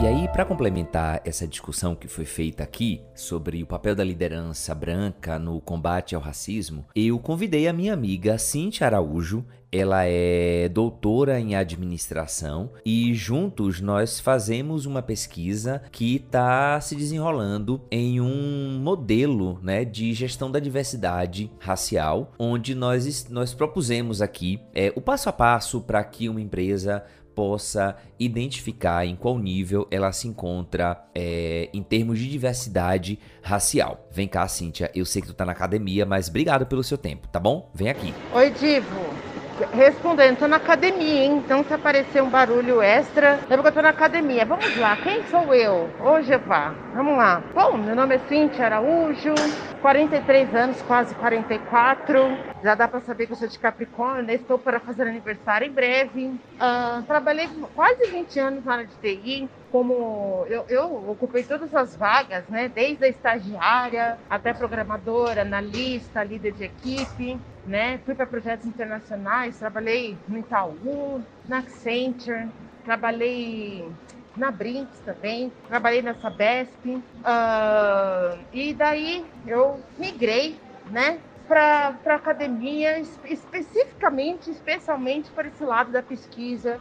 E 0.00 0.06
aí, 0.06 0.26
para 0.26 0.44
complementar 0.44 1.20
essa 1.24 1.46
discussão 1.46 1.94
que 1.94 2.08
foi 2.08 2.24
feita 2.24 2.64
aqui 2.64 3.02
sobre 3.14 3.62
o 3.62 3.66
papel 3.66 3.94
da 3.94 4.02
liderança 4.02 4.74
branca 4.74 5.38
no 5.38 5.60
combate 5.60 6.14
ao 6.14 6.20
racismo, 6.20 6.86
eu 6.96 7.18
convidei 7.18 7.68
a 7.68 7.72
minha 7.72 7.92
amiga 7.92 8.38
Cintia 8.38 8.86
Araújo. 8.86 9.44
Ela 9.74 10.04
é 10.04 10.68
doutora 10.68 11.40
em 11.40 11.54
administração 11.54 12.72
e 12.84 13.14
juntos 13.14 13.80
nós 13.80 14.20
fazemos 14.20 14.84
uma 14.84 15.00
pesquisa 15.00 15.80
que 15.90 16.16
está 16.16 16.78
se 16.78 16.94
desenrolando 16.94 17.80
em 17.90 18.20
um 18.20 18.78
modelo 18.82 19.58
né, 19.62 19.82
de 19.82 20.12
gestão 20.12 20.50
da 20.50 20.58
diversidade 20.58 21.50
racial, 21.58 22.32
onde 22.38 22.74
nós, 22.74 23.30
nós 23.30 23.54
propusemos 23.54 24.20
aqui 24.20 24.60
é, 24.74 24.92
o 24.94 25.00
passo 25.00 25.30
a 25.30 25.32
passo 25.32 25.80
para 25.80 26.04
que 26.04 26.28
uma 26.28 26.40
empresa 26.40 27.02
possa 27.34 27.96
identificar 28.18 29.06
em 29.06 29.16
qual 29.16 29.38
nível 29.38 29.86
ela 29.90 30.12
se 30.12 30.28
encontra 30.28 31.04
é, 31.14 31.68
em 31.72 31.82
termos 31.82 32.18
de 32.18 32.28
diversidade 32.28 33.18
racial. 33.42 34.06
Vem 34.10 34.28
cá, 34.28 34.46
Cíntia, 34.48 34.90
eu 34.94 35.04
sei 35.04 35.22
que 35.22 35.28
tu 35.28 35.34
tá 35.34 35.44
na 35.44 35.52
academia, 35.52 36.06
mas 36.06 36.28
obrigado 36.28 36.66
pelo 36.66 36.82
seu 36.84 36.98
tempo, 36.98 37.28
tá 37.28 37.40
bom? 37.40 37.70
Vem 37.74 37.88
aqui. 37.88 38.14
Oi, 38.34 38.50
Divo. 38.50 39.32
Respondendo, 39.74 40.38
tô 40.38 40.48
na 40.48 40.56
academia, 40.56 41.24
hein? 41.24 41.42
Então 41.44 41.62
se 41.62 41.72
aparecer 41.72 42.22
um 42.22 42.30
barulho 42.30 42.80
extra, 42.80 43.38
é 43.48 43.54
porque 43.56 43.68
eu 43.68 43.72
tô 43.72 43.82
na 43.82 43.90
academia. 43.90 44.44
Vamos 44.44 44.76
lá, 44.76 44.96
quem 44.96 45.22
sou 45.26 45.54
eu? 45.54 45.88
Ô 46.00 46.20
Jeová, 46.22 46.74
vamos 46.94 47.16
lá. 47.16 47.42
Bom, 47.54 47.76
meu 47.76 47.94
nome 47.94 48.16
é 48.16 48.18
Cintia 48.28 48.64
Araújo, 48.64 49.34
43 49.82 50.54
anos, 50.54 50.80
quase 50.82 51.12
44. 51.16 52.16
Já 52.62 52.76
dá 52.76 52.86
para 52.86 53.00
saber 53.00 53.26
que 53.26 53.32
eu 53.32 53.36
sou 53.36 53.48
de 53.48 53.58
Capricórnio, 53.58 54.22
né? 54.22 54.34
estou 54.34 54.56
para 54.56 54.78
fazer 54.78 55.02
aniversário 55.02 55.66
em 55.66 55.72
breve. 55.72 56.26
Uh, 56.26 57.02
trabalhei 57.04 57.48
quase 57.74 58.06
20 58.06 58.38
anos 58.38 58.64
na 58.64 58.74
área 58.74 58.86
de 58.86 58.94
TI, 58.94 59.48
como 59.72 60.46
eu, 60.48 60.64
eu, 60.68 61.10
ocupei 61.10 61.42
todas 61.42 61.74
as 61.74 61.96
vagas, 61.96 62.46
né? 62.48 62.70
Desde 62.72 63.04
a 63.04 63.08
estagiária 63.08 64.18
até 64.30 64.54
programadora, 64.54 65.42
analista, 65.42 66.22
líder 66.22 66.52
de 66.52 66.64
equipe, 66.64 67.40
né? 67.66 67.98
Fui 68.04 68.14
para 68.14 68.26
projetos 68.26 68.66
internacionais, 68.66 69.58
trabalhei 69.58 70.16
no 70.28 70.38
Itaú, 70.38 71.20
na 71.48 71.58
Accenture, 71.58 72.48
trabalhei 72.84 73.90
na 74.36 74.50
Brinks 74.50 75.00
também, 75.00 75.52
trabalhei 75.66 76.02
na 76.02 76.14
Sabesp. 76.14 76.86
Uh, 76.86 78.44
e 78.52 78.72
daí 78.74 79.30
eu 79.46 79.82
migrei, 79.98 80.58
né? 80.90 81.20
Para 81.46 81.98
a 82.06 82.14
academia, 82.14 82.98
especificamente, 82.98 84.50
especialmente 84.50 85.30
para 85.32 85.48
esse 85.48 85.64
lado 85.64 85.92
da 85.92 86.02
pesquisa, 86.02 86.80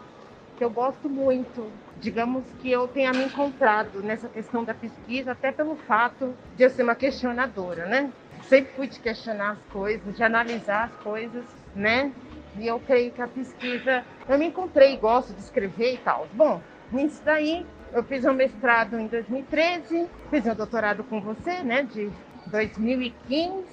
que 0.58 0.64
eu 0.64 0.70
gosto 0.70 1.10
muito 1.10 1.72
digamos 2.02 2.44
que 2.60 2.70
eu 2.72 2.88
tenha 2.88 3.12
me 3.14 3.24
encontrado 3.24 4.02
nessa 4.02 4.28
questão 4.28 4.64
da 4.64 4.74
pesquisa, 4.74 5.32
até 5.32 5.52
pelo 5.52 5.76
fato 5.76 6.36
de 6.56 6.64
eu 6.64 6.70
ser 6.70 6.84
uma 6.84 6.96
questionadora, 6.96 7.86
né? 7.86 8.12
Sempre 8.42 8.74
fui 8.74 8.88
de 8.88 9.00
questionar 9.00 9.52
as 9.52 9.66
coisas, 9.68 10.16
de 10.16 10.24
analisar 10.24 10.86
as 10.86 10.96
coisas, 10.98 11.46
né? 11.76 12.12
E 12.58 12.68
eu 12.68 12.80
creio 12.80 13.12
que 13.12 13.22
a 13.22 13.28
pesquisa, 13.28 14.04
eu 14.28 14.38
me 14.38 14.48
encontrei, 14.48 14.98
gosto 14.98 15.34
de 15.34 15.42
escrever 15.42 15.94
e 15.94 15.98
tal. 16.00 16.28
Bom, 16.34 16.62
nisso 16.92 17.22
daí, 17.24 17.66
eu 17.94 18.04
fiz 18.04 18.24
um 18.26 18.34
mestrado 18.34 19.00
em 19.00 19.08
2013, 19.08 20.08
fiz 20.30 20.46
um 20.46 20.56
doutorado 20.56 21.04
com 21.04 21.20
você, 21.22 21.62
né, 21.64 21.84
de 21.84 22.10
2015, 22.48 23.66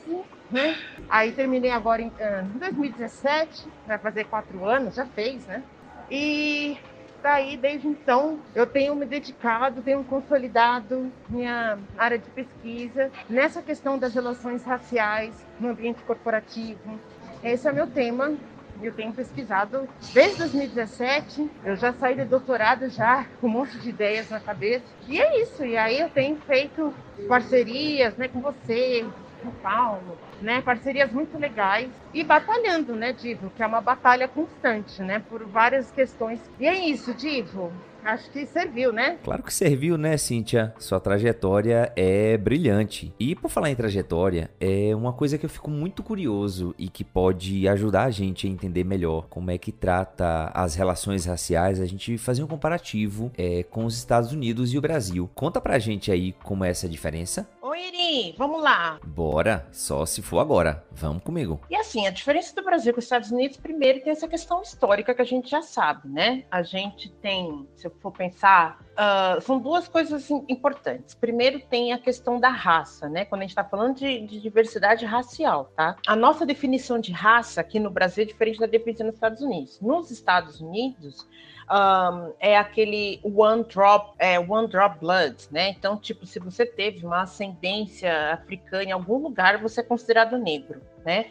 né? 0.50 0.76
Aí 1.08 1.32
terminei 1.32 1.70
agora 1.70 2.02
em, 2.02 2.12
ah, 2.20 2.42
em 2.42 2.58
2017, 2.58 3.66
vai 3.86 3.98
fazer 3.98 4.24
quatro 4.24 4.64
anos, 4.64 4.94
já 4.94 5.06
fez, 5.06 5.46
né? 5.46 5.62
E 6.10 6.78
daí, 7.22 7.56
desde 7.56 7.86
então, 7.86 8.38
eu 8.54 8.66
tenho 8.66 8.94
me 8.94 9.04
dedicado, 9.04 9.82
tenho 9.82 10.02
consolidado 10.04 11.12
minha 11.28 11.78
área 11.96 12.18
de 12.18 12.28
pesquisa 12.30 13.10
nessa 13.28 13.60
questão 13.62 13.98
das 13.98 14.14
relações 14.14 14.64
raciais 14.64 15.34
no 15.60 15.68
ambiente 15.68 16.02
corporativo. 16.04 16.98
Esse 17.42 17.68
é 17.68 17.72
o 17.72 17.74
meu 17.74 17.86
tema. 17.86 18.34
Eu 18.80 18.94
tenho 18.94 19.12
pesquisado 19.12 19.88
desde 20.12 20.38
2017. 20.38 21.50
Eu 21.64 21.76
já 21.76 21.92
saí 21.92 22.14
de 22.14 22.24
doutorado 22.24 22.88
já 22.88 23.24
com 23.40 23.46
um 23.46 23.50
monte 23.50 23.78
de 23.78 23.88
ideias 23.90 24.28
na 24.28 24.40
cabeça. 24.40 24.86
E 25.06 25.20
é 25.20 25.42
isso. 25.42 25.64
E 25.64 25.76
aí 25.76 26.00
eu 26.00 26.08
tenho 26.10 26.36
feito 26.38 26.94
parcerias, 27.28 28.16
né, 28.16 28.28
com 28.28 28.40
você, 28.40 29.04
com 29.42 29.48
o 29.48 29.52
Paulo, 29.52 30.18
né? 30.40 30.62
Parcerias 30.62 31.12
muito 31.12 31.38
legais 31.38 31.90
e 32.12 32.22
batalhando, 32.24 32.94
né, 32.94 33.12
Divo? 33.12 33.50
Que 33.56 33.62
é 33.62 33.66
uma 33.66 33.80
batalha 33.80 34.28
constante, 34.28 35.02
né? 35.02 35.22
Por 35.28 35.44
várias 35.46 35.90
questões. 35.90 36.40
E 36.58 36.66
é 36.66 36.74
isso, 36.74 37.14
Divo. 37.14 37.72
Acho 38.04 38.30
que 38.30 38.46
serviu, 38.46 38.92
né? 38.92 39.18
Claro 39.22 39.42
que 39.42 39.52
serviu, 39.52 39.98
né, 39.98 40.16
Cíntia? 40.16 40.72
Sua 40.78 41.00
trajetória 41.00 41.92
é 41.96 42.36
brilhante. 42.36 43.12
E 43.18 43.34
por 43.34 43.50
falar 43.50 43.70
em 43.70 43.74
trajetória, 43.74 44.50
é 44.60 44.94
uma 44.94 45.12
coisa 45.12 45.36
que 45.36 45.44
eu 45.44 45.50
fico 45.50 45.70
muito 45.70 46.02
curioso 46.02 46.74
e 46.78 46.88
que 46.88 47.04
pode 47.04 47.68
ajudar 47.68 48.04
a 48.04 48.10
gente 48.10 48.46
a 48.46 48.50
entender 48.50 48.84
melhor 48.84 49.26
como 49.28 49.50
é 49.50 49.58
que 49.58 49.72
trata 49.72 50.50
as 50.54 50.74
relações 50.74 51.26
raciais, 51.26 51.80
a 51.80 51.86
gente 51.86 52.16
fazer 52.16 52.42
um 52.42 52.46
comparativo 52.46 53.30
é, 53.36 53.62
com 53.64 53.84
os 53.84 53.98
Estados 53.98 54.32
Unidos 54.32 54.72
e 54.72 54.78
o 54.78 54.80
Brasil. 54.80 55.28
Conta 55.34 55.60
pra 55.60 55.78
gente 55.78 56.10
aí 56.10 56.34
como 56.44 56.64
é 56.64 56.70
essa 56.70 56.88
diferença. 56.88 57.48
Oi, 57.60 57.78
Iri, 57.88 58.34
vamos 58.38 58.62
lá. 58.62 58.98
Bora, 59.04 59.66
só 59.70 60.06
se 60.06 60.22
agora. 60.36 60.84
Vamos 60.90 61.22
comigo. 61.22 61.60
E 61.70 61.76
assim, 61.76 62.06
a 62.06 62.10
diferença 62.10 62.54
do 62.54 62.62
Brasil 62.62 62.92
com 62.92 62.98
os 62.98 63.04
Estados 63.04 63.30
Unidos, 63.30 63.56
primeiro 63.56 64.00
tem 64.00 64.10
essa 64.12 64.26
questão 64.26 64.60
histórica 64.62 65.14
que 65.14 65.22
a 65.22 65.24
gente 65.24 65.48
já 65.48 65.62
sabe, 65.62 66.08
né? 66.08 66.44
A 66.50 66.62
gente 66.62 67.08
tem, 67.08 67.68
se 67.74 67.86
eu 67.86 67.92
for 68.00 68.12
pensar 68.12 68.80
uh, 68.98 69.40
são 69.40 69.58
duas 69.58 69.86
coisas 69.86 70.28
importantes. 70.48 71.14
Primeiro 71.14 71.60
tem 71.60 71.92
a 71.92 71.98
questão 71.98 72.40
da 72.40 72.48
raça, 72.48 73.08
né? 73.08 73.24
Quando 73.24 73.42
a 73.42 73.44
gente 73.44 73.52
está 73.52 73.64
falando 73.64 73.96
de, 73.96 74.26
de, 74.26 74.40
diversidade 74.40 75.06
racial, 75.06 75.72
tá? 75.76 75.96
A 76.06 76.16
nossa 76.16 76.44
definição 76.44 76.98
de 76.98 77.12
raça 77.12 77.60
aqui 77.60 77.78
no 77.78 77.90
Brasil 77.90 78.24
é 78.24 78.26
diferente 78.26 78.58
da 78.58 78.66
definição 78.66 79.06
nos 79.06 79.14
Estados 79.14 79.40
Unidos. 79.40 79.80
Nos 79.80 80.10
Estados 80.10 80.60
Unidos, 80.60 81.26
um, 81.70 82.32
é 82.40 82.56
aquele 82.56 83.20
one 83.22 83.64
drop, 83.64 84.14
é, 84.18 84.38
one 84.38 84.68
drop 84.68 84.98
blood, 84.98 85.36
né? 85.50 85.70
Então, 85.70 85.96
tipo, 85.96 86.26
se 86.26 86.38
você 86.38 86.64
teve 86.64 87.04
uma 87.04 87.22
ascendência 87.22 88.32
africana 88.32 88.84
em 88.84 88.92
algum 88.92 89.18
lugar, 89.18 89.58
você 89.58 89.80
é 89.80 89.84
considerado 89.84 90.38
negro, 90.38 90.80
né? 91.04 91.30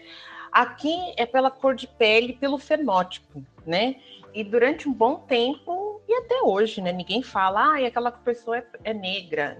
Aqui 0.51 1.13
é 1.17 1.25
pela 1.25 1.51
cor 1.51 1.75
de 1.75 1.87
pele, 1.87 2.33
pelo 2.33 2.57
fenótipo, 2.57 3.43
né? 3.65 3.95
E 4.33 4.43
durante 4.43 4.87
um 4.87 4.93
bom 4.93 5.15
tempo, 5.15 6.01
e 6.07 6.13
até 6.13 6.41
hoje, 6.41 6.81
né? 6.81 6.91
Ninguém 6.91 7.21
fala, 7.21 7.73
ah, 7.73 7.85
aquela 7.85 8.11
pessoa 8.11 8.57
é, 8.57 8.65
é 8.83 8.93
negra. 8.93 9.57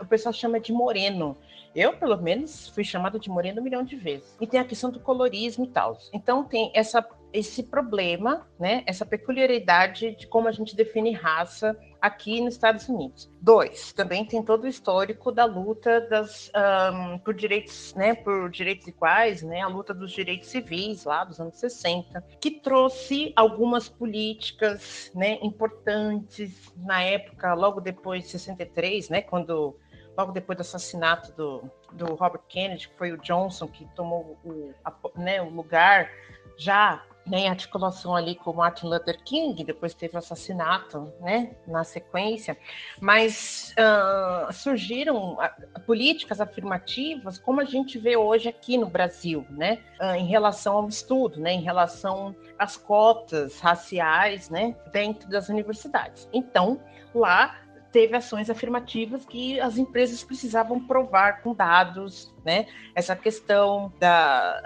O 0.00 0.06
pessoal 0.06 0.32
chama 0.32 0.60
de 0.60 0.72
moreno. 0.72 1.36
Eu, 1.74 1.96
pelo 1.96 2.16
menos, 2.20 2.68
fui 2.68 2.82
chamada 2.82 3.18
de 3.18 3.30
moreno 3.30 3.60
um 3.60 3.64
milhão 3.64 3.84
de 3.84 3.96
vezes. 3.96 4.36
E 4.40 4.46
tem 4.46 4.58
a 4.58 4.64
questão 4.64 4.90
do 4.90 5.00
colorismo 5.00 5.64
e 5.64 5.68
tal. 5.68 5.96
Então 6.12 6.44
tem 6.44 6.70
essa 6.74 7.00
esse 7.32 7.62
problema, 7.62 8.46
né, 8.58 8.82
essa 8.86 9.06
peculiaridade 9.06 10.14
de 10.16 10.26
como 10.26 10.48
a 10.48 10.52
gente 10.52 10.74
define 10.74 11.12
raça 11.12 11.78
aqui 12.00 12.40
nos 12.40 12.54
Estados 12.54 12.88
Unidos. 12.88 13.30
Dois, 13.40 13.92
também 13.92 14.24
tem 14.24 14.42
todo 14.42 14.64
o 14.64 14.68
histórico 14.68 15.30
da 15.30 15.44
luta 15.44 16.00
das, 16.00 16.50
um, 16.92 17.18
por 17.18 17.34
direitos, 17.34 17.94
né, 17.94 18.14
por 18.14 18.50
direitos 18.50 18.86
iguais, 18.86 19.42
né, 19.42 19.60
a 19.60 19.68
luta 19.68 19.94
dos 19.94 20.12
direitos 20.12 20.48
civis 20.48 21.04
lá 21.04 21.24
dos 21.24 21.40
anos 21.40 21.56
60, 21.58 22.20
que 22.40 22.50
trouxe 22.50 23.32
algumas 23.36 23.88
políticas, 23.88 25.10
né, 25.14 25.38
importantes 25.42 26.72
na 26.76 27.02
época, 27.02 27.54
logo 27.54 27.80
depois 27.80 28.24
de 28.24 28.30
63, 28.30 29.08
né, 29.08 29.22
quando 29.22 29.76
logo 30.16 30.32
depois 30.32 30.56
do 30.58 30.62
assassinato 30.62 31.32
do, 31.32 31.70
do 31.92 32.14
Robert 32.14 32.42
Kennedy, 32.48 32.88
que 32.88 32.96
foi 32.96 33.12
o 33.12 33.18
Johnson 33.18 33.68
que 33.68 33.86
tomou 33.94 34.38
o, 34.44 34.74
a, 34.84 34.92
né, 35.16 35.40
o 35.40 35.48
lugar 35.48 36.10
já 36.58 37.02
né, 37.26 37.40
em 37.40 37.48
articulação 37.48 38.14
ali 38.14 38.34
com 38.34 38.52
Martin 38.52 38.86
Luther 38.86 39.22
King, 39.22 39.62
depois 39.62 39.94
teve 39.94 40.16
o 40.16 40.18
assassinato, 40.18 41.12
né, 41.20 41.52
na 41.66 41.84
sequência, 41.84 42.56
mas 43.00 43.74
uh, 43.78 44.52
surgiram 44.52 45.34
uh, 45.34 45.80
políticas 45.86 46.40
afirmativas, 46.40 47.38
como 47.38 47.60
a 47.60 47.64
gente 47.64 47.98
vê 47.98 48.16
hoje 48.16 48.48
aqui 48.48 48.76
no 48.76 48.88
Brasil, 48.88 49.46
né, 49.50 49.78
uh, 50.00 50.14
em 50.14 50.26
relação 50.26 50.78
ao 50.78 50.88
estudo, 50.88 51.40
né, 51.40 51.52
em 51.52 51.62
relação 51.62 52.34
às 52.58 52.76
cotas 52.76 53.60
raciais, 53.60 54.48
né, 54.48 54.74
dentro 54.92 55.28
das 55.28 55.48
universidades. 55.48 56.28
Então, 56.32 56.80
lá 57.14 57.60
teve 57.92 58.16
ações 58.16 58.48
afirmativas 58.48 59.26
que 59.26 59.60
as 59.60 59.76
empresas 59.76 60.22
precisavam 60.22 60.80
provar 60.80 61.42
com 61.42 61.52
dados, 61.52 62.32
né, 62.44 62.66
essa 62.94 63.14
questão 63.14 63.92
da 63.98 64.62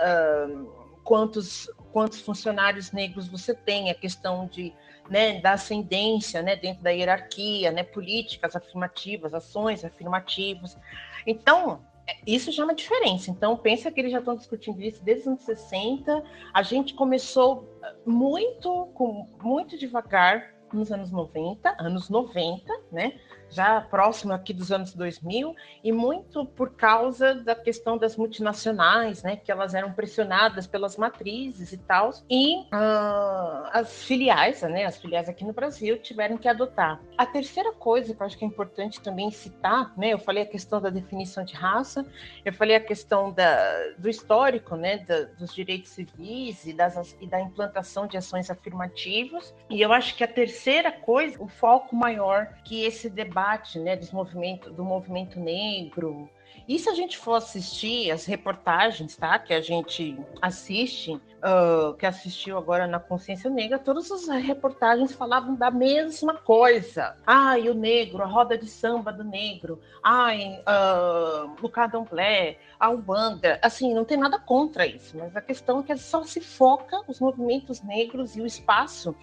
quantos 1.02 1.70
quantos 1.94 2.20
funcionários 2.20 2.90
negros 2.90 3.28
você 3.28 3.54
tem, 3.54 3.88
a 3.88 3.94
questão 3.94 4.48
de, 4.48 4.74
né, 5.08 5.40
da 5.40 5.52
ascendência 5.52 6.42
né, 6.42 6.56
dentro 6.56 6.82
da 6.82 6.90
hierarquia, 6.90 7.70
né, 7.70 7.84
políticas 7.84 8.56
afirmativas, 8.56 9.32
ações 9.32 9.84
afirmativas. 9.84 10.76
Então, 11.24 11.80
isso 12.26 12.50
já 12.50 12.64
é 12.64 12.66
uma 12.66 12.74
diferença. 12.74 13.30
Então, 13.30 13.56
pensa 13.56 13.92
que 13.92 14.00
eles 14.00 14.10
já 14.10 14.18
estão 14.18 14.34
discutindo 14.34 14.82
isso 14.82 15.04
desde 15.04 15.22
os 15.22 15.28
anos 15.28 15.42
60. 15.42 16.24
A 16.52 16.62
gente 16.64 16.94
começou 16.94 17.80
muito, 18.04 18.86
com, 18.94 19.28
muito 19.40 19.78
devagar 19.78 20.52
nos 20.72 20.90
anos 20.90 21.12
90, 21.12 21.76
anos 21.78 22.10
90, 22.10 22.72
né? 22.90 23.12
Já 23.54 23.80
próximo 23.80 24.32
aqui 24.32 24.52
dos 24.52 24.72
anos 24.72 24.92
2000, 24.94 25.54
e 25.82 25.92
muito 25.92 26.44
por 26.44 26.74
causa 26.74 27.34
da 27.34 27.54
questão 27.54 27.96
das 27.96 28.16
multinacionais, 28.16 29.22
né, 29.22 29.36
que 29.36 29.50
elas 29.50 29.74
eram 29.74 29.92
pressionadas 29.92 30.66
pelas 30.66 30.96
matrizes 30.96 31.72
e 31.72 31.78
tal, 31.78 32.10
e 32.28 32.58
uh, 32.62 33.68
as 33.72 34.02
filiais, 34.02 34.62
né, 34.62 34.84
as 34.84 34.98
filiais 34.98 35.28
aqui 35.28 35.44
no 35.44 35.52
Brasil 35.52 35.98
tiveram 35.98 36.36
que 36.36 36.48
adotar. 36.48 37.00
A 37.16 37.24
terceira 37.24 37.72
coisa 37.72 38.12
que 38.12 38.20
eu 38.20 38.26
acho 38.26 38.36
que 38.36 38.44
é 38.44 38.48
importante 38.48 39.00
também 39.00 39.30
citar, 39.30 39.92
né, 39.96 40.12
eu 40.12 40.18
falei 40.18 40.42
a 40.42 40.46
questão 40.46 40.80
da 40.80 40.90
definição 40.90 41.44
de 41.44 41.54
raça, 41.54 42.04
eu 42.44 42.52
falei 42.52 42.74
a 42.74 42.80
questão 42.80 43.30
da, 43.30 43.90
do 43.98 44.08
histórico, 44.08 44.74
né, 44.74 44.98
da, 44.98 45.22
dos 45.38 45.54
direitos 45.54 45.92
civis 45.92 46.66
e, 46.66 46.72
das, 46.72 47.16
e 47.20 47.26
da 47.26 47.40
implantação 47.40 48.08
de 48.08 48.16
ações 48.16 48.50
afirmativas, 48.50 49.54
e 49.70 49.80
eu 49.80 49.92
acho 49.92 50.16
que 50.16 50.24
a 50.24 50.28
terceira 50.28 50.90
coisa, 50.90 51.40
o 51.40 51.46
foco 51.46 51.94
maior 51.94 52.48
que 52.64 52.82
esse 52.82 53.08
debate 53.08 53.43
debate 53.44 53.78
né, 53.78 53.94
dos 53.94 54.10
movimento, 54.10 54.70
do 54.70 54.82
movimento 54.82 55.38
negro. 55.38 56.28
E 56.66 56.78
se 56.78 56.88
a 56.88 56.94
gente 56.94 57.18
for 57.18 57.34
assistir 57.34 58.10
as 58.10 58.24
reportagens, 58.24 59.16
tá? 59.16 59.38
Que 59.38 59.52
a 59.52 59.60
gente 59.60 60.18
assiste, 60.40 61.12
uh, 61.12 61.92
que 61.98 62.06
assistiu 62.06 62.56
agora 62.56 62.86
na 62.86 62.98
Consciência 62.98 63.50
Negra, 63.50 63.78
todas 63.78 64.10
as 64.10 64.26
reportagens 64.42 65.12
falavam 65.12 65.54
da 65.54 65.70
mesma 65.70 66.34
coisa. 66.34 67.16
Ai, 67.26 67.68
o 67.68 67.74
negro, 67.74 68.22
a 68.22 68.26
roda 68.26 68.56
de 68.56 68.66
samba 68.66 69.12
do 69.12 69.22
negro, 69.22 69.78
ai, 70.02 70.58
uh, 70.60 71.54
o 71.60 71.68
candomblé, 71.68 72.56
a 72.80 72.88
Ubanda. 72.88 73.58
Assim, 73.60 73.92
não 73.92 74.04
tem 74.04 74.16
nada 74.16 74.38
contra 74.38 74.86
isso, 74.86 75.18
mas 75.18 75.36
a 75.36 75.42
questão 75.42 75.80
é 75.80 75.82
que 75.82 75.96
só 75.98 76.22
se 76.22 76.40
foca 76.40 77.02
os 77.06 77.20
movimentos 77.20 77.82
negros 77.82 78.36
e 78.36 78.40
o 78.40 78.46
espaço 78.46 79.14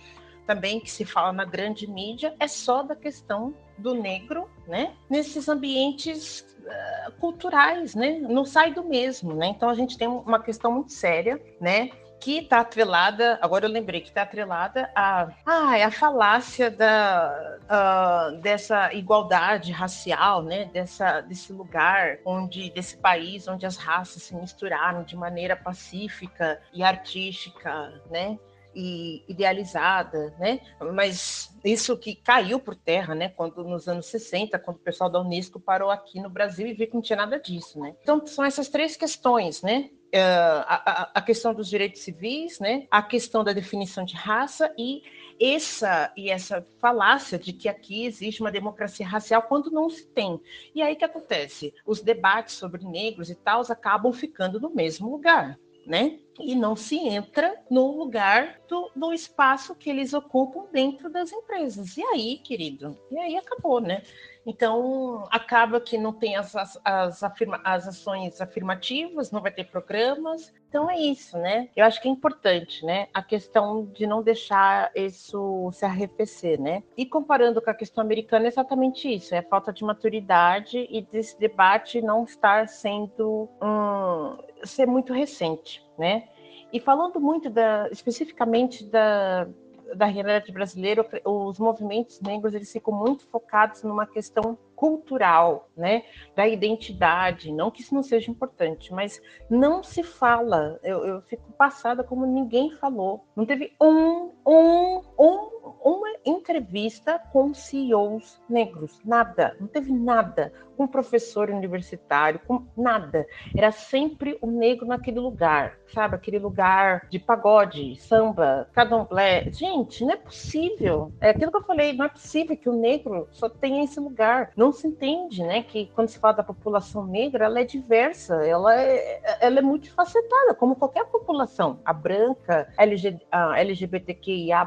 também 0.45 0.79
que 0.79 0.91
se 0.91 1.05
fala 1.05 1.31
na 1.31 1.45
grande 1.45 1.87
mídia 1.87 2.35
é 2.39 2.47
só 2.47 2.83
da 2.83 2.95
questão 2.95 3.53
do 3.81 3.93
negro, 3.93 4.49
né? 4.67 4.93
Nesses 5.09 5.49
ambientes 5.49 6.45
uh, 6.61 7.11
culturais, 7.19 7.95
né? 7.95 8.19
Não 8.19 8.45
sai 8.45 8.73
do 8.73 8.83
mesmo, 8.83 9.33
né? 9.33 9.47
Então 9.47 9.69
a 9.69 9.73
gente 9.73 9.97
tem 9.97 10.07
uma 10.07 10.41
questão 10.41 10.71
muito 10.71 10.93
séria, 10.93 11.41
né? 11.59 11.89
que 12.21 12.37
está 12.37 12.59
atrelada, 12.59 13.39
agora 13.41 13.65
eu 13.65 13.69
lembrei 13.69 13.99
que 13.99 14.09
está 14.09 14.21
atrelada 14.21 14.91
a, 14.95 15.27
ah, 15.43 15.87
a 15.87 15.89
falácia 15.89 16.69
da, 16.69 17.57
uh, 17.63 18.37
dessa 18.37 18.93
igualdade 18.93 19.71
racial, 19.71 20.43
né? 20.43 20.65
Dessa, 20.65 21.21
desse 21.21 21.51
lugar 21.51 22.19
onde, 22.23 22.69
desse 22.69 22.95
país 22.95 23.47
onde 23.47 23.65
as 23.65 23.75
raças 23.75 24.21
se 24.21 24.35
misturaram 24.35 25.03
de 25.03 25.15
maneira 25.15 25.55
pacífica 25.55 26.61
e 26.71 26.83
artística, 26.83 27.91
né? 28.11 28.37
E 28.75 29.23
idealizada, 29.27 30.33
né? 30.39 30.59
Mas 30.93 31.53
isso 31.63 31.97
que 31.97 32.15
caiu 32.15 32.59
por 32.59 32.75
terra, 32.75 33.13
né? 33.13 33.29
Quando 33.29 33.63
nos 33.63 33.87
anos 33.87 34.05
60, 34.07 34.57
quando 34.59 34.77
o 34.77 34.81
pessoal 34.81 35.09
da 35.09 35.19
Unesco 35.19 35.59
parou 35.59 35.89
aqui 35.89 36.19
no 36.19 36.29
Brasil 36.29 36.67
e 36.67 36.73
viu 36.73 36.87
que 36.87 36.93
não 36.93 37.01
tinha 37.01 37.17
nada 37.17 37.39
disso, 37.39 37.79
né? 37.79 37.95
Então 38.01 38.25
são 38.25 38.45
essas 38.45 38.69
três 38.69 38.95
questões, 38.95 39.61
né? 39.61 39.89
Uh, 40.13 40.63
a, 40.67 41.11
a, 41.15 41.21
questão 41.21 41.53
dos 41.53 41.69
direitos 41.69 42.01
civis, 42.01 42.59
né? 42.59 42.85
A 42.91 43.01
questão 43.01 43.45
da 43.45 43.53
definição 43.53 44.03
de 44.03 44.13
raça 44.13 44.73
e 44.77 45.01
essa 45.39 46.11
e 46.17 46.29
essa 46.29 46.67
falácia 46.81 47.39
de 47.39 47.53
que 47.53 47.69
aqui 47.69 48.05
existe 48.05 48.41
uma 48.41 48.51
democracia 48.51 49.07
racial 49.07 49.43
quando 49.43 49.71
não 49.71 49.89
se 49.89 50.05
tem. 50.07 50.39
E 50.75 50.81
aí 50.81 50.97
que 50.97 51.05
acontece? 51.05 51.73
Os 51.85 52.01
debates 52.01 52.55
sobre 52.55 52.83
negros 52.83 53.29
e 53.29 53.35
tal 53.35 53.61
acabam 53.69 54.11
ficando 54.11 54.59
no 54.59 54.69
mesmo 54.69 55.09
lugar, 55.09 55.57
né? 55.85 56.19
E 56.39 56.55
não 56.55 56.75
se 56.75 56.97
entra 56.97 57.61
no 57.69 57.97
lugar 57.97 58.59
do, 58.67 58.91
do 58.95 59.13
espaço 59.13 59.75
que 59.75 59.89
eles 59.89 60.13
ocupam 60.13 60.65
dentro 60.71 61.09
das 61.09 61.31
empresas. 61.31 61.97
E 61.97 62.03
aí, 62.03 62.37
querido? 62.37 62.97
E 63.11 63.17
aí 63.17 63.35
acabou, 63.37 63.79
né? 63.79 64.01
Então, 64.45 65.27
acaba 65.29 65.79
que 65.79 65.97
não 65.97 66.11
tem 66.11 66.35
as, 66.35 66.55
as, 66.83 67.23
afirma, 67.23 67.61
as 67.63 67.87
ações 67.87 68.41
afirmativas, 68.41 69.31
não 69.31 69.41
vai 69.41 69.51
ter 69.51 69.65
programas. 69.65 70.53
Então, 70.67 70.89
é 70.89 70.99
isso, 70.99 71.37
né? 71.37 71.69
Eu 71.75 71.85
acho 71.85 72.01
que 72.01 72.07
é 72.07 72.11
importante, 72.11 72.85
né? 72.85 73.07
A 73.13 73.21
questão 73.21 73.85
de 73.85 74.07
não 74.07 74.23
deixar 74.23 74.91
isso 74.95 75.69
se 75.73 75.85
arrefecer, 75.85 76.59
né? 76.59 76.83
E 76.97 77.05
comparando 77.05 77.61
com 77.61 77.69
a 77.69 77.73
questão 77.73 78.03
americana, 78.03 78.45
é 78.45 78.47
exatamente 78.47 79.13
isso: 79.13 79.35
é 79.35 79.39
a 79.39 79.43
falta 79.43 79.71
de 79.71 79.83
maturidade 79.83 80.87
e 80.89 81.01
desse 81.01 81.39
debate 81.39 82.01
não 82.01 82.23
estar 82.23 82.67
sendo. 82.67 83.49
um 83.61 84.37
ser 84.63 84.85
muito 84.85 85.13
recente, 85.13 85.83
né? 85.97 86.27
E 86.71 86.79
falando 86.79 87.19
muito 87.19 87.49
da, 87.49 87.89
especificamente 87.91 88.85
da, 88.85 89.47
da 89.95 90.05
realidade 90.05 90.51
brasileira, 90.51 91.05
os 91.25 91.59
movimentos 91.59 92.19
negros 92.21 92.53
eles 92.53 92.71
ficam 92.71 92.93
muito 92.93 93.25
focados 93.27 93.83
numa 93.83 94.05
questão 94.05 94.57
cultural, 94.81 95.69
né, 95.77 96.05
da 96.35 96.47
identidade. 96.47 97.51
Não 97.51 97.69
que 97.69 97.83
isso 97.83 97.93
não 97.93 98.01
seja 98.01 98.31
importante, 98.31 98.91
mas 98.91 99.21
não 99.47 99.83
se 99.83 100.01
fala. 100.01 100.79
Eu, 100.81 101.05
eu 101.05 101.21
fico 101.21 101.51
passada 101.51 102.03
como 102.03 102.25
ninguém 102.25 102.71
falou. 102.77 103.23
Não 103.35 103.45
teve 103.45 103.73
um, 103.79 104.31
um, 104.43 105.03
um, 105.19 105.49
uma 105.83 106.09
entrevista 106.25 107.19
com 107.31 107.53
CEOs 107.53 108.41
negros, 108.49 108.99
nada, 109.05 109.55
não 109.59 109.67
teve 109.67 109.93
nada 109.93 110.51
com 110.81 110.87
professor 110.87 111.51
universitário, 111.51 112.39
com 112.47 112.65
nada. 112.75 113.27
Era 113.55 113.71
sempre 113.71 114.35
o 114.41 114.47
negro 114.47 114.87
naquele 114.87 115.19
lugar, 115.19 115.77
sabe? 115.93 116.15
Aquele 116.15 116.39
lugar 116.39 117.07
de 117.07 117.19
pagode, 117.19 117.95
samba, 118.01 118.67
candomblé. 118.73 119.51
Gente, 119.51 120.03
não 120.03 120.13
é 120.13 120.17
possível. 120.17 121.11
É 121.21 121.29
aquilo 121.29 121.51
que 121.51 121.57
eu 121.57 121.63
falei, 121.63 121.93
não 121.93 122.05
é 122.05 122.09
possível 122.09 122.57
que 122.57 122.67
o 122.67 122.73
negro 122.73 123.27
só 123.31 123.47
tenha 123.47 123.83
esse 123.83 123.99
lugar. 123.99 124.51
Não 124.55 124.70
se 124.71 124.87
entende, 124.87 125.43
né? 125.43 125.63
Que 125.63 125.87
quando 125.93 126.09
se 126.09 126.19
fala 126.19 126.35
da 126.35 126.43
população 126.43 127.05
negra, 127.05 127.45
ela 127.45 127.59
é 127.59 127.63
diversa, 127.63 128.35
ela 128.45 128.79
é, 128.79 129.37
ela 129.39 129.59
é 129.59 129.61
multifacetada, 129.61 130.53
como 130.53 130.75
qualquer 130.75 131.05
população. 131.05 131.79
A 131.85 131.93
branca, 131.93 132.71
LG, 132.77 133.19
a 133.31 133.59
LGBTQIA+, 133.59 134.65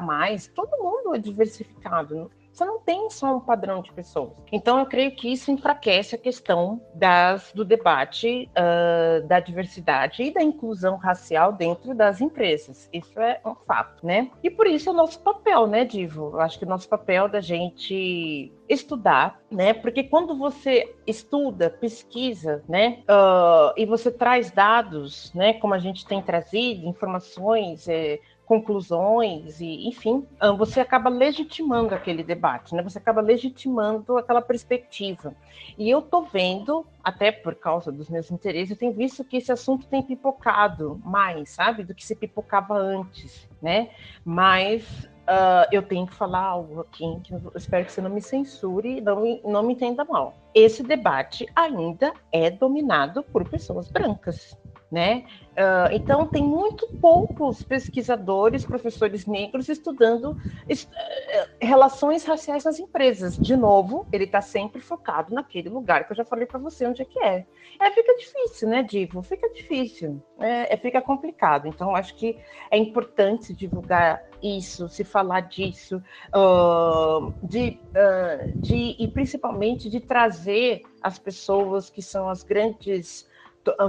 todo 0.53 0.83
mundo 0.83 1.15
é 1.15 1.19
diversificado. 1.19 2.31
Você 2.55 2.63
não 2.63 2.79
tem 2.79 3.09
só 3.09 3.35
um 3.35 3.41
padrão 3.41 3.81
de 3.81 3.91
pessoas. 3.91 4.31
Então, 4.49 4.79
eu 4.79 4.85
creio 4.85 5.13
que 5.13 5.29
isso 5.29 5.51
enfraquece 5.51 6.15
a 6.15 6.17
questão 6.17 6.81
das, 6.93 7.51
do 7.51 7.65
debate 7.65 8.49
uh, 8.51 9.27
da 9.27 9.41
diversidade 9.41 10.23
e 10.23 10.31
da 10.31 10.41
inclusão 10.41 10.95
racial 10.95 11.51
dentro 11.51 11.93
das 11.93 12.21
empresas. 12.21 12.89
Isso 12.93 13.19
é 13.19 13.41
um 13.45 13.55
fato, 13.55 14.05
né? 14.05 14.31
E 14.41 14.49
por 14.49 14.67
isso 14.67 14.87
é 14.87 14.93
o 14.93 14.95
nosso 14.95 15.19
papel, 15.19 15.67
né, 15.67 15.83
Divo? 15.83 16.31
Eu 16.31 16.39
acho 16.39 16.57
que 16.57 16.63
o 16.63 16.69
nosso 16.69 16.87
papel 16.87 17.27
da 17.27 17.41
gente 17.41 18.53
estudar, 18.69 19.37
né? 19.51 19.73
Porque 19.73 20.03
quando 20.03 20.37
você 20.37 20.95
estuda, 21.05 21.69
pesquisa, 21.69 22.63
né? 22.69 22.99
Uh, 23.01 23.73
e 23.75 23.85
você 23.85 24.09
traz 24.09 24.49
dados, 24.49 25.33
né? 25.33 25.55
Como 25.55 25.73
a 25.73 25.79
gente 25.79 26.05
tem 26.05 26.21
trazido, 26.21 26.87
informações. 26.87 27.85
Eh, 27.89 28.21
conclusões 28.45 29.59
e, 29.59 29.87
enfim, 29.87 30.25
ah, 30.39 30.51
você 30.51 30.79
acaba 30.79 31.09
legitimando 31.09 31.93
aquele 31.95 32.23
debate, 32.23 32.75
né? 32.75 32.83
Você 32.83 32.97
acaba 32.97 33.21
legitimando 33.21 34.17
aquela 34.17 34.41
perspectiva. 34.41 35.35
E 35.77 35.89
eu 35.89 36.01
tô 36.01 36.21
vendo, 36.21 36.85
até 37.03 37.31
por 37.31 37.55
causa 37.55 37.91
dos 37.91 38.09
meus 38.09 38.31
interesses, 38.31 38.71
eu 38.71 38.77
tenho 38.77 38.93
visto 38.93 39.23
que 39.23 39.37
esse 39.37 39.51
assunto 39.51 39.87
tem 39.87 40.01
pipocado 40.01 41.01
mais, 41.03 41.49
sabe, 41.49 41.83
do 41.83 41.93
que 41.93 42.05
se 42.05 42.15
pipocava 42.15 42.75
antes, 42.75 43.49
né? 43.61 43.89
Mas 44.23 45.09
uh, 45.25 45.67
eu 45.71 45.81
tenho 45.81 46.05
que 46.05 46.13
falar 46.13 46.41
algo 46.41 46.81
aqui 46.81 47.19
que 47.23 47.33
eu 47.33 47.51
espero 47.55 47.85
que 47.85 47.91
você 47.91 48.01
não 48.01 48.09
me 48.09 48.21
censure 48.21 48.97
e 48.97 49.01
não 49.01 49.21
me, 49.21 49.41
não 49.43 49.63
me 49.63 49.73
entenda 49.73 50.05
mal. 50.05 50.35
Esse 50.53 50.83
debate 50.83 51.47
ainda 51.55 52.13
é 52.31 52.49
dominado 52.49 53.23
por 53.23 53.47
pessoas 53.47 53.89
brancas, 53.89 54.57
né? 54.95 55.25
Uh, 55.51 55.91
então, 55.91 56.25
tem 56.25 56.41
muito 56.41 56.87
poucos 57.01 57.61
pesquisadores, 57.61 58.65
professores 58.65 59.25
negros 59.25 59.67
estudando 59.67 60.37
est 60.69 60.89
eh, 60.93 61.47
relações 61.61 62.23
raciais 62.23 62.63
nas 62.63 62.79
empresas. 62.79 63.37
De 63.37 63.57
novo, 63.57 64.07
ele 64.11 64.23
está 64.23 64.41
sempre 64.41 64.81
focado 64.81 65.33
naquele 65.33 65.67
lugar 65.67 66.05
que 66.05 66.13
eu 66.13 66.15
já 66.15 66.23
falei 66.23 66.45
para 66.45 66.59
você 66.59 66.87
onde 66.87 67.01
é 67.01 67.05
que 67.05 67.19
é. 67.19 67.45
É, 67.79 67.91
fica 67.91 68.15
difícil, 68.15 68.69
né, 68.69 68.83
Divo? 68.83 69.21
Fica 69.21 69.49
difícil, 69.49 70.21
é, 70.39 70.73
é, 70.73 70.77
fica 70.77 71.01
complicado. 71.01 71.67
Então, 71.67 71.93
acho 71.93 72.15
que 72.15 72.37
é 72.71 72.77
importante 72.77 73.53
divulgar 73.53 74.23
isso, 74.41 74.87
se 74.87 75.03
falar 75.03 75.41
disso, 75.41 76.01
uh, 76.33 77.33
de, 77.43 77.79
uh, 77.91 78.59
de, 78.59 78.95
e 78.97 79.07
principalmente 79.09 79.89
de 79.89 79.99
trazer 79.99 80.83
as 81.01 81.17
pessoas 81.19 81.89
que 81.89 82.01
são 82.01 82.29
as 82.29 82.43
grandes 82.43 83.25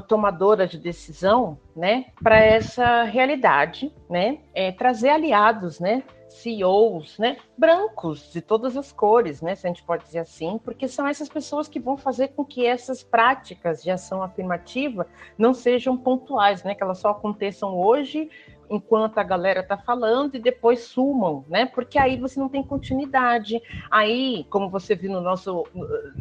tomadora 0.07 0.67
de 0.67 0.79
decisão, 0.79 1.59
né, 1.75 2.07
para 2.23 2.39
essa 2.39 3.03
realidade, 3.05 3.93
né, 4.09 4.39
é, 4.55 4.73
trazer 4.73 5.11
aliados, 5.11 5.81
né, 5.81 6.03
CEOs, 6.29 7.19
né, 7.19 7.39
brancos 7.57 8.31
de 8.33 8.41
todas 8.41 8.77
as 8.77 8.93
cores, 8.93 9.41
né, 9.41 9.55
se 9.55 9.67
a 9.67 9.71
gente 9.71 9.83
pode 9.83 10.05
dizer 10.05 10.19
assim, 10.21 10.59
porque 10.63 10.87
são 10.87 11.07
essas 11.07 11.29
pessoas 11.29 11.69
que 11.69 11.81
vão 11.81 11.97
fazer 11.97 12.29
com 12.29 12.45
que 12.45 12.67
essas 12.67 13.03
práticas 13.03 13.83
de 13.83 13.91
ação 13.91 14.23
afirmativa 14.23 15.07
não 15.39 15.55
sejam 15.55 15.97
pontuais, 15.97 16.63
né, 16.63 16.75
que 16.75 16.83
elas 16.83 16.99
só 16.99 17.11
aconteçam 17.11 17.79
hoje 17.79 18.31
enquanto 18.71 19.19
a 19.19 19.23
galera 19.23 19.61
está 19.61 19.77
falando 19.77 20.35
e 20.35 20.39
depois 20.39 20.81
sumam, 20.81 21.45
né? 21.49 21.67
Porque 21.67 21.99
aí 21.99 22.19
você 22.19 22.39
não 22.39 22.49
tem 22.49 22.63
continuidade. 22.63 23.61
Aí, 23.91 24.45
como 24.51 24.69
você 24.71 24.95
viu 24.95 25.13
no 25.13 25.21
nosso, 25.21 25.67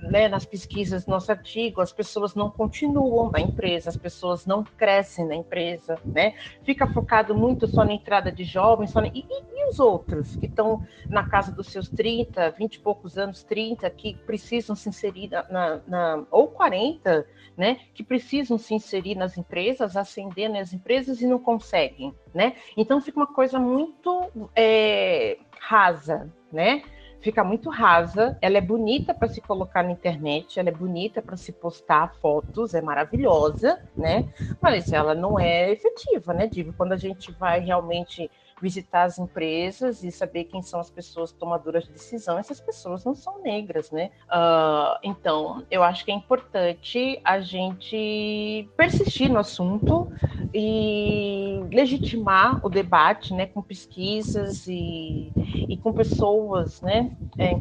né, 0.10 0.28
nas 0.28 0.46
pesquisas 0.46 1.06
nosso 1.06 1.32
artigo, 1.32 1.82
as 1.82 1.92
pessoas 1.92 2.36
não 2.36 2.50
continuam 2.50 3.32
na 3.32 3.40
empresa, 3.40 3.90
as 3.90 3.98
pessoas 3.98 4.46
não 4.46 4.64
crescem 4.64 5.26
na 5.26 5.36
empresa, 5.36 5.98
né? 6.06 6.34
Fica 6.64 6.88
focado 6.88 7.36
muito 7.36 7.68
só 7.68 7.84
na 7.84 7.94
entrada 7.94 8.32
de 8.32 8.44
jovens, 8.44 8.92
só 8.92 9.02
na... 9.02 9.08
e, 9.08 9.26
e, 9.30 9.62
e, 9.62 9.70
os 9.70 9.80
outros 9.80 10.36
que 10.36 10.46
estão 10.46 10.86
na 11.08 11.28
casa 11.28 11.52
dos 11.52 11.68
seus 11.68 11.90
30, 11.90 12.52
20 12.52 12.76
e 12.76 12.80
poucos 12.80 13.18
anos, 13.18 13.44
30, 13.44 13.90
que 13.90 14.16
precisam 14.26 14.76
se 14.76 14.90
inserir 14.90 15.30
na, 15.30 15.44
na, 15.50 15.82
na 15.88 16.24
ou 16.32 16.48
40, 16.48 17.26
né? 17.58 17.80
Que 17.94 18.04
precisam 18.04 18.58
se 18.58 18.74
inserir 18.74 19.16
nas 19.16 19.38
empresas, 19.38 19.96
ascender 19.96 20.50
nas 20.50 20.74
empresas 20.74 21.22
e 21.22 21.28
não 21.28 21.40
conseguem 21.40 22.14
né? 22.36 22.56
Então 22.76 23.00
fica 23.00 23.18
uma 23.18 23.34
coisa 23.34 23.58
muito 23.58 24.30
é, 24.54 25.38
rasa, 25.58 26.30
né? 26.52 26.84
Fica 27.22 27.44
muito 27.44 27.70
rasa. 27.70 28.38
Ela 28.42 28.58
é 28.58 28.62
bonita 28.62 29.14
para 29.14 29.30
se 29.30 29.42
colocar 29.42 29.82
na 29.82 29.92
internet, 29.92 30.60
ela 30.60 30.70
é 30.70 30.74
bonita 30.74 31.22
para 31.22 31.38
se 31.38 31.52
postar 31.54 32.14
fotos, 32.22 32.76
é 32.76 32.82
maravilhosa, 32.82 33.82
né? 33.96 34.32
Mas 34.62 34.92
ela 34.92 35.16
não 35.16 35.40
é 35.40 35.72
efetiva, 35.72 36.34
né, 36.34 36.46
Diva? 36.46 36.74
Quando 36.78 36.92
a 36.92 36.98
gente 36.98 37.32
vai 37.32 37.62
realmente 37.62 38.30
visitar 38.62 39.04
as 39.04 39.20
empresas 39.20 40.04
e 40.04 40.12
saber 40.12 40.46
quem 40.46 40.62
são 40.62 40.80
as 40.80 40.90
pessoas 40.90 41.32
tomadoras 41.32 41.84
de 41.86 41.92
decisão. 41.92 42.38
Essas 42.38 42.60
pessoas 42.60 43.04
não 43.04 43.14
são 43.14 43.42
negras, 43.42 43.92
né? 43.92 44.12
Uh, 44.28 44.98
então, 45.04 45.64
eu 45.70 45.84
acho 45.84 46.06
que 46.06 46.12
é 46.12 46.14
importante 46.14 47.20
a 47.24 47.40
gente 47.40 48.70
persistir 48.78 49.30
no 49.30 49.40
assunto 49.40 50.12
e 50.54 51.60
legitimar 51.72 52.66
o 52.66 52.70
debate, 52.70 53.34
né, 53.34 53.46
com 53.46 53.62
pesquisas 53.62 54.68
e, 54.68 55.32
e 55.68 55.78
com 55.78 55.92
pessoas, 55.92 56.82
né, 56.82 57.12
é, 57.38 57.54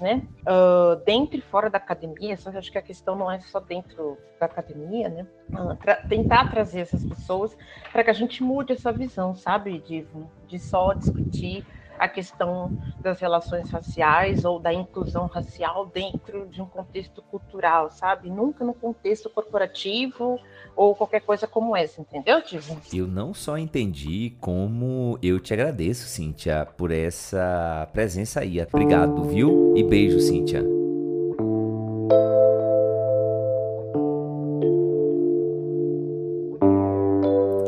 né, 0.00 0.22
uh, 0.42 0.96
dentro 1.04 1.36
e 1.36 1.40
fora 1.40 1.70
da 1.70 1.78
academia. 1.78 2.36
Só 2.36 2.50
acho 2.50 2.72
que 2.72 2.78
a 2.78 2.82
questão 2.82 3.14
não 3.14 3.30
é 3.30 3.38
só 3.40 3.60
dentro 3.60 4.18
da 4.40 4.46
academia, 4.46 5.08
né? 5.08 5.26
Uh, 5.50 5.76
tra 5.76 5.96
tentar 5.96 6.50
trazer 6.50 6.80
essas 6.80 7.04
pessoas 7.04 7.56
para 7.92 8.02
que 8.02 8.10
a 8.10 8.14
gente 8.14 8.42
mude 8.42 8.72
essa 8.72 8.90
visão, 8.90 9.34
sabe, 9.34 9.59
de, 9.64 10.06
de 10.46 10.58
só 10.58 10.92
discutir 10.92 11.64
a 12.00 12.08
questão 12.08 12.72
das 12.98 13.20
relações 13.20 13.70
raciais 13.70 14.42
ou 14.46 14.58
da 14.58 14.72
inclusão 14.72 15.26
racial 15.26 15.84
dentro 15.84 16.46
de 16.46 16.62
um 16.62 16.66
contexto 16.66 17.20
cultural, 17.20 17.90
sabe? 17.90 18.30
Nunca 18.30 18.64
no 18.64 18.72
contexto 18.72 19.28
corporativo 19.28 20.40
ou 20.74 20.94
qualquer 20.94 21.20
coisa 21.20 21.46
como 21.46 21.76
essa, 21.76 22.00
entendeu, 22.00 22.40
Tivo? 22.40 22.80
Eu 22.90 23.06
não 23.06 23.34
só 23.34 23.58
entendi, 23.58 24.34
como 24.40 25.18
eu 25.22 25.38
te 25.38 25.52
agradeço, 25.52 26.06
Cíntia, 26.06 26.66
por 26.74 26.90
essa 26.90 27.86
presença 27.92 28.40
aí. 28.40 28.58
Obrigado, 28.62 29.22
viu? 29.24 29.74
E 29.76 29.84
beijo, 29.84 30.20
Cíntia. 30.20 30.64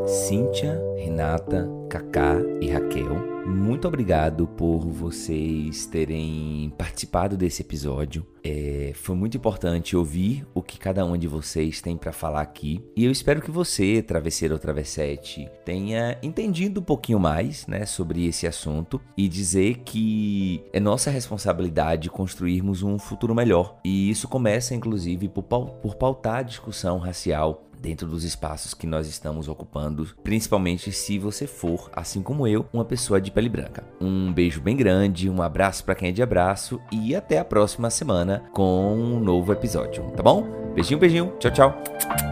Cíntia, 0.06 0.80
Renata, 0.96 1.81
Kaká 1.92 2.40
e 2.58 2.70
Raquel 2.70 3.32
muito 3.44 3.88
obrigado 3.88 4.46
por 4.46 4.86
vocês 4.86 5.84
terem 5.84 6.72
participado 6.78 7.36
desse 7.36 7.62
episódio. 7.62 8.24
É, 8.42 8.92
foi 8.94 9.16
muito 9.16 9.36
importante 9.36 9.96
ouvir 9.96 10.46
o 10.54 10.62
que 10.62 10.78
cada 10.78 11.04
um 11.04 11.16
de 11.16 11.26
vocês 11.26 11.80
tem 11.80 11.96
para 11.96 12.12
falar 12.12 12.40
aqui. 12.40 12.80
E 12.96 13.04
eu 13.04 13.10
espero 13.10 13.42
que 13.42 13.50
você, 13.50 14.00
travesseiro 14.00 14.54
ou 14.54 14.60
travessete, 14.60 15.48
tenha 15.64 16.16
entendido 16.22 16.80
um 16.80 16.84
pouquinho 16.84 17.18
mais 17.18 17.66
né, 17.66 17.84
sobre 17.84 18.26
esse 18.26 18.46
assunto 18.46 19.00
e 19.16 19.28
dizer 19.28 19.78
que 19.84 20.62
é 20.72 20.78
nossa 20.78 21.10
responsabilidade 21.10 22.10
construirmos 22.10 22.82
um 22.82 22.98
futuro 22.98 23.34
melhor. 23.34 23.78
E 23.84 24.08
isso 24.08 24.28
começa, 24.28 24.74
inclusive, 24.74 25.28
por, 25.28 25.42
por 25.42 25.96
pautar 25.96 26.36
a 26.36 26.42
discussão 26.42 26.98
racial 26.98 27.64
dentro 27.82 28.06
dos 28.06 28.22
espaços 28.22 28.72
que 28.72 28.86
nós 28.86 29.08
estamos 29.08 29.48
ocupando, 29.48 30.08
principalmente 30.22 30.92
se 30.92 31.18
você 31.18 31.46
for, 31.46 31.90
assim 31.92 32.22
como 32.22 32.46
eu, 32.46 32.64
uma 32.72 32.84
pessoa 32.84 33.20
de 33.20 33.30
pele 33.30 33.48
branca. 33.48 33.84
Um 34.00 34.32
beijo 34.32 34.60
bem 34.60 34.76
grande, 34.76 35.28
um 35.28 35.42
abraço 35.42 35.84
para 35.84 35.96
quem 35.96 36.10
é 36.10 36.12
de 36.12 36.22
abraço 36.22 36.80
e 36.92 37.14
até 37.14 37.38
a 37.38 37.44
próxima 37.44 37.90
semana 37.90 38.44
com 38.52 38.94
um 38.94 39.18
novo 39.18 39.52
episódio, 39.52 40.04
tá 40.12 40.22
bom? 40.22 40.46
Beijinho, 40.74 41.00
beijinho, 41.00 41.32
tchau, 41.38 41.50
tchau. 41.50 42.31